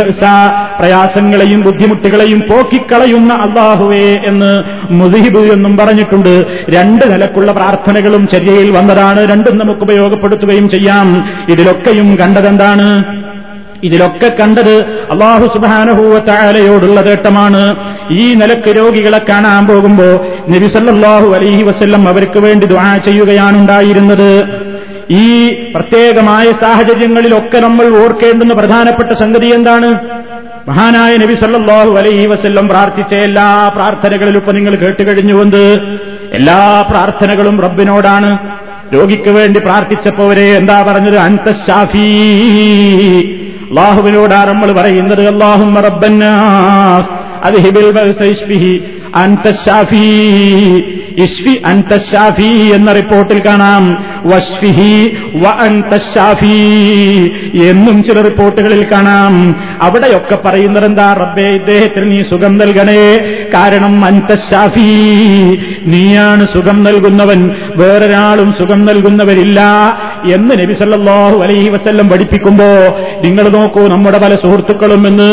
പ്രയാസങ്ങളെയും 0.79 1.63
ബുദ്ധിമുട്ടുകളെയും 1.63 2.41
പോക്കിക്കളയുന്ന 2.41 3.33
അള്ളാഹുവേ 3.35 4.21
എന്ന് 4.27 4.63
മുദ്ഹിബ് 4.91 5.53
എന്നും 5.53 5.77
പറഞ്ഞിട്ടുണ്ട്. 5.77 6.65
രണ്ട് 6.71 7.13
നിലക്കുള്ള 7.13 7.53
പ്രാർത്ഥനകളും 7.53 8.29
ചര്യയിൽ 8.29 8.71
വന്നതാണ്. 8.71 9.31
രണ്ടും 9.33 9.59
നമുക്ക് 9.59 9.81
ഉപയോഗപ്പെടുത്തുകയും 9.81 10.69
ചെയ്യാം. 10.69 11.31
ഇതിലൊക്കെയും 11.49 12.17
കണ്ടതെന്താണ്? 12.17 13.05
ഇതിലൊക്കെ 13.85 14.29
കണ്ടത് 14.41 14.75
അള്ളാഹു 15.11 15.47
സുബാനഹൂവത്തായാലയോടുള്ള 15.47 17.01
തേട്ടമാണ് 17.01 17.77
ഈ 18.11 18.35
നിലയ്ക്ക് 18.35 18.77
രോഗികളെ 18.77 19.21
കാണാൻ 19.29 19.67
പോകുമ്പോ 19.67 20.27
നബിസല്ലാഹു 20.49 21.35
അലഹി 21.35 21.63
വസ്ല്ലം 21.63 22.09
അവർക്ക് 22.09 22.39
വേണ്ടി 22.39 22.67
ദുആ 22.67 22.97
ചെയ്യുകയാണ് 22.97 23.59
ഉണ്ടായിരുന്നത്. 23.59 24.74
ഈ 25.11 25.53
പ്രത്യേകമായ 25.75 26.45
സാഹചര്യങ്ങളിലൊക്കെ 26.61 27.59
നമ്മൾ 27.59 28.05
ഓർക്കേണ്ടുന്ന 28.05 28.55
പ്രധാനപ്പെട്ട 28.55 29.13
സംഗതി 29.13 29.47
എന്താണ്? 29.47 29.99
മഹാനായ 30.69 31.17
നബി 31.17 31.35
സല്ലാഹു 31.35 31.93
അലൈഹി 31.97 32.27
വസ്ല്ലം 32.27 32.69
പ്രാർത്ഥിച്ച 32.69 33.15
എല്ലാ 33.15 33.73
പ്രാർത്ഥനകളിലും 33.77 34.39
ഇപ്പൊ 34.39 34.53
നിങ്ങൾ 34.53 34.75
കേട്ടുകഴിഞ്ഞുകൊണ്ട് 34.75 35.79
എല്ലാ 36.33 36.87
പ്രാർത്ഥനകളും 36.91 37.61
റബ്ബിനോടാണ്. 37.61 38.39
രോഗിക്ക് 38.95 39.31
വേണ്ടി 39.31 39.61
പ്രാർത്ഥിച്ചപ്പോവരെ 39.61 40.57
എന്താ 40.57 40.83
പറഞ്ഞത്? 40.83 41.55
ഷാഫീ 41.67 42.09
അള്ളാഹുവിനോടാണ് 43.71 44.49
നമ്മൾ 44.51 44.73
പറയുന്നത്. 44.73 45.29
അള്ളാഹും 45.29 45.77
റബ്ബന്നാസ് 45.77 47.09
അദ്ഹിബിൽ 47.45 47.91
ബഅസൈഷ്ഫിഹി 47.91 48.94
ഇഷ്ഫി 51.19 51.63
അൻതശാഫി 51.67 52.71
എന്ന 52.75 52.93
റിപ്പോർട്ടിൽ 52.93 53.43
കാണാം. 53.47 54.05
വഷ്ഫിഹി 54.27 55.17
വ 55.35 55.49
അൻതശാഫി 55.49 56.57
എന്നും 57.71 58.05
ചില 58.05 58.21
റിപ്പോർട്ടുകളിൽ 58.21 58.87
കാണാം. 58.93 59.57
അവിടെയൊക്കെ 59.83 60.39
പറയുന്നത് 60.45 60.85
എന്താ 60.85 61.13
റബ്ബേ 61.21 61.49
ഇദ്ദേഹത്തിന് 61.51 62.13
നീ 62.13 62.23
സുഖം 62.23 62.59
നൽകണേ. 62.59 63.05
കാരണം 63.55 64.05
അൻതശാഫി 64.05 64.89
നീയാണ് 65.87 66.47
സുഖം 66.55 66.85
നൽകുന്നവൻ. 66.85 67.51
വേറൊരാളും 67.77 68.53
സുഖം 68.53 68.85
നൽകുന്നവരില്ല 68.85 69.61
എന്ന് 70.35 70.51
നബി 70.51 70.73
സല്ലല്ലാഹു 70.73 71.43
അലൈഹി 71.43 71.69
വസ്ല്ലം 71.69 72.09
പഠിപ്പിക്കുമ്പോ 72.09 72.69
നിങ്ങൾ 73.25 73.49
നോക്കൂ 73.49 73.89
നമ്മുടെ 73.89 74.19
പല 74.19 74.35
സുഹൃത്തുക്കളും 74.35 75.07
എന്ന് 75.07 75.31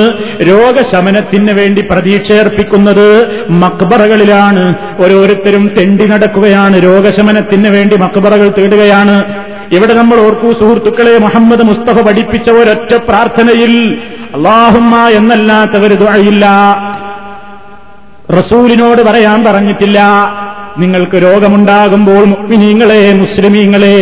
രോഗശമനത്തിന് 0.50 1.52
വേണ്ടി 1.52 1.82
പ്രതീക്ഷയർപ്പിക്കുന്നത് 1.82 3.08
മക്ബറകളിലാണ്. 3.72 4.76
ഓരോരുത്തരും 5.00 5.72
തെണ്ടി 5.78 6.08
നടക്കുകയാണ്. 6.08 6.84
രോഗശമനത്തിന് 6.84 7.68
വേണ്ടി 7.68 7.98
മക്ബറകൾ 7.98 8.54
തേടുകയാണ്. 8.58 9.24
ഇവിടെ 9.72 9.94
നമ്മൾ 9.94 10.18
ഓർക്കൂ 10.20 10.54
സുഹൃത്തുക്കളെ 10.54 11.18
മുഹമ്മദ് 11.18 11.64
മുസ്തഫ 11.64 12.08
പഠിപ്പിച്ച 12.08 12.50
ഒരൊറ്റ 12.50 12.96
പ്രാർത്ഥനയിൽ 12.96 14.02
അള്ളാഹുമ്മ 14.36 15.08
എന്നല്ലാത്തവർ 15.08 15.94
ദുഴയില്ല 15.94 16.50
റസൂലിനോട് 18.32 19.02
പറയാൻ 19.02 19.44
പറഞ്ഞിട്ടില്ല. 19.44 20.00
നിങ്ങൾക്ക് 20.78 21.16
രോഗമുണ്ടാകുമ്പോൾ 21.16 22.26
മുക്മിനീങ്ങളെ 22.26 23.14
മുസ്ലിമീങ്ങളെ 23.14 23.98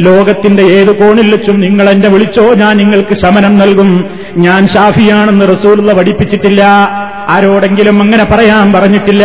ലോകത്തിന്റെ 0.00 0.62
ഏത് 0.62 0.96
കോണിൽ 0.96 1.30
വെച്ചും 1.30 1.60
നിങ്ങൾ 1.60 1.90
എന്നെ 1.90 2.08
വിളിച്ചോ 2.08 2.54
ഞാൻ 2.54 2.76
നിങ്ങൾക്ക് 2.76 3.14
ശമനം 3.14 3.58
നൽകും. 3.58 4.04
ഞാൻ 4.36 4.68
ഷാഫിയാണെന്ന് 4.68 5.44
റസൂലുള്ള 5.52 5.92
പഠിപ്പിച്ചിട്ടില്ല. 5.92 6.62
ആരോടെങ്കിലും 7.28 8.02
അങ്ങനെ 8.02 8.24
പറയാൻ 8.24 8.72
പറഞ്ഞിട്ടില്ല. 8.72 9.24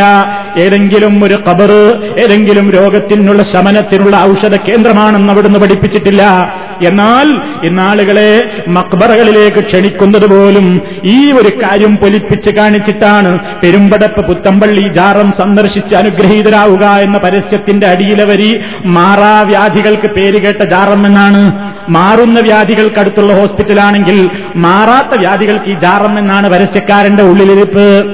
ഏതെങ്കിലും 0.57 1.23
ഒരു 1.23 1.33
കബറ് 1.33 2.13
ഏതെങ്കിലും 2.19 2.71
രോഗത്തിനുള്ള 2.71 3.43
ശമനത്തിനുള്ള 3.43 4.17
ഔഷധ 4.17 4.55
കേന്ദ്രമാണെന്ന് 4.55 5.33
അവിടുന്ന് 5.33 5.59
പഠിപ്പിച്ചിട്ടില്ല. 5.59 6.23
എന്നാൽ 6.81 7.27
ഇന്നാളുകളെ 7.63 8.63
മക്ബറകളിലേക്ക് 8.67 9.63
ക്ഷണിക്കുന്നത് 9.63 10.29
പോലും 10.29 10.81
ഈ 11.03 11.31
ഒരു 11.31 11.51
കാര്യം 11.63 11.97
പൊലിപ്പിച്ച് 11.97 12.49
കാണിച്ചിട്ടാണ് 12.49 13.39
പെരുമ്പടപ്പ് 13.63 14.25
പുത്തമ്പള്ളി 14.25 14.93
ജാറം 14.93 15.31
സന്ദർശിച്ച് 15.31 15.95
അനുഗ്രഹീതരാവുക 15.95 16.85
എന്ന 16.85 17.17
പരസ്യത്തിന്റെ 17.17 17.87
അടിയിലവരി 17.87 18.61
മാറാ 18.85 19.41
വ്യാധികൾക്ക് 19.41 20.07
പേരുകേട്ട 20.07 20.63
ജാറം 20.63 21.05
എന്നാണ്. 21.05 21.76
മാറുന്ന 21.89 22.39
വ്യാധികൾക്കടുത്തുള്ള 22.39 23.33
ഹോസ്പിറ്റലാണെങ്കിൽ 23.33 24.29
മാറാത്ത 24.55 25.19
വ്യാധികൾക്ക് 25.19 25.65
ഈ 25.65 25.73
ജാറം 25.73 26.19
എന്നാണ് 26.19 26.51
പരസ്യക്കാരന്റെ 26.51 27.23
ഉള്ളിലിരിപ്പ്. 27.23 28.05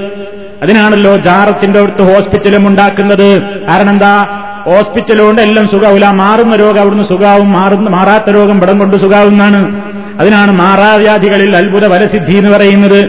അതിനാണല്ലോ 0.62 1.16
ജാറത്തിന്റെ 1.16 1.80
അടുത്ത് 1.80 2.14
ഹോസ്പിറ്റലും 2.14 2.68
ഉണ്ടാക്കുന്നത്. 2.68 3.42
കാരണം 3.66 3.90
എന്താ? 3.90 4.40
ഹോസ്പിറ്റലുകൊണ്ട് 4.64 5.42
എല്ലാം 5.42 5.68
സുഖാവില്ല 5.68 6.10
മാറുന്ന 6.10 6.56
രോഗം 6.56 6.80
അവിടുന്ന് 6.80 7.04
സുഖാവും. 7.04 7.52
മാറുന്ന 7.52 7.90
മാറാത്ത 7.90 8.30
രോഗം 8.30 8.60
പടം 8.60 8.78
കൊണ്ട് 8.78 8.96
സുഖാവുന്നതാണ്. 8.96 9.82
അതിനാണ് 10.20 10.52
മാറാവ്യാധികളിൽ 10.52 11.56
അത്ഭുത 11.56 11.86
വലസിദ്ധി 11.86 12.36
എന്ന് 12.36 12.50
പറയുന്നത്. 12.50 13.04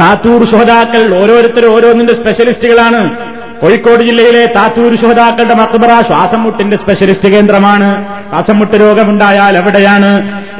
താത്തൂർ 0.00 0.44
സുഹതാക്കൾ 0.44 1.22
ഓരോരുത്തരും 1.22 1.74
ഓരോന്നിന്റെ 1.74 2.14
സ്പെഷ്യലിസ്റ്റുകളാണ്. 2.14 3.32
കോഴിക്കോട് 3.62 4.02
ജില്ലയിലെ 4.02 4.46
താത്തൂർ 4.56 4.92
ശോതാക്കളുടെ 5.00 5.54
മക്ബറ 5.54 5.90
ശ്വാസം 6.06 6.40
മുട്ടിന്റെ 6.44 6.76
സ്പെഷ്യലിസ്റ്റ് 6.76 7.28
കേന്ദ്രമാണ്. 7.28 7.88
ശ്വാസംമുട്ട് 8.30 8.76
രോഗമുണ്ടായാൽ 8.84 9.56
എവിടെയാണ്? 9.56 10.10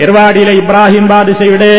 എർവാടിയിലെ 0.04 0.52
ഇബ്രാഹിം 0.52 1.06
ബാദിഷയുടെ 1.12 1.72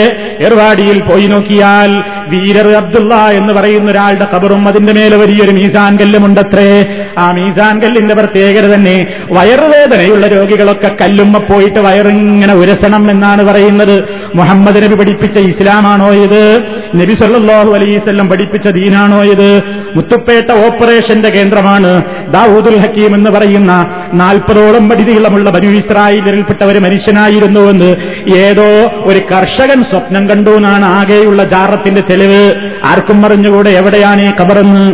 എർവാടിയിൽ 0.48 1.00
പോയി 1.10 1.28
നോക്കിയാൽ 1.28 1.92
വീരർ 2.28 2.68
അബ്ദുള്ള 2.68 3.16
എന്ന് 3.16 3.54
പറയുന്ന 3.54 3.92
ഒരാളുടെ 3.92 4.28
കബറും 4.36 4.68
അതിന്റെ 4.68 4.94
മേലെ 4.94 5.18
വലിയൊരു 5.18 5.52
മീസാൻ 5.52 5.98
കല്ലുമുണ്ടത്രേ 5.98 6.96
ആ 7.18 7.32
മീസാൻ 7.32 7.82
കല്ലിന്റെ 7.82 8.14
പ്രത്യേകത 8.14 8.74
തന്നെ 8.74 9.08
വയറുവേദനയുള്ള 9.32 10.28
രോഗികളൊക്കെ 10.28 10.92
കല്ലുമ്മ 11.02 11.38
പോയിട്ട് 11.38 11.80
വയറിങ്ങനെ 11.80 12.54
ഉരസണം 12.54 13.12
എന്നാണ് 13.12 13.44
പറയുന്നത്. 13.44 14.04
മുഹമ്മദ് 14.36 14.84
നബി 14.84 14.96
പഠിപ്പിച്ച 14.96 15.38
ഇസ്ലാമാണോ 15.38 16.14
ഇത്? 16.14 16.64
നബി 16.96 17.14
സല്ലാഹു 17.14 17.74
അലൈസ്വല്ലം 17.74 18.30
പഠിപ്പിച്ച 18.30 18.68
ദീനാണോ 18.68 19.24
ഇത്? 19.24 19.62
മുത്തുപ്പേട്ട 19.96 20.52
ഓപ്പറേഷന്റെ 20.52 21.30
കേന്ദ്രമാണ്. 21.30 22.04
ദാവൂദുൽ 22.34 22.78
ഹക്കീം 22.78 23.16
എന്ന് 23.16 23.30
പറയുന്ന 23.30 23.88
നാൽപ്പതോളം 24.14 24.90
പടിതീളമുള്ള 24.90 25.50
ബനു 25.50 25.70
ഇസ്രായേലിൽപ്പെട്ട 25.70 26.64
ഒരു 26.64 26.80
മനുഷ്യനായിരുന്നുവെന്ന് 26.80 27.96
ഏതോ 28.36 28.92
ഒരു 29.04 29.20
കർഷകൻ 29.20 29.84
സ്വപ്നം 29.84 30.30
കണ്ടു 30.30 30.50
എന്നാണ് 30.50 30.86
ആകെയുള്ള 30.86 31.44
ജാറത്തിന്റെ 31.44 32.02
തെളിവ് 32.14 32.43
ആർക്കും 32.84 33.26
അറിഞ്ഞുകൂടെ 33.26 33.70
എവിടെയാണ് 33.70 34.22
ഈ 34.22 34.32
കബറെന്ന് 34.41 34.86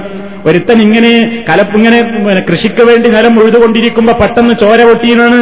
ഒരുത്തൻ 0.46 0.82
ഇങ്ങനെ 0.82 1.14
കലപ്പിങ്ങനെ 1.50 2.00
കൃഷിക്ക് 2.52 2.84
വേണ്ടി 2.84 3.08
നിലം 3.10 3.34
ഉഴുതുകൊണ്ടിരിക്കുമ്പോ 3.40 4.14
പെട്ടെന്ന് 4.14 4.54
ചോര 4.62 4.84
പൊട്ടിയെന്നാണ്. 4.84 5.40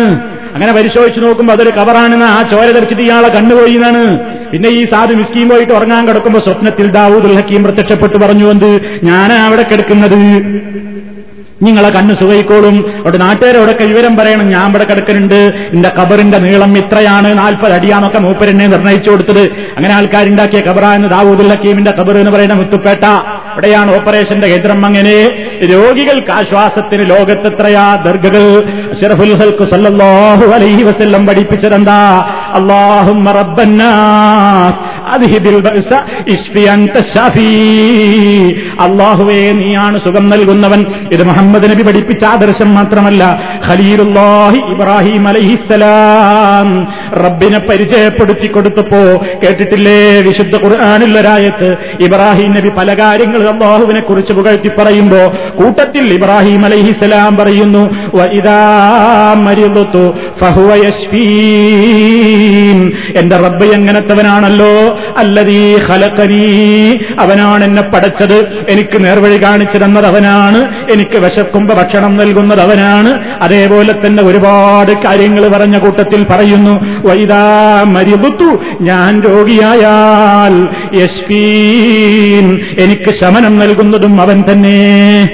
അങ്ങനെ 0.53 0.73
പരിശോധിച്ചു 0.73 1.19
നോക്കുമ്പോൾ 1.19 1.53
അതൊരു 1.53 1.69
കവറാണെന്ന് 1.69 2.25
ആ 2.25 2.39
ചോര 2.51 2.71
ധരിച്ചിട്ട് 2.71 3.03
ഇയാളെ 3.03 3.27
കണ്ണുപോയി 3.27 3.73
എന്നാണ്. 3.73 4.03
പിന്നെ 4.51 4.69
ഈ 4.69 4.85
സാധു 4.85 5.13
മിസ്കീം 5.13 5.49
പോയിട്ട് 5.49 5.73
ഉറങ്ങാൻ 5.73 6.07
കിടക്കുമ്പോ 6.07 6.39
സ്വപ്നത്തിൽ 6.39 6.87
ദാവൂദുൽ 6.91 7.35
ഹക്കീം 7.37 7.63
പ്രത്യക്ഷപ്പെട്ടു 7.63 8.17
പറഞ്ഞു 8.17 8.51
എന്ത്? 8.51 8.69
ഞാനാ 9.03 9.37
അവിടെ 9.47 9.65
കിടക്കുന്നത്? 9.71 10.19
നിങ്ങളെ 11.61 11.89
കണ്ണ് 11.89 12.15
സുഖയിക്കോളും 12.15 12.93
അവിടെ 13.01 13.17
നാട്ടുകാരോടൊക്കെ 13.17 13.83
വിവരം 13.83 14.15
പറയണം. 14.15 14.49
ഞാൻ 14.49 14.69
ഇവിടെ 14.69 14.83
കിടക്കുന്നുണ്ട്. 14.83 15.69
എന്റെ 15.73 15.89
കബറിന്റെ 15.89 16.37
നീളം 16.37 16.77
ഇത്രയാണ്. 16.77 17.37
നാൽപ്പത് 17.37 17.73
അടിയാന്നൊക്കെ 17.73 18.19
മൂപ്പരെന്നെ 18.19 18.67
നിർണയിച്ചു 18.67 19.11
കൊടുത്തത്. 19.11 19.41
അങ്ങനെ 19.77 19.93
ആൾക്കാരുണ്ടാക്കിയ 19.93 20.59
കബറ 20.59 20.85
എന്ന് 20.85 21.07
ദാവൂദുൽ 21.07 21.47
ഹക്കീമിന്റെ 21.47 21.91
കബർ 21.91 22.17
എന്ന് 22.17 22.31
പറയുന്ന 22.31 22.53
മുത്തുപ്പേട്ട. 22.53 23.03
അവിടെയാണ് 23.03 23.95
ഓപ്പറേഷന്റെ 23.95 24.47
കേന്ദ്രം 24.47 24.85
അങ്ങനെ. 24.85 25.29
രോഗികൾക്ക് 25.65 26.31
ആശ്വാസത്തിന് 26.31 27.09
ലോകത്തെത്രയാ 27.09 27.95
ദർഗകൾ. 27.95 28.63
അഷറഫുൽ 28.91 29.33
ഹൽക്കു 29.33 29.63
സല്ലല്ലാഹു 29.63 30.51
അലൈഹി 30.51 30.83
വസല്ലം 30.83 31.27
പഠിപ്പിച്ചതെന്താ? 31.27 32.29
ഷാഫി 37.13 37.49
അല്ലാഹുവേ 38.79 39.51
നീയാണ് 39.51 39.99
സുഖം 39.99 40.29
നൽകുന്നവൻ. 40.29 40.85
ഇത് 41.11 41.23
മുഹമ്മദ് 41.23 41.46
നബി 41.53 41.83
പഠിപ്പിച്ച 41.83 42.23
ആദർശം 42.23 42.75
മാത്രമല്ല 42.75 43.41
ഖലീലുല്ലാഹി 43.67 44.57
ഇബ്രാഹിം 44.57 45.27
അലൈഹിസ്സലാം 45.27 46.87
റബ്ബിനെ 47.13 47.59
പരിചയപ്പെടുത്തി 47.59 48.47
കൊടുത്തപ്പോ 48.47 48.97
കേട്ടിട്ടില്ലേ? 49.43 50.21
വിശുദ്ധ 50.21 50.55
ഖുർആാനുള്ളൊരായത്ത് 50.55 51.77
ഇബ്രാഹിം 51.99 52.51
നബി 52.51 52.69
പല 52.69 52.93
കാര്യങ്ങൾ 52.93 53.49
അള്ളാഹുവിനെ 53.49 53.99
കുറിച്ച് 53.99 54.33
പുകഴ്ത്തി 54.33 54.71
പറയുമ്പോ 54.77 55.17
കൂട്ടത്തിൽ 55.63 56.13
ഇബ്രാഹിം 56.13 56.65
അലൈഹിസ്സലാം 56.65 57.37
പറയുന്നു. 57.37 57.89
എന്റെ 63.19 63.37
റബ്ബ് 63.37 63.65
എങ്ങനത്തവനാണല്ലോ? 63.65 64.99
അല്ലതീ 65.17 65.75
ഹലക്കനീ 65.75 66.97
അവനാണ് 67.19 67.63
എന്നെ 67.63 67.81
പടച്ചത്. 67.81 68.65
എനിക്ക് 68.69 69.05
നേർവഴി 69.05 69.43
കാണിച്ചു 69.43 69.77
തന്നത് 69.77 70.05
അവനാണ്. 70.05 70.91
എനിക്ക് 70.91 71.17
വിശക്കുമ്പോ 71.37 71.75
ഭക്ഷണം 71.75 72.17
നൽകുന്നത് 72.17 72.59
അവനാണ്. 72.59 73.41
അതേപോലെ 73.41 73.93
തന്നെ 73.93 74.23
ഒരുപാട് 74.23 74.91
കാര്യങ്ങൾ 74.91 75.47
പറഞ്ഞ 75.47 75.77
കൂട്ടത്തിൽ 75.77 76.25
പറയുന്നു. 76.29 76.85
വൈദാ 77.07 77.83
മരിബുത്തു 77.87 78.63
ഞാൻ 78.81 79.21
രോഗിയായാൽ 79.21 80.67
യശ്വീൻ 80.97 82.59
എനിക്ക് 82.79 83.11
ശമനം 83.11 83.59
നൽകുന്നതും 83.59 84.21
അവൻ 84.21 84.43
തന്നെ. 84.51 85.29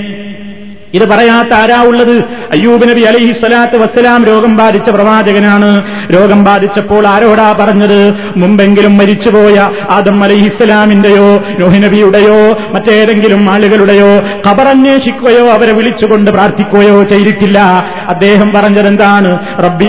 ഇത് 0.94 1.06
പറയാത്ത 1.10 1.54
ആരാ 1.54 1.84
ഉള്ളത്? 1.84 2.16
അയ്യൂബ് 2.52 2.90
നബി 2.90 3.02
അലൈഹി 3.02 3.32
സ്വലാത്ത് 3.32 3.78
വസ്സലാം 3.84 4.26
രോഗം 4.26 4.58
ബാധിച്ച 4.58 4.90
പ്രവാചകനാണ്. 4.90 5.70
രോഗം 6.14 6.44
ബാധിച്ചപ്പോൾ 6.44 7.08
ആരോടാ 7.08 7.48
പറഞ്ഞത്? 7.60 8.14
മുമ്പെങ്കിലും 8.38 8.98
മരിച്ചുപോയ 8.98 9.70
ആദം 9.90 10.24
അലൈഹി 10.24 10.46
ഇസ്ലാമിന്റെയോ 10.46 11.30
നബിയുടെയോ 11.86 12.38
മറ്റേതെങ്കിലും 12.74 13.50
ആളുകളുടെയോ 13.52 14.12
ഖബറന്വേഷിക്കുകയോ 14.48 15.50
അവരെ 15.50 15.74
വിളിച്ചുകൊണ്ട് 15.74 16.32
പ്രാർത്ഥിക്കുകയോ 16.32 17.04
ചെയ്തിട്ടില്ല. 17.04 17.60
അദ്ദേഹം 18.08 18.52
പറഞ്ഞതെന്താണ് 18.56 19.32
റബ്ബി 19.66 19.86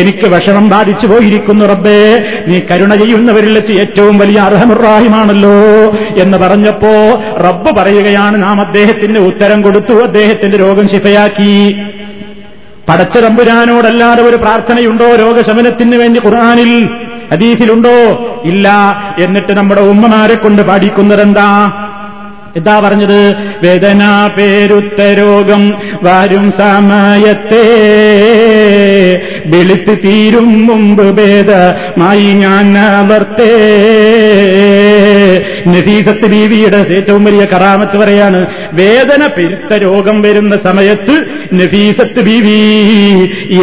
എനിക്ക് 0.00 0.26
വിഷമം 0.34 0.68
ബാധിച്ചു 0.68 1.06
പോയിരിക്കുന്നു 1.06 1.64
റബ്ബേ. 1.64 2.00
നീ 2.48 2.60
കരുണ 2.70 2.94
ചെയ്യുന്നവരിൽ 2.94 3.54
വെച്ച് 3.54 3.72
ഏറ്റവും 3.72 4.18
വലിയ 4.18 4.40
അർഹമുറാഹിമാണല്ലോ 4.40 5.54
എന്ന് 6.16 6.38
പറഞ്ഞപ്പോ 6.38 7.22
റബ്ബ് 7.36 7.76
പറയുകയാണ് 7.76 8.42
നാം 8.42 8.60
അദ്ദേഹത്തിന് 8.60 9.18
ഉത്തരം 9.18 9.62
കൊടുത്തു 9.62 9.92
അദ്ദേഹത്തിന്റെ 9.92 10.56
രോഗം 10.56 10.88
ശിഫയാക്കി. 10.88 11.76
പടച്ച 12.88 13.18
തമ്പുരാനോടല്ലാതെ 13.18 14.22
ഒരു 14.22 14.36
പ്രാർത്ഥനയുണ്ടോ 14.36 15.16
രോഗശമനത്തിന് 15.16 15.96
വേണ്ടി 15.96 16.20
ഖുർആാനിൽ? 16.24 16.88
ഹദീസിലുണ്ടോ? 17.32 18.18
ഇല്ല. 18.44 18.68
എന്നിട്ട് 19.18 19.52
നമ്മുടെ 19.52 19.80
ഉമ്മമാരെ 19.80 20.34
കൊണ്ട് 20.34 20.62
പാടിക്കുന്നതെന്താ? 20.62 21.72
എന്താ 22.56 22.80
പറഞ്ഞത്? 22.80 23.36
വേദന 23.62 24.30
പേരുത്ത 24.36 25.02
രോഗം 25.02 25.68
വരും 26.02 26.50
സമയത്തെ 26.50 27.62
വെളുത്ത് 29.46 29.98
തീരും 30.04 30.66
മുമ്പ് 30.66 31.16
ഭേദമായി 31.16 32.32
ഞാൻ 32.32 32.78
അവർത്തേ 32.78 33.56
നഫീസത്ത് 35.72 36.26
ബീവിയുടെ 36.26 36.80
ഏറ്റവും 36.96 37.24
വലിയ 37.24 37.44
കറാമത്ത് 37.44 37.96
പറയാണ് 37.98 38.46
വേദന 38.72 39.26
പെരുത്ത 39.26 39.74
രോഗം 39.74 40.22
വരുന്ന 40.22 40.56
സമയത്ത് 40.64 41.14
നഫീസത്ത് 41.54 42.20
ബീവി 42.20 42.58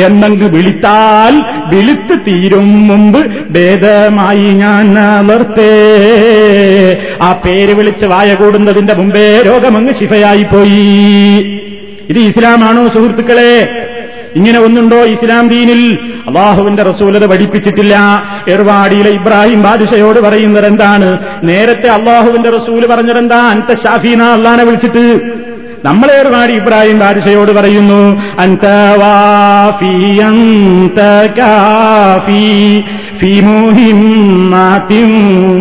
എന്നങ്ങ് 0.06 0.50
വിളിത്താൽ 0.50 1.34
വിളിത്ത് 1.74 2.20
തീരും 2.28 2.88
മുമ്പ് 2.88 3.20
ഭേദമായി 3.52 4.48
ഞാൻ 4.54 4.94
നിർത്തേ 5.28 5.72
ആ 7.22 7.32
പേര് 7.46 7.74
വിളിച്ച് 7.74 8.06
വായ 8.06 8.34
കൂടുന്നതിന്റെ 8.34 8.94
മുമ്പേ 8.94 9.42
രോഗമങ്ങ് 9.46 9.94
ശിഫയായി 9.94 10.44
പോയി. 10.44 10.86
ഇത് 12.10 12.20
ഇസ്ലാമാണോ 12.20 12.88
സുഹൃത്തുക്കളെ? 12.88 13.52
ഇങ്ങനെ 14.36 14.60
ഒന്നുണ്ടോ 14.60 14.98
ഇസ്ലാം 14.98 15.48
ദീനിൽ? 15.50 16.00
അള്ളാഹുവിന്റെ 16.28 16.84
റസൂലത 16.84 17.26
പഠിപ്പിച്ചിട്ടില്ല. 17.26 18.24
എർവാടിയിലെ 18.48 19.12
ഇബ്രാഹിം 19.12 19.62
ബാദിഷയോട് 19.62 20.20
പറയുന്നത് 20.20 20.66
എന്താണ്? 20.66 21.18
നേരത്തെ 21.44 21.88
അള്ളാഹുവിന്റെ 21.88 22.50
റസൂൽ 22.50 22.88
പറഞ്ഞതെന്താ 22.88 23.38
അന്ത 23.38 23.74
ഷാഫീന 23.74 24.24
അള്ളഹാനെ 24.24 24.64
വിളിച്ചിട്ട്. 24.64 25.20
നമ്മളെ 25.86 26.22
ഒരുപാട് 26.22 26.52
ഇബ്രാഹിം 26.52 27.00
ബാരിഷയോട് 27.00 27.52
പറയുന്നു 27.52 28.22
അന്ത 28.40 28.66
വാഫി 28.98 30.20
അന്ത 30.20 31.00
കാഫി 31.38 32.84
في 33.21 33.33
مهمات 33.43 34.93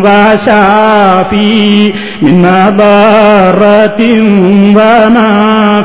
وشافي 0.04 1.58
من 2.22 2.34
مضارة 2.44 4.00
وما 4.76 5.32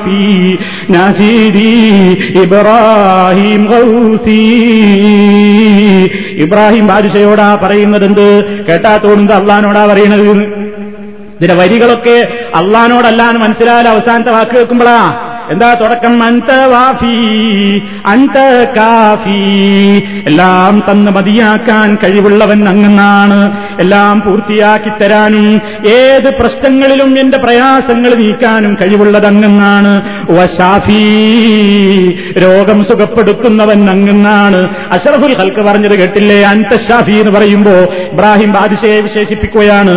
في 0.05 0.21
ناسيدي 0.89 1.84
إبراهيم 2.43 3.61
غوثي 3.67 4.51
ഇബ്രാഹിം 6.43 6.86
ബാദുഷയോടാ 6.89 7.47
പറയുന്നത് 7.63 8.05
എന്ത് 8.09 8.26
കേട്ടാ 8.67 8.93
തോന്നുന്നത് 9.03 9.36
അള്ളഹാനോടാ 9.39 9.84
പറയണത് 9.91 10.28
ഇതിന്റെ 11.38 11.55
വരികളൊക്കെ 11.61 12.17
അള്ളഹാനോടല്ലാന്ന് 12.59 13.39
മനസ്സിലായാലും 13.45 13.91
അവസാനത്തെ 13.95 14.32
വാക്ക് 14.36 14.53
കേൾക്കുമ്പോഴാ 14.57 14.97
എന്താ 15.51 15.68
തുടക്കം? 15.74 16.14
അന്ത 16.22 16.51
വാഫി 16.72 17.14
അന്ത 18.07 18.36
കാഫി. 18.76 19.40
എല്ലാം 20.26 20.74
തന്ന് 20.88 21.11
മതിയാക്കാൻ 21.11 21.88
കഴിവുള്ളവൻ 22.05 22.61
അങ്ങെന്നാണ് 22.68 23.38
എല്ലാം 23.80 24.16
പൂർത്തിയാക്കി 24.20 24.90
തരാനും 25.01 25.46
ഏത് 25.94 26.28
പ്രശ്നങ്ങളിലും 26.40 27.11
എന്റെ 27.18 27.38
പ്രയാസങ്ങൾ 27.38 28.12
നീക്കാനും 28.14 28.72
കഴിവുള്ളത് 28.82 29.26
അങ്ങെന്നാണ് 29.26 29.92
വശാഫി 30.30 31.03
രോഗം 32.38 32.84
സുഖപ്പെടുത്തുന്നവൻ 32.84 33.82
അങ്ങെന്നാണ് 33.90 34.61
അഷറഫുൽ 34.90 35.36
ഹൽക്ക് 35.40 35.62
പറഞ്ഞത് 35.68 35.96
കേട്ടില്ലേ? 35.98 36.38
അന്ത 36.53 36.72
ഷാഫി 36.88 37.16
എന്ന് 37.22 37.32
പറയുമ്പോ 37.38 37.74
ഇബ്രാഹിം 38.12 38.53
ബാദിഷയെ 38.53 39.01
വിശേഷിപ്പിക്കുകയാണ്. 39.01 39.96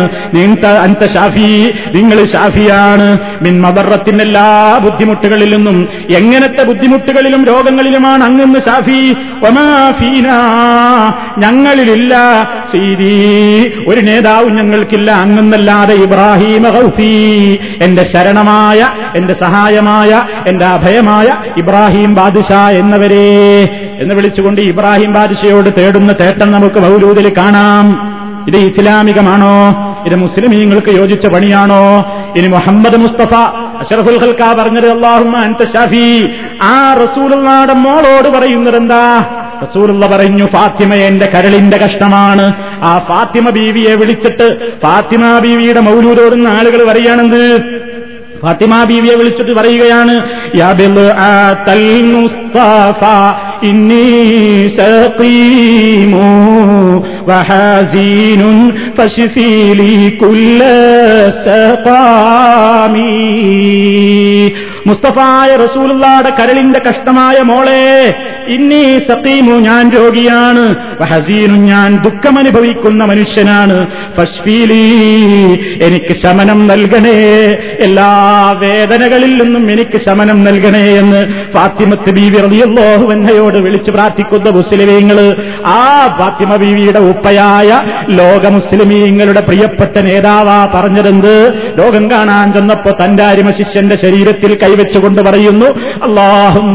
അന്ത 0.86 1.04
ഷാഫി 1.14 1.48
നിങ്ങൾ 1.94 2.18
ഷാഫിയാണ് 2.34 3.08
മിൻ 3.42 3.54
മദറത്തിന്റെ 3.60 4.24
എല്ലാ 4.24 4.48
ബുദ്ധിമുട്ടുകളിൽ 4.84 5.43
നിന്നും 5.44 5.88
എങ്ങനത്തെ 6.10 6.62
ബുദ്ധിമുട്ടുകളിലും 6.64 7.44
രോഗങ്ങളിലുമാണ് 7.44 8.24
അങ്ങെന്ന് 8.24 8.60
ഷാഫി. 8.60 9.16
ഒമാഫീന 9.46 10.28
ഞങ്ങളിലില്ല 11.38 12.14
സീതി 12.72 13.72
ഒരു 13.88 14.00
നേതാവും 14.00 14.56
ഞങ്ങൾക്കില്ല 14.56 15.10
അങ്ങെന്നല്ലാതെ 15.10 15.94
ഇബ്രാഹിം 15.94 16.62
ഹൗസി 16.62 17.58
എന്റെ 17.82 18.04
ശരണമായ 18.04 18.88
എന്റെ 19.16 19.34
സഹായമായ 19.34 20.24
എന്റെ 20.46 20.64
അഭയമായ 20.64 21.36
ഇബ്രാഹിം 21.56 22.14
ബാദുഷാ 22.14 22.70
എന്നവരെ 22.70 23.68
എന്ന് 24.00 24.14
വിളിച്ചുകൊണ്ട് 24.14 24.60
ഇബ്രാഹിം 24.60 25.12
ബാദുഷയോട് 25.12 25.70
തേടുന്ന 25.78 26.12
തേട്ടം 26.20 26.52
നമുക്ക് 26.52 26.80
മൗലൂദിൽ 26.80 27.32
കാണാം. 27.38 28.14
ഇത് 28.48 28.56
ഇസ്ലാമികമാണോ? 28.56 29.54
ഇത് 30.06 30.16
മുസ്ലിമീങ്ങൾക്ക് 30.16 30.88
യോജിച്ച 30.88 31.26
പണിയാണോ? 31.26 32.06
ഇനി 32.36 32.46
മുഹമ്മദ് 32.46 32.96
മുസ്തഫ 32.96 33.34
അഷറഫുൽ 33.84 34.18
ഖൽക്ക 34.22 34.52
പറഞ്ഞത് 34.60 34.88
അള്ളാഹുമ്മ 34.90 35.36
അൻത 35.36 35.62
ഷാഫി. 35.72 36.06
ആ 36.62 36.76
റസൂലുള്ളാടെ 37.02 37.72
മോളോട് 37.72 38.28
പറയുന്നത് 38.28 38.76
എന്താ 38.76 39.02
റസൂലുള്ള 39.62 40.06
പറഞ്ഞു 40.06 40.46
ഫാത്തിമ 40.46 40.94
എന്റെ 40.94 41.26
കരളിന്റെ 41.34 41.76
കഷ്ടമാണ്. 41.76 42.46
ആ 42.82 42.90
ഫാത്തിമ 43.08 43.50
ബീവിയെ 43.50 43.94
വിളിച്ചിട്ട് 43.94 44.46
ഫാത്തിമ 44.82 45.38
ബീവിയുടെ 45.38 45.80
മൗലൂദോടുന്ന 45.80 46.48
ആളുകൾ 46.48 46.80
പറയുകയാണെന്ത് 46.88 47.42
ഫാത്തിമ 48.42 48.72
ബീവിയെ 48.90 49.14
വിളിച്ചിട്ട് 49.18 49.52
പറയുകയാണ് 49.58 50.14
യാ 50.60 50.70
ബിൽആത്തൽ 50.78 51.84
മുസ്തഫ 52.14 53.02
ഇന്നി 53.70 54.06
സഖീമു 54.78 56.28
വഹസീനുൻ 57.28 58.58
ഫശ്ഫി 58.98 59.48
കുല്ല 60.22 60.62
സഖാമി. 61.46 63.10
മുസ്തഫായ 64.86 65.56
റസൂലുള്ളാടെ 65.56 66.30
കരളിന്റെ 66.30 66.80
കഷ്ടമായ 66.88 67.42
മോളെ 67.42 68.14
ഇന്നീ 68.48 68.98
സഖീമു 68.98 69.52
ഞാൻ 69.52 69.90
രോഗിയാണ് 69.90 70.64
ഹസീനു 71.04 71.54
ഞാൻ 71.54 71.98
ദുഃഖമനുഭവിക്കുന്ന 71.98 73.04
മനുഷ്യനാണ്. 73.04 73.86
ഫഷ്ഫീലി 74.16 74.82
എനിക്ക് 75.82 76.14
ശമനം 76.14 76.66
നൽകണേ 76.66 77.16
എല്ലാ 77.80 78.08
വേദനകളിൽ 78.60 79.42
നിന്നും 79.42 79.70
എനിക്ക് 79.70 79.98
ശമനം 79.98 80.44
നൽകണേ 80.44 80.84
എന്ന് 80.98 81.52
ഫാത്തിമത്ത് 81.54 82.10
ബീവി 82.10 82.38
റളിയല്ലാഹു 82.38 83.04
അൻഹയോട് 83.12 83.58
വിളിച്ചു 83.58 83.90
പ്രാർത്ഥിക്കുന്ന 83.90 84.50
മുസ്ലിമീങ്ങൾ 84.50 85.36
ആ 85.66 86.06
ഫാത്തിമ 86.18 86.56
ബീവിയുടെ 86.56 86.98
ഉപ്പയായ 86.98 87.82
ലോക 88.08 88.46
മുസ്ലിമീങ്ങളുടെ 88.46 89.40
പ്രിയപ്പെട്ട 89.40 89.98
നേതാവാ 89.98 90.70
പറഞ്ഞതെന്ത്? 90.74 91.34
ലോകം 91.78 92.10
കാണാൻ 92.10 92.52
ചെന്നപ്പോ 92.52 92.90
തന്റെ 93.04 93.22
അരിമ 93.22 93.50
ശിഷ്യന്റെ 93.50 93.96
ശരീരത്തിൽ 93.96 94.54
കൈവച്ചുകൊണ്ട് 94.74 95.22
പറയുന്നു 95.22 95.66
അള്ളാഹും 96.04 96.74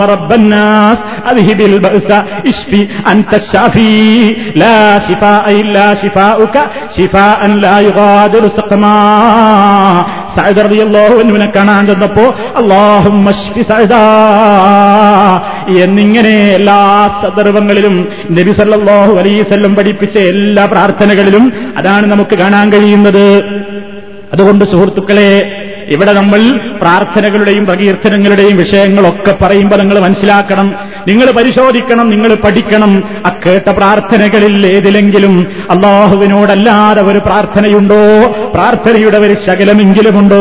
കാണാൻ 11.55 11.85
ചെന്നപ്പോ 11.85 12.23
അള്ളാഹും 12.57 13.25
എന്നിങ്ങനെ 15.77 16.29
എല്ലാ 16.29 17.09
സന്ദർഭങ്ങളിലും 17.21 18.07
നബി 18.31 18.51
സല്ലല്ലാഹു 18.51 19.13
അലൈഹി 19.13 19.41
വസല്ലം 19.41 19.75
പഠിപ്പിച്ച 19.75 20.17
എല്ലാ 20.17 20.65
പ്രാർത്ഥനകളിലും 20.65 21.73
അതാണ് 21.77 22.11
നമുക്ക് 22.11 22.35
കാണാൻ 22.35 22.73
കഴിയുന്നത്. 22.73 23.43
അതുകൊണ്ട് 24.33 24.65
സുഹൃത്തുക്കളെ 24.65 25.65
ഇവിടെ 25.89 26.13
നമ്മൾ 26.13 26.41
പ്രാർത്ഥനകളുടെയും 26.81 27.65
പ്രകീർത്തനങ്ങളുടെയും 27.65 28.57
വിഷയങ്ങളൊക്കെ 28.57 29.31
പറയുമ്പോൾ 29.31 29.75
നിങ്ങൾ 29.75 29.99
മനസ്സിലാക്കണം. 29.99 30.88
നിങ്ങൾ 31.07 31.31
പരിശോധിക്കണം 31.31 32.09
നിങ്ങൾ 32.09 32.33
പഠിക്കണം. 32.33 33.03
ആ 33.25 33.29
കേട്ട 33.45 33.69
പ്രാർത്ഥനകളിൽ 33.69 34.67
ഏതിലെങ്കിലും 34.67 35.47
അള്ളാഹുവിനോടല്ലാതെ 35.69 37.01
ഒരു 37.01 37.19
പ്രാർത്ഥനയുണ്ടോ? 37.19 38.31
പ്രാർത്ഥനയുടെ 38.53 39.17
ഒരു 39.17 39.35
ശകലമെങ്കിലുമുണ്ടോ? 39.47 40.37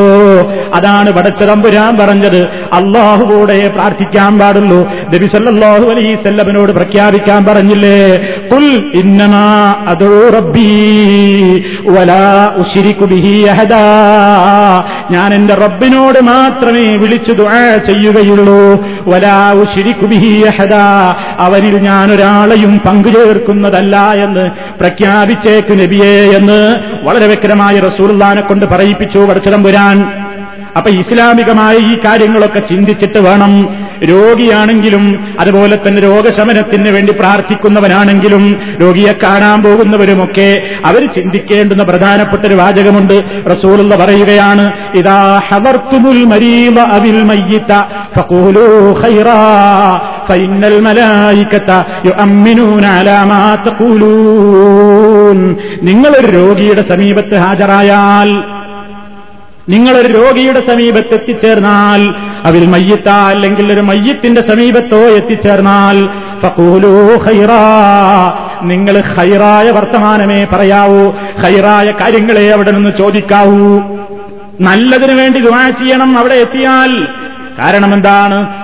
അതാണ് 0.74 1.12
പടച്ചതമ്പുരാൻ 1.12 1.96
പറഞ്ഞത്. 1.96 2.42
അള്ളാഹുവോടെ 2.72 3.68
പ്രാർത്ഥിക്കാൻ 3.68 4.38
പാടുള്ളൂ. 4.38 4.90
നബിസല്ലാഹു 5.14 5.90
അലൈസല്ലവനോട് 5.90 6.72
പ്രഖ്യാപിക്കാൻ 6.72 7.44
പറഞ്ഞില്ലേ? 7.44 8.16
പുൽ 8.52 8.90
ഇന്നമാ 8.94 9.74
അതോ 9.88 10.28
റബ്ബീ 10.28 11.62
വലാ 11.88 12.52
ഉശിരിക്കു 12.56 13.04
ബിഹി 13.04 13.42
അഹദാ. 13.42 13.78
ഞാൻ 15.10 15.34
എന്റെ 15.34 15.54
റബ്ബിനോട് 15.54 16.24
മാത്രമേ 16.24 16.96
വിളിച്ചു 16.96 17.32
ദുആ 17.32 17.76
ചെയ്യുകയുള്ളൂ. 17.76 18.88
വലാവു 19.06 19.64
ശിരിക്കുബിഹിയഹദ 20.50 20.74
അവരിൽ 21.38 21.78
ഞാൻ 21.78 22.12
ഒരാളെയും 22.12 22.78
പങ്കുചേർക്കുന്നതല്ല 22.78 23.96
എന്ന് 24.24 24.50
പ്രഖ്യാപിച്ചേക്ക് 24.80 25.78
നബിയെ 25.82 26.36
എന്ന് 26.36 26.60
വളരെ 27.02 27.26
വ്യക്തമായ 27.26 27.78
റസൂൽദാനെ 27.78 28.40
കൊണ്ട് 28.40 28.66
പറയിപ്പിച്ചു 28.66 29.18
പടച്ചതമ്പുരാൻ 29.18 30.24
അപ്പൊ 30.76 30.90
ഇസ്ലാമികമായ 30.90 31.76
ഈ 31.76 31.98
കാര്യങ്ങളൊക്കെ 32.04 32.58
ചിന്തിച്ചിട്ട് 32.58 33.18
വേണം 33.18 33.52
രോഗിയാണെങ്കിലും 34.04 35.04
അതുപോലെ 35.40 35.76
തന്നെ 35.76 36.02
രോഗശമനത്തിന് 36.02 36.90
വേണ്ടി 36.90 37.12
പ്രാർത്ഥിക്കുന്നവനാണെങ്കിലും 37.12 38.60
രോഗിയെ 38.80 39.12
കാണാൻ 39.22 39.62
പോകുന്നവരുമൊക്കെ 39.62 40.62
അവർ 40.84 41.12
ചിന്തിക്കേണ്ടുന്ന 41.12 41.82
പ്രധാനപ്പെട്ട 41.82 42.46
ഒരു 42.46 42.54
വാചകമുണ്ട്. 42.54 43.24
റസൂലുള്ള 43.50 43.96
പറയുകയാണ് 43.96 44.72
ഇതാ 44.94 45.40
ഹവർത്തുമുൽ 45.48 46.24
മരീമ 46.24 46.80
അവിൽ 46.80 47.22
മയ്യിത്ത 47.22 47.72
മാ 53.24 53.54
തഖൂലൂൻ 53.66 55.56
നിങ്ങളൊരു 55.82 56.26
രോഗിയുടെ 56.26 56.82
സമീപത്ത് 56.82 57.34
ഹാജരായാൽ 57.34 58.44
നിങ്ങളൊരു 59.68 60.18
രോഗിയുടെ 60.18 60.60
സമീപത്ത് 60.60 61.14
എത്തിച്ചേർന്നാൽ 61.14 62.14
അതിൽ 62.44 62.66
മയ്യത്ത 62.66 63.08
അല്ലെങ്കിൽ 63.08 63.72
ഒരു 63.72 63.80
മയ്യത്തിന്റെ 63.80 64.40
സമീപത്തോ 64.40 64.96
എത്തിച്ചേർന്നാൽ 64.96 66.08
ഫഖൂലൂ 66.40 67.16
ഹൈറാ 67.16 68.32
നിങ്ങൾ 68.62 69.00
ഹൈറായ 69.00 69.70
വർത്തമാനമേ 69.70 70.44
പറയാവൂ 70.44 71.10
ഹൈറായ 71.42 71.90
കാര്യങ്ങളെ 71.90 72.52
അവിടെ 72.52 72.70
നിന്ന് 72.70 72.90
ചോദിക്കാവൂ. 72.98 73.80
നല്ലതിനു 74.60 75.14
വേണ്ടി 75.14 75.40
ദുവാ 75.40 75.70
ചെയ്യണം 75.70 76.18
അവിടെ 76.18 76.34
എത്തിയാൽ. 76.34 77.08
കാരണം 77.58 77.94
എന്താണ്? 77.94 78.57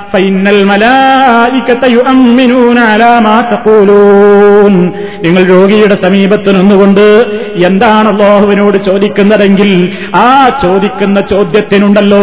നിങ്ങൾ 5.24 5.44
രോഗിയുടെ 5.44 5.94
സമീപത്ത് 5.94 6.60
നിന്നുകൊണ്ട് 6.60 7.24
എന്താണ് 7.66 8.08
അള്ളാഹുവിനോട് 8.08 8.84
ചോദിക്കുന്നതെങ്കിൽ 8.84 9.96
ആ 10.14 10.58
ചോദിക്കുന്ന 10.62 11.20
ചോദ്യത്തിനുണ്ടല്ലോ. 11.20 12.18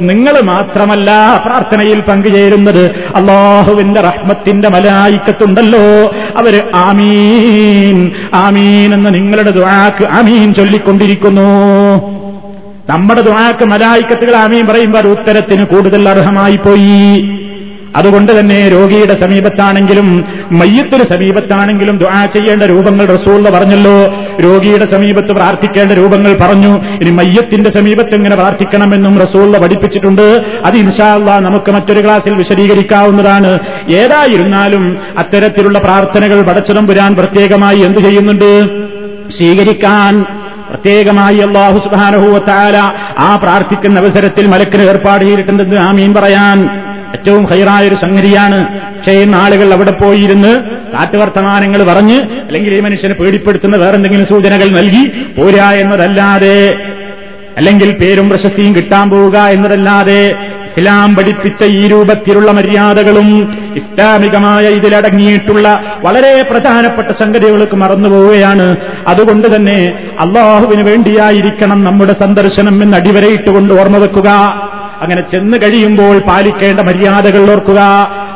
നിങ്ങൾ 0.00 0.40
മാത്രമല്ല 0.40 1.42
പ്രാർത്ഥനയിൽ 1.46 2.00
പങ്കുചേരുന്നത്. 2.00 2.84
അള്ളാഹുവിന്റെ 3.14 4.00
റഹ്മത്തിന്റെ 4.00 4.68
മലായിക്കത്തുണ്ടല്ലോ. 4.68 6.14
അവർ 6.36 6.62
ആമീൻ 6.74 8.12
ആമീൻ 8.34 8.94
എന്ന് 8.94 9.14
നിങ്ങളുടെ 9.14 9.50
ദുആക്ക് 9.50 10.04
ആമീൻ 10.04 10.54
ചൊല്ലിക്കൊണ്ടിരിക്കുന്നു. 10.54 12.23
നമ്മുടെ 12.90 13.20
ദുആക്ക് 13.20 13.64
മലായിക്കത്തുകൾ 13.64 14.36
ആമീൻ 14.36 14.66
പറയുമ്പോൾ 14.66 14.98
അത് 14.98 15.08
ഉത്തരത്തിന് 15.08 15.64
കൂടുതൽ 15.64 16.08
അർഹമായി 16.08 16.56
പോയി. 16.56 17.30
അതുകൊണ്ട് 17.96 18.40
തന്നെ 18.40 18.68
രോഗിയുടെ 18.68 19.20
സമീപത്താണെങ്കിലും 19.20 20.24
മയ്യത്തിന് 20.52 21.04
സമീപത്താണെങ്കിലും 21.04 21.98
ദുആ 21.98 22.26
ചെയ്യേണ്ട 22.26 22.62
രൂപങ്ങൾ 22.62 23.06
റസൂള്ള 23.06 23.50
പറഞ്ഞല്ലോ. 23.50 24.14
രോഗിയുടെ 24.44 24.86
സമീപത്ത് 24.86 25.28
പ്രാർത്ഥിക്കേണ്ട 25.28 25.92
രൂപങ്ങൾ 25.92 26.36
പറഞ്ഞു. 26.40 26.84
ഇനി 26.84 27.10
മയ്യത്തിന്റെ 27.10 27.70
സമീപത്ത് 27.70 28.14
എങ്ങനെ 28.14 28.36
പ്രാർത്ഥിക്കണമെന്നും 28.36 29.20
റസൂള്ള 29.20 29.58
പഠിപ്പിച്ചിട്ടുണ്ട്. 29.58 30.44
അത് 30.64 30.74
ഇൻഷാല്ല 30.74 31.38
നമുക്ക് 31.38 31.70
മറ്റൊരു 31.70 32.04
ക്ലാസ്സിൽ 32.04 32.34
വിശദീകരിക്കാവുന്നതാണ്. 32.34 33.58
ഏതായിരുന്നാലും 33.92 34.98
അത്തരത്തിലുള്ള 35.18 35.78
പ്രാർത്ഥനകൾ 35.78 36.42
പടച്ചതം 36.42 36.86
പുരാൻ 36.86 37.14
പ്രത്യേകമായി 37.14 37.78
എന്തു 37.78 38.00
ചെയ്യുന്നുണ്ട്? 38.00 38.66
സ്വീകരിക്കാൻ 39.38 40.43
പ്രത്യേകമായി 40.74 41.38
അള്ളാഹു 41.38 41.78
സുബാനഹുവത്താല 41.78 42.76
ആ 43.18 43.36
പ്രാർത്ഥിക്കുന്ന 43.42 44.00
അവസരത്തിൽ 44.00 44.46
മലക്കിന് 44.46 44.82
ഏർപ്പാട് 44.82 45.24
ചെയ്തിട്ടുണ്ടെന്ന് 45.24 45.76
ആമീൻ 45.76 46.14
പറയാൻ 46.14 46.80
ഏറ്റവും 47.14 47.44
ഹൈറായ 47.44 47.88
ഒരു 47.88 47.94
സംഗതിയാണ്. 47.94 48.78
പക്ഷേ 48.78 49.26
ആളുകൾ 49.34 49.74
അവിടെ 49.74 49.90
പോയിരുന്ന് 49.90 50.60
കാട്ടുവർത്തമാനങ്ങൾ 50.92 51.82
പറഞ്ഞ് 51.84 52.18
അല്ലെങ്കിൽ 52.22 52.74
ഈ 52.74 52.80
മനുഷ്യനെ 52.80 53.14
പേടിപ്പെടുത്തുന്ന 53.14 53.76
വേറെന്തെങ്കിലും 53.76 54.26
സൂചനകൾ 54.26 54.68
നൽകി 54.68 55.04
പോരാ 55.40 55.70
എന്നതല്ലാതെ 55.72 56.78
അല്ലെങ്കിൽ 57.56 57.92
പേരും 57.92 58.30
പ്രശസ്തിയും 58.30 58.74
കിട്ടാൻ 58.74 59.10
പോവുക 59.10 59.38
എന്നതല്ലാതെ 59.38 60.22
ഇസ്ലാം 60.74 61.10
പഠിപ്പിച്ച 61.14 61.64
ഈ 61.74 61.82
രൂപത്തിലുള്ള 61.88 62.50
മര്യാദകളും 62.50 63.28
ഇസ്ലാമികമായ 63.76 64.64
ഇതിലടങ്ങിയിട്ടുള്ള 64.68 65.66
വളരെ 66.02 66.42
പ്രധാനപ്പെട്ട 66.42 67.10
സംഗതികൾക്ക് 67.12 67.76
മറന്നുപോവുകയാണ് 67.76 68.66
അതുകൊണ്ട് 69.06 69.56
തന്നെ 69.56 69.78
അള്ളാഹുവിന് 70.18 70.82
വേണ്ടിയായിരിക്കണം 70.82 71.84
നമ്മുടെ 71.84 72.12
സന്ദർശനം 72.12 72.82
എന്ന് 72.82 72.96
അടിവരയിട്ടുകൊണ്ട് 72.96 73.74
ഓർമ്മ 73.74 73.98
വെക്കുക 73.98 74.30
അങ്ങനെ 75.02 75.22
ചെന്ന് 75.32 75.56
കഴിയുമ്പോൾ 75.62 76.18
പാലിക്കേണ്ട 76.18 76.80
മര്യാദകൾ 76.80 77.52
ഓർക്കുക 77.52 77.80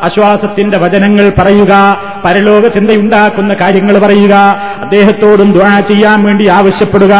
അശ്വാസത്തിന്റെ 0.02 0.78
വചനങ്ങൾ 0.78 1.32
പറയുക 1.38 2.02
പരലോക 2.24 2.68
ചിന്തയുണ്ടാക്കുന്ന 2.68 3.54
കാര്യങ്ങൾ 3.54 3.98
പറയുക 3.98 4.34
അദ്ദേഹത്തോടും 4.80 5.52
ദ്വാ 5.52 5.80
ചെയ്യാൻ 5.80 6.24
വേണ്ടി 6.24 6.46
ആവശ്യപ്പെടുക. 6.46 7.14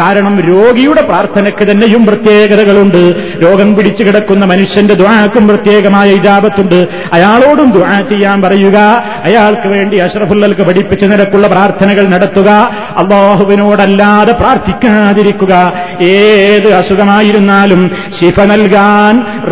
കാരണം 0.00 0.40
രോഗിയുടെ 0.40 1.02
പ്രാർത്ഥനയ്ക്ക് 1.02 1.70
തന്നെയും 1.70 2.06
പ്രത്യേകതകളുണ്ട്. 2.06 3.02
രോഗം 3.42 3.74
പിടിച്ചു 3.76 4.04
കിടക്കുന്ന 4.04 4.44
മനുഷ്യന്റെ 4.44 4.94
ദ്വാക്കും 4.94 5.48
പ്രത്യേകമായ 5.48 6.10
ഇജാപത്തുണ്ട് 6.10 6.88
അയാളോടും 7.12 7.70
ദ്വാ 7.70 8.00
ചെയ്യാൻ 8.00 8.42
പറയുക 8.42 8.78
അയാൾക്ക് 9.24 9.68
വേണ്ടി 9.68 9.96
അഷ്റഫുല്ലൽക്ക് 9.96 10.60
പഠിപ്പിച്ച 10.60 11.04
നിരക്കുള്ള 11.04 11.46
പ്രാർത്ഥനകൾ 11.46 12.08
നടത്തുക 12.08 12.48
അള്ളാഹുവിനോടല്ലാതെ 12.96 14.32
പ്രാർത്ഥിക്കാതിരിക്കുക. 14.32 15.72
ഏത് 16.00 16.72
അസുഖമായിരുന്നാലും 16.72 17.90
ശിഫ 18.20 18.40
നൽകാൻ 18.40 18.91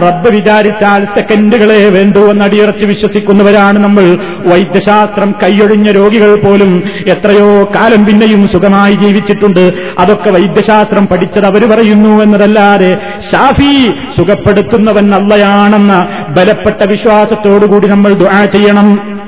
റബ്ബ് 0.03 0.31
വിചാരിച്ചാൽ 0.31 1.05
സെക്കൻഡുകളെ 1.05 1.89
വേണ്ടൂ 1.89 2.31
എന്ന് 2.31 2.45
അടിയുറച്ച് 2.45 2.85
വിശ്വസിക്കുന്നവരാണ് 2.85 3.79
നമ്മൾ. 3.79 4.19
വൈദ്യശാസ്ത്രം 4.47 5.35
കൈയൊഴിഞ്ഞ 5.43 5.91
രോഗികൾ 5.91 6.35
പോലും 6.35 6.83
എത്രയോ 7.09 7.73
കാലം 7.75 8.05
പിന്നെയും 8.05 8.49
സുഖമായി 8.49 8.93
ജീവിച്ചിട്ടുണ്ട്. 8.93 9.73
അതൊക്കെ 9.99 10.31
വൈദ്യശാസ്ത്രം 10.31 11.07
പഠിച്ചത് 11.07 11.47
അവർ 11.47 11.71
പറയുന്നു 11.71 12.23
എന്നതല്ലാതെ 12.23 12.99
ഷാഫി 13.33 13.91
സുഖപ്പെടുത്തുന്നവൻ 14.17 15.11
നല്ലയാണെന്ന 15.11 16.09
ബലപ്പെട്ട 16.29 16.85
വിശ്വാസത്തോടുകൂടി 16.85 17.89
നമ്മൾ 17.89 18.13
ദുആ 18.13 18.45
ചെയ്യണം. 18.45 19.21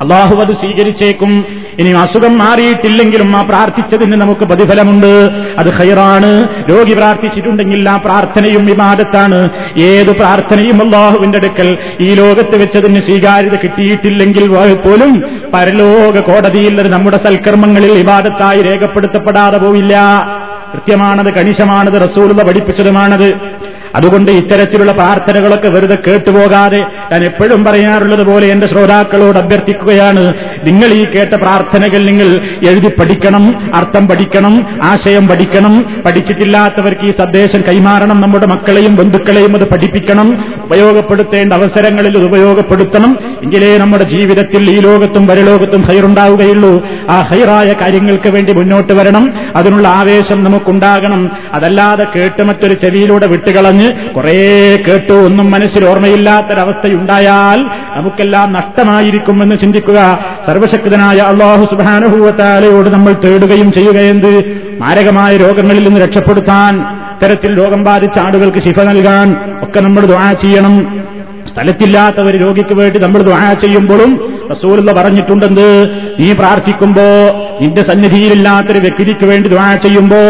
അള്ളാഹു 0.00 0.36
അത് 0.36 0.52
സ്വീകരിച്ചേക്കും. 0.52 1.61
ഇനി 1.80 1.90
അസുഖം 1.90 2.38
മാറിയിട്ടില്ലെങ്കിലും 2.38 3.36
ആ 3.36 3.42
പ്രാർത്ഥിച്ചതിന് 3.42 4.12
നമുക്ക് 4.12 4.40
പ്രതിഫലമുണ്ട്. 4.40 5.12
അത് 5.58 5.70
ഹൈറാണ് 5.70 6.30
രോഗി 6.70 6.94
പ്രാർത്ഥിച്ചിട്ടുണ്ടെങ്കിൽ 6.94 7.88
ആ 7.88 7.96
പ്രാർത്ഥനയും 7.96 8.66
വിവാദത്താണ് 8.66 9.38
ഏത് 9.78 10.10
പ്രാർത്ഥനയും 10.10 10.80
അള്ളാഹുവിന്റെ 10.82 11.38
അടുക്കൽ 11.38 11.78
ഈ 12.00 12.14
ലോകത്ത് 12.14 12.56
വെച്ചതിന് 12.56 13.00
സ്വീകാര്യത 13.00 13.54
കിട്ടിയിട്ടില്ലെങ്കിൽ 13.54 14.48
പോലും 14.84 15.12
പരലോക 15.54 16.18
കോടതിയിൽ 16.18 16.88
നമ്മുടെ 16.92 17.16
സൽക്കർമ്മങ്ങളിൽ 17.16 17.92
വിവാദത്തായി 17.92 18.62
രേഖപ്പെടുത്തപ്പെടാതെ 18.62 19.58
പോവില്ല. 19.58 19.96
കൃത്യമാണത് 20.72 21.34
കണിശമാണത് 21.34 22.02
റസൂലത 22.02 22.42
പഠിപ്പിച്ചതുമാണത്. 22.46 23.28
അതുകൊണ്ട് 23.94 24.30
ഇത്തരത്തിലുള്ള 24.30 24.92
പ്രാർത്ഥനകളൊക്കെ 24.92 25.68
വെറുതെ 25.68 25.98
കേട്ടുപോകാതെ 26.06 26.78
ഞാൻ 27.12 27.24
എപ്പോഴും 27.24 27.64
പറയാറുള്ളത് 27.64 28.26
പോലെ 28.26 28.48
എന്റെ 28.48 28.66
ശ്രോതാക്കളോട് 28.66 29.38
അഭ്യർത്ഥിക്കുകയാണ്. 29.38 30.34
നിങ്ങൾ 30.64 30.86
ഈ 30.86 31.04
കേട്ട 31.04 31.34
പ്രാർത്ഥനകൾ 31.34 31.98
നിങ്ങൾ 31.98 32.40
എഴുതി 32.68 32.88
പഠിക്കണം 32.88 33.74
അർത്ഥം 33.74 34.08
പഠിക്കണം 34.08 34.80
ആശയം 34.82 35.28
പഠിക്കണം. 35.28 36.02
പഠിച്ചിട്ടില്ലാത്തവർക്ക് 36.06 37.04
ഈ 37.04 37.12
സന്ദേശം 37.12 37.62
കൈമാറണം. 37.68 38.20
നമ്മുടെ 38.20 38.46
മക്കളെയും 38.46 38.96
ബന്ധുക്കളെയും 38.96 39.56
അത് 39.56 39.68
പഠിപ്പിക്കണം. 39.70 40.54
ഉപയോഗപ്പെടുത്തേണ്ട 40.64 41.52
അവസരങ്ങളിൽ 41.52 42.18
ഉപയോഗപ്പെടുത്തണം. 42.18 43.31
എങ്കിലേ 43.42 43.78
നമ്മുടെ 43.78 44.04
ജീവിതത്തിൽ 44.04 44.70
ഈ 44.70 44.78
ലോകത്തും 44.78 45.26
വരലോകത്തും 45.26 45.82
ഹൈറുണ്ടാവുകയുള്ളൂ. 45.82 46.86
ആ 47.10 47.20
ഹൈറായ 47.20 47.74
കാര്യങ്ങൾക്ക് 47.80 48.28
വേണ്ടി 48.28 48.52
മുന്നോട്ട് 48.52 48.92
വരണം. 48.92 49.32
അതിനുള്ള 49.56 49.88
ആവേശം 49.88 50.44
നമുക്കുണ്ടാകണം. 50.44 51.30
അതല്ലാതെ 51.52 52.06
കേട്ട് 52.16 52.42
മറ്റൊരു 52.42 52.74
ചെവിയിലൂടെ 52.74 53.26
വിട്ടുകളഞ്ഞ് 53.26 53.92
കുറേ 53.92 54.76
കേട്ടു. 54.88 55.12
ഒന്നും 55.12 55.50
മനസ്സിൽ 55.50 55.88
ഓർമ്മയില്ലാത്തൊരവസ്ഥയുണ്ടായാൽ 55.88 57.62
നമുക്കെല്ലാം 57.96 58.52
നഷ്ടമായിരിക്കുമെന്ന് 58.52 59.58
ചിന്തിക്കുക. 59.58 60.18
സർവശക്തനായ 60.46 61.16
അള്ളാഹു 61.16 61.64
സുബാനുഭൂവത്താലയോട് 61.64 62.90
നമ്മൾ 62.90 63.12
തേടുകയും 63.24 63.72
ചെയ്യുകയെന്ത് 63.72 64.62
മാരകമായ 64.80 65.36
രോഗങ്ങളിൽ 65.36 65.88
നിന്ന് 65.88 66.00
രക്ഷപ്പെടുത്താൻ 66.00 66.80
ഇത്തരത്തിൽ 67.12 67.58
രോഗം 67.58 67.84
ബാധിച്ച 67.84 68.18
ആളുകൾക്ക് 68.18 68.58
ശിഫ 68.58 68.80
നൽകാൻ 68.80 69.36
ഒക്കെ 69.62 69.80
നമ്മൾ 69.80 70.06
ദ്വാ 70.06 70.32
ചെയ്യണം. 70.32 71.04
സ്ഥലത്തില്ലാത്ത 71.52 72.20
ഒരു 72.28 72.38
രോഗിക്ക് 72.38 72.74
വേണ്ടി 72.74 72.98
നമ്മൾ 72.98 73.20
ദുആ 73.22 73.48
ചെയ്യുമ്പോഴും 73.62 74.12
റസൂലുള്ള 74.50 74.92
പറഞ്ഞിട്ടുണ്ടെന്ന് 74.92 75.68
നീ 76.18 76.28
പ്രാർത്ഥിക്കുമ്പോ 76.32 77.06
നിന്റെ 77.60 77.82
സന്നിധിയിലില്ലാത്തൊരു 77.82 78.80
വ്യക്തിക്ക് 78.86 79.26
വേണ്ടി 79.26 79.48
ദുആ 79.48 79.68
ചെയ്യുമ്പോ 79.84 80.20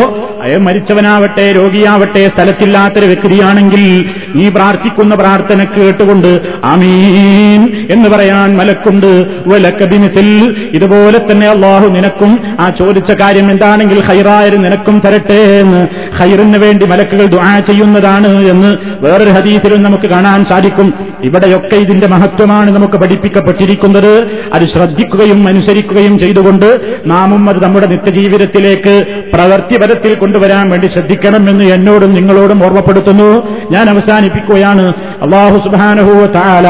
അയാൾ 0.43 0.59
മരിച്ചവനാവട്ടെ 0.59 1.53
രോഗിയാവട്ടെ 1.53 2.29
സ്ഥലത്തില്ലാത്തൊരു 2.29 3.07
വ്യക്തിയാണെങ്കിൽ 3.07 4.05
നീ 4.35 4.49
പ്രാർത്ഥിക്കുന്ന 4.49 5.15
പ്രാർത്ഥന 5.15 5.65
കേട്ടുകൊണ്ട് 5.65 6.41
അമീൻ 6.65 7.87
എന്ന് 7.91 8.09
പറയാൻ 8.09 8.57
മലക്കുണ്ട്. 8.57 9.27
വലക്കബിനിസിൽ 9.47 10.29
ഇതുപോലെ 10.73 11.19
തന്നെ 11.19 11.49
അള്ളാഹു 11.49 11.89
നിനക്കും 11.89 12.57
ആ 12.61 12.71
ചോദിച്ച 12.71 13.13
കാര്യം 13.13 13.51
എന്താണെങ്കിൽ 13.51 14.01
ഹൈറായര് 14.01 14.57
നിനക്കും 14.65 15.03
തരട്ടെ 15.07 15.39
എന്ന് 15.61 15.89
ഹൈറിന് 16.17 16.59
വേണ്ടി 16.59 16.87
മലക്കുകൾ 16.87 17.27
ദ്വാ 17.27 17.59
ചെയ്യുന്നതാണ് 17.59 18.47
എന്ന് 18.47 18.77
വേറൊരു 19.01 19.31
ഹദീസിലും 19.31 19.83
നമുക്ക് 19.83 20.07
കാണാൻ 20.07 20.45
സാധിക്കും. 20.45 20.95
ഇവിടെയൊക്കെ 21.25 21.77
ഇതിന്റെ 21.77 22.07
മഹത്വമാണ് 22.07 22.71
നമുക്ക് 22.71 22.97
പഠിപ്പിക്കപ്പെട്ടിരിക്കുന്നത്. 22.97 24.13
അത് 24.53 24.63
ശ്രദ്ധിക്കുകയും 24.63 25.49
അനുസരിക്കുകയും 25.49 26.19
ചെയ്തുകൊണ്ട് 26.19 26.99
നാമും 27.07 27.49
അത് 27.49 27.63
നമ്മുടെ 27.63 27.87
നിത്യജീവിതത്തിലേക്ക് 27.87 28.95
പ്രവൃത്തിപരത്തിൽ 29.35 30.15
കൊണ്ടുവരാൻ 30.32 30.66
വേണ്ടി 30.74 30.88
ശ്രദ്ധിക്കണമെന്ന് 30.96 31.66
എന്നോടും 31.76 32.12
നിങ്ങളോടും 32.18 32.60
ഓർമ്മപ്പെടുത്തുന്നു 32.68 33.30
ഞാൻ 33.76 33.86
അവസാനിപ്പിക്കുകയാണ് 33.94 34.86
അള്ളാഹു 35.26 35.58
സുബാനഹുവ 35.66 36.26
താല 36.36 36.68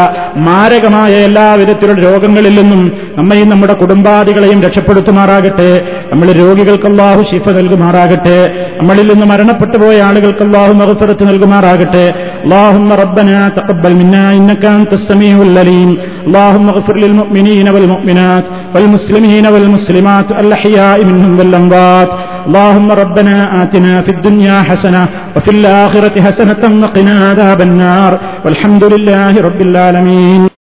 മാരകമായ 0.47 1.13
എല്ലാ 1.29 1.47
വിധത്തിലുള്ള 1.61 2.01
രോഗങ്ങളിൽ 2.07 2.55
നിന്നും 2.59 2.81
നമ്മയും 3.17 3.49
നമ്മുടെ 3.53 3.75
കുടുംബാദികളെയും 3.81 4.61
രക്ഷപ്പെടുത്തുമാറാകട്ടെ 4.65 5.71
നമ്മൾ 6.11 6.27
രോഗികൾക്ക് 6.41 6.89
അള്ളാഹു 6.91 7.21
ശിഫ 7.31 7.55
നൽകുമാറാകട്ടെ 7.59 8.39
നമ്മളിൽ 8.79 9.07
നിന്ന് 9.11 9.27
മരണപ്പെട്ടു 9.33 9.77
പോയ 9.77 9.97
ആളുകൾക്ക് 10.09 10.45
അള്ളാഹു 10.47 10.73
മകഫറത്ത് 10.81 11.25
നൽകുമാറാകട്ടെ 11.31 12.05
اللهم 12.43 12.89
ربنا 12.95 13.39
تقبل 13.49 13.91
منا 13.93 14.25
إنك 14.33 14.63
أنت 14.77 14.91
السميع 14.93 15.35
العليم 15.41 15.89
اللهم 16.27 16.67
اغفر 16.69 16.95
للمؤمنين 16.97 17.67
والمؤمنات 17.69 18.45
والمسلمين 18.73 19.45
والمسلمات 19.47 20.27
الأحياء 20.33 20.97
منهم 21.05 21.31
والأموات 21.39 22.09
اللهم 22.46 22.88
ربنا 23.02 23.36
آتنا 23.62 23.94
في 24.04 24.10
الدنيا 24.16 24.56
حسنة 24.68 25.02
وفي 25.36 25.50
الآخرة 25.50 26.14
حسنة 26.26 26.62
وقنا 26.82 27.14
عذاب 27.28 27.60
النار 27.68 28.12
والحمد 28.44 28.84
لله 28.84 29.32
رب 29.48 29.60
العالمين. 29.68 30.52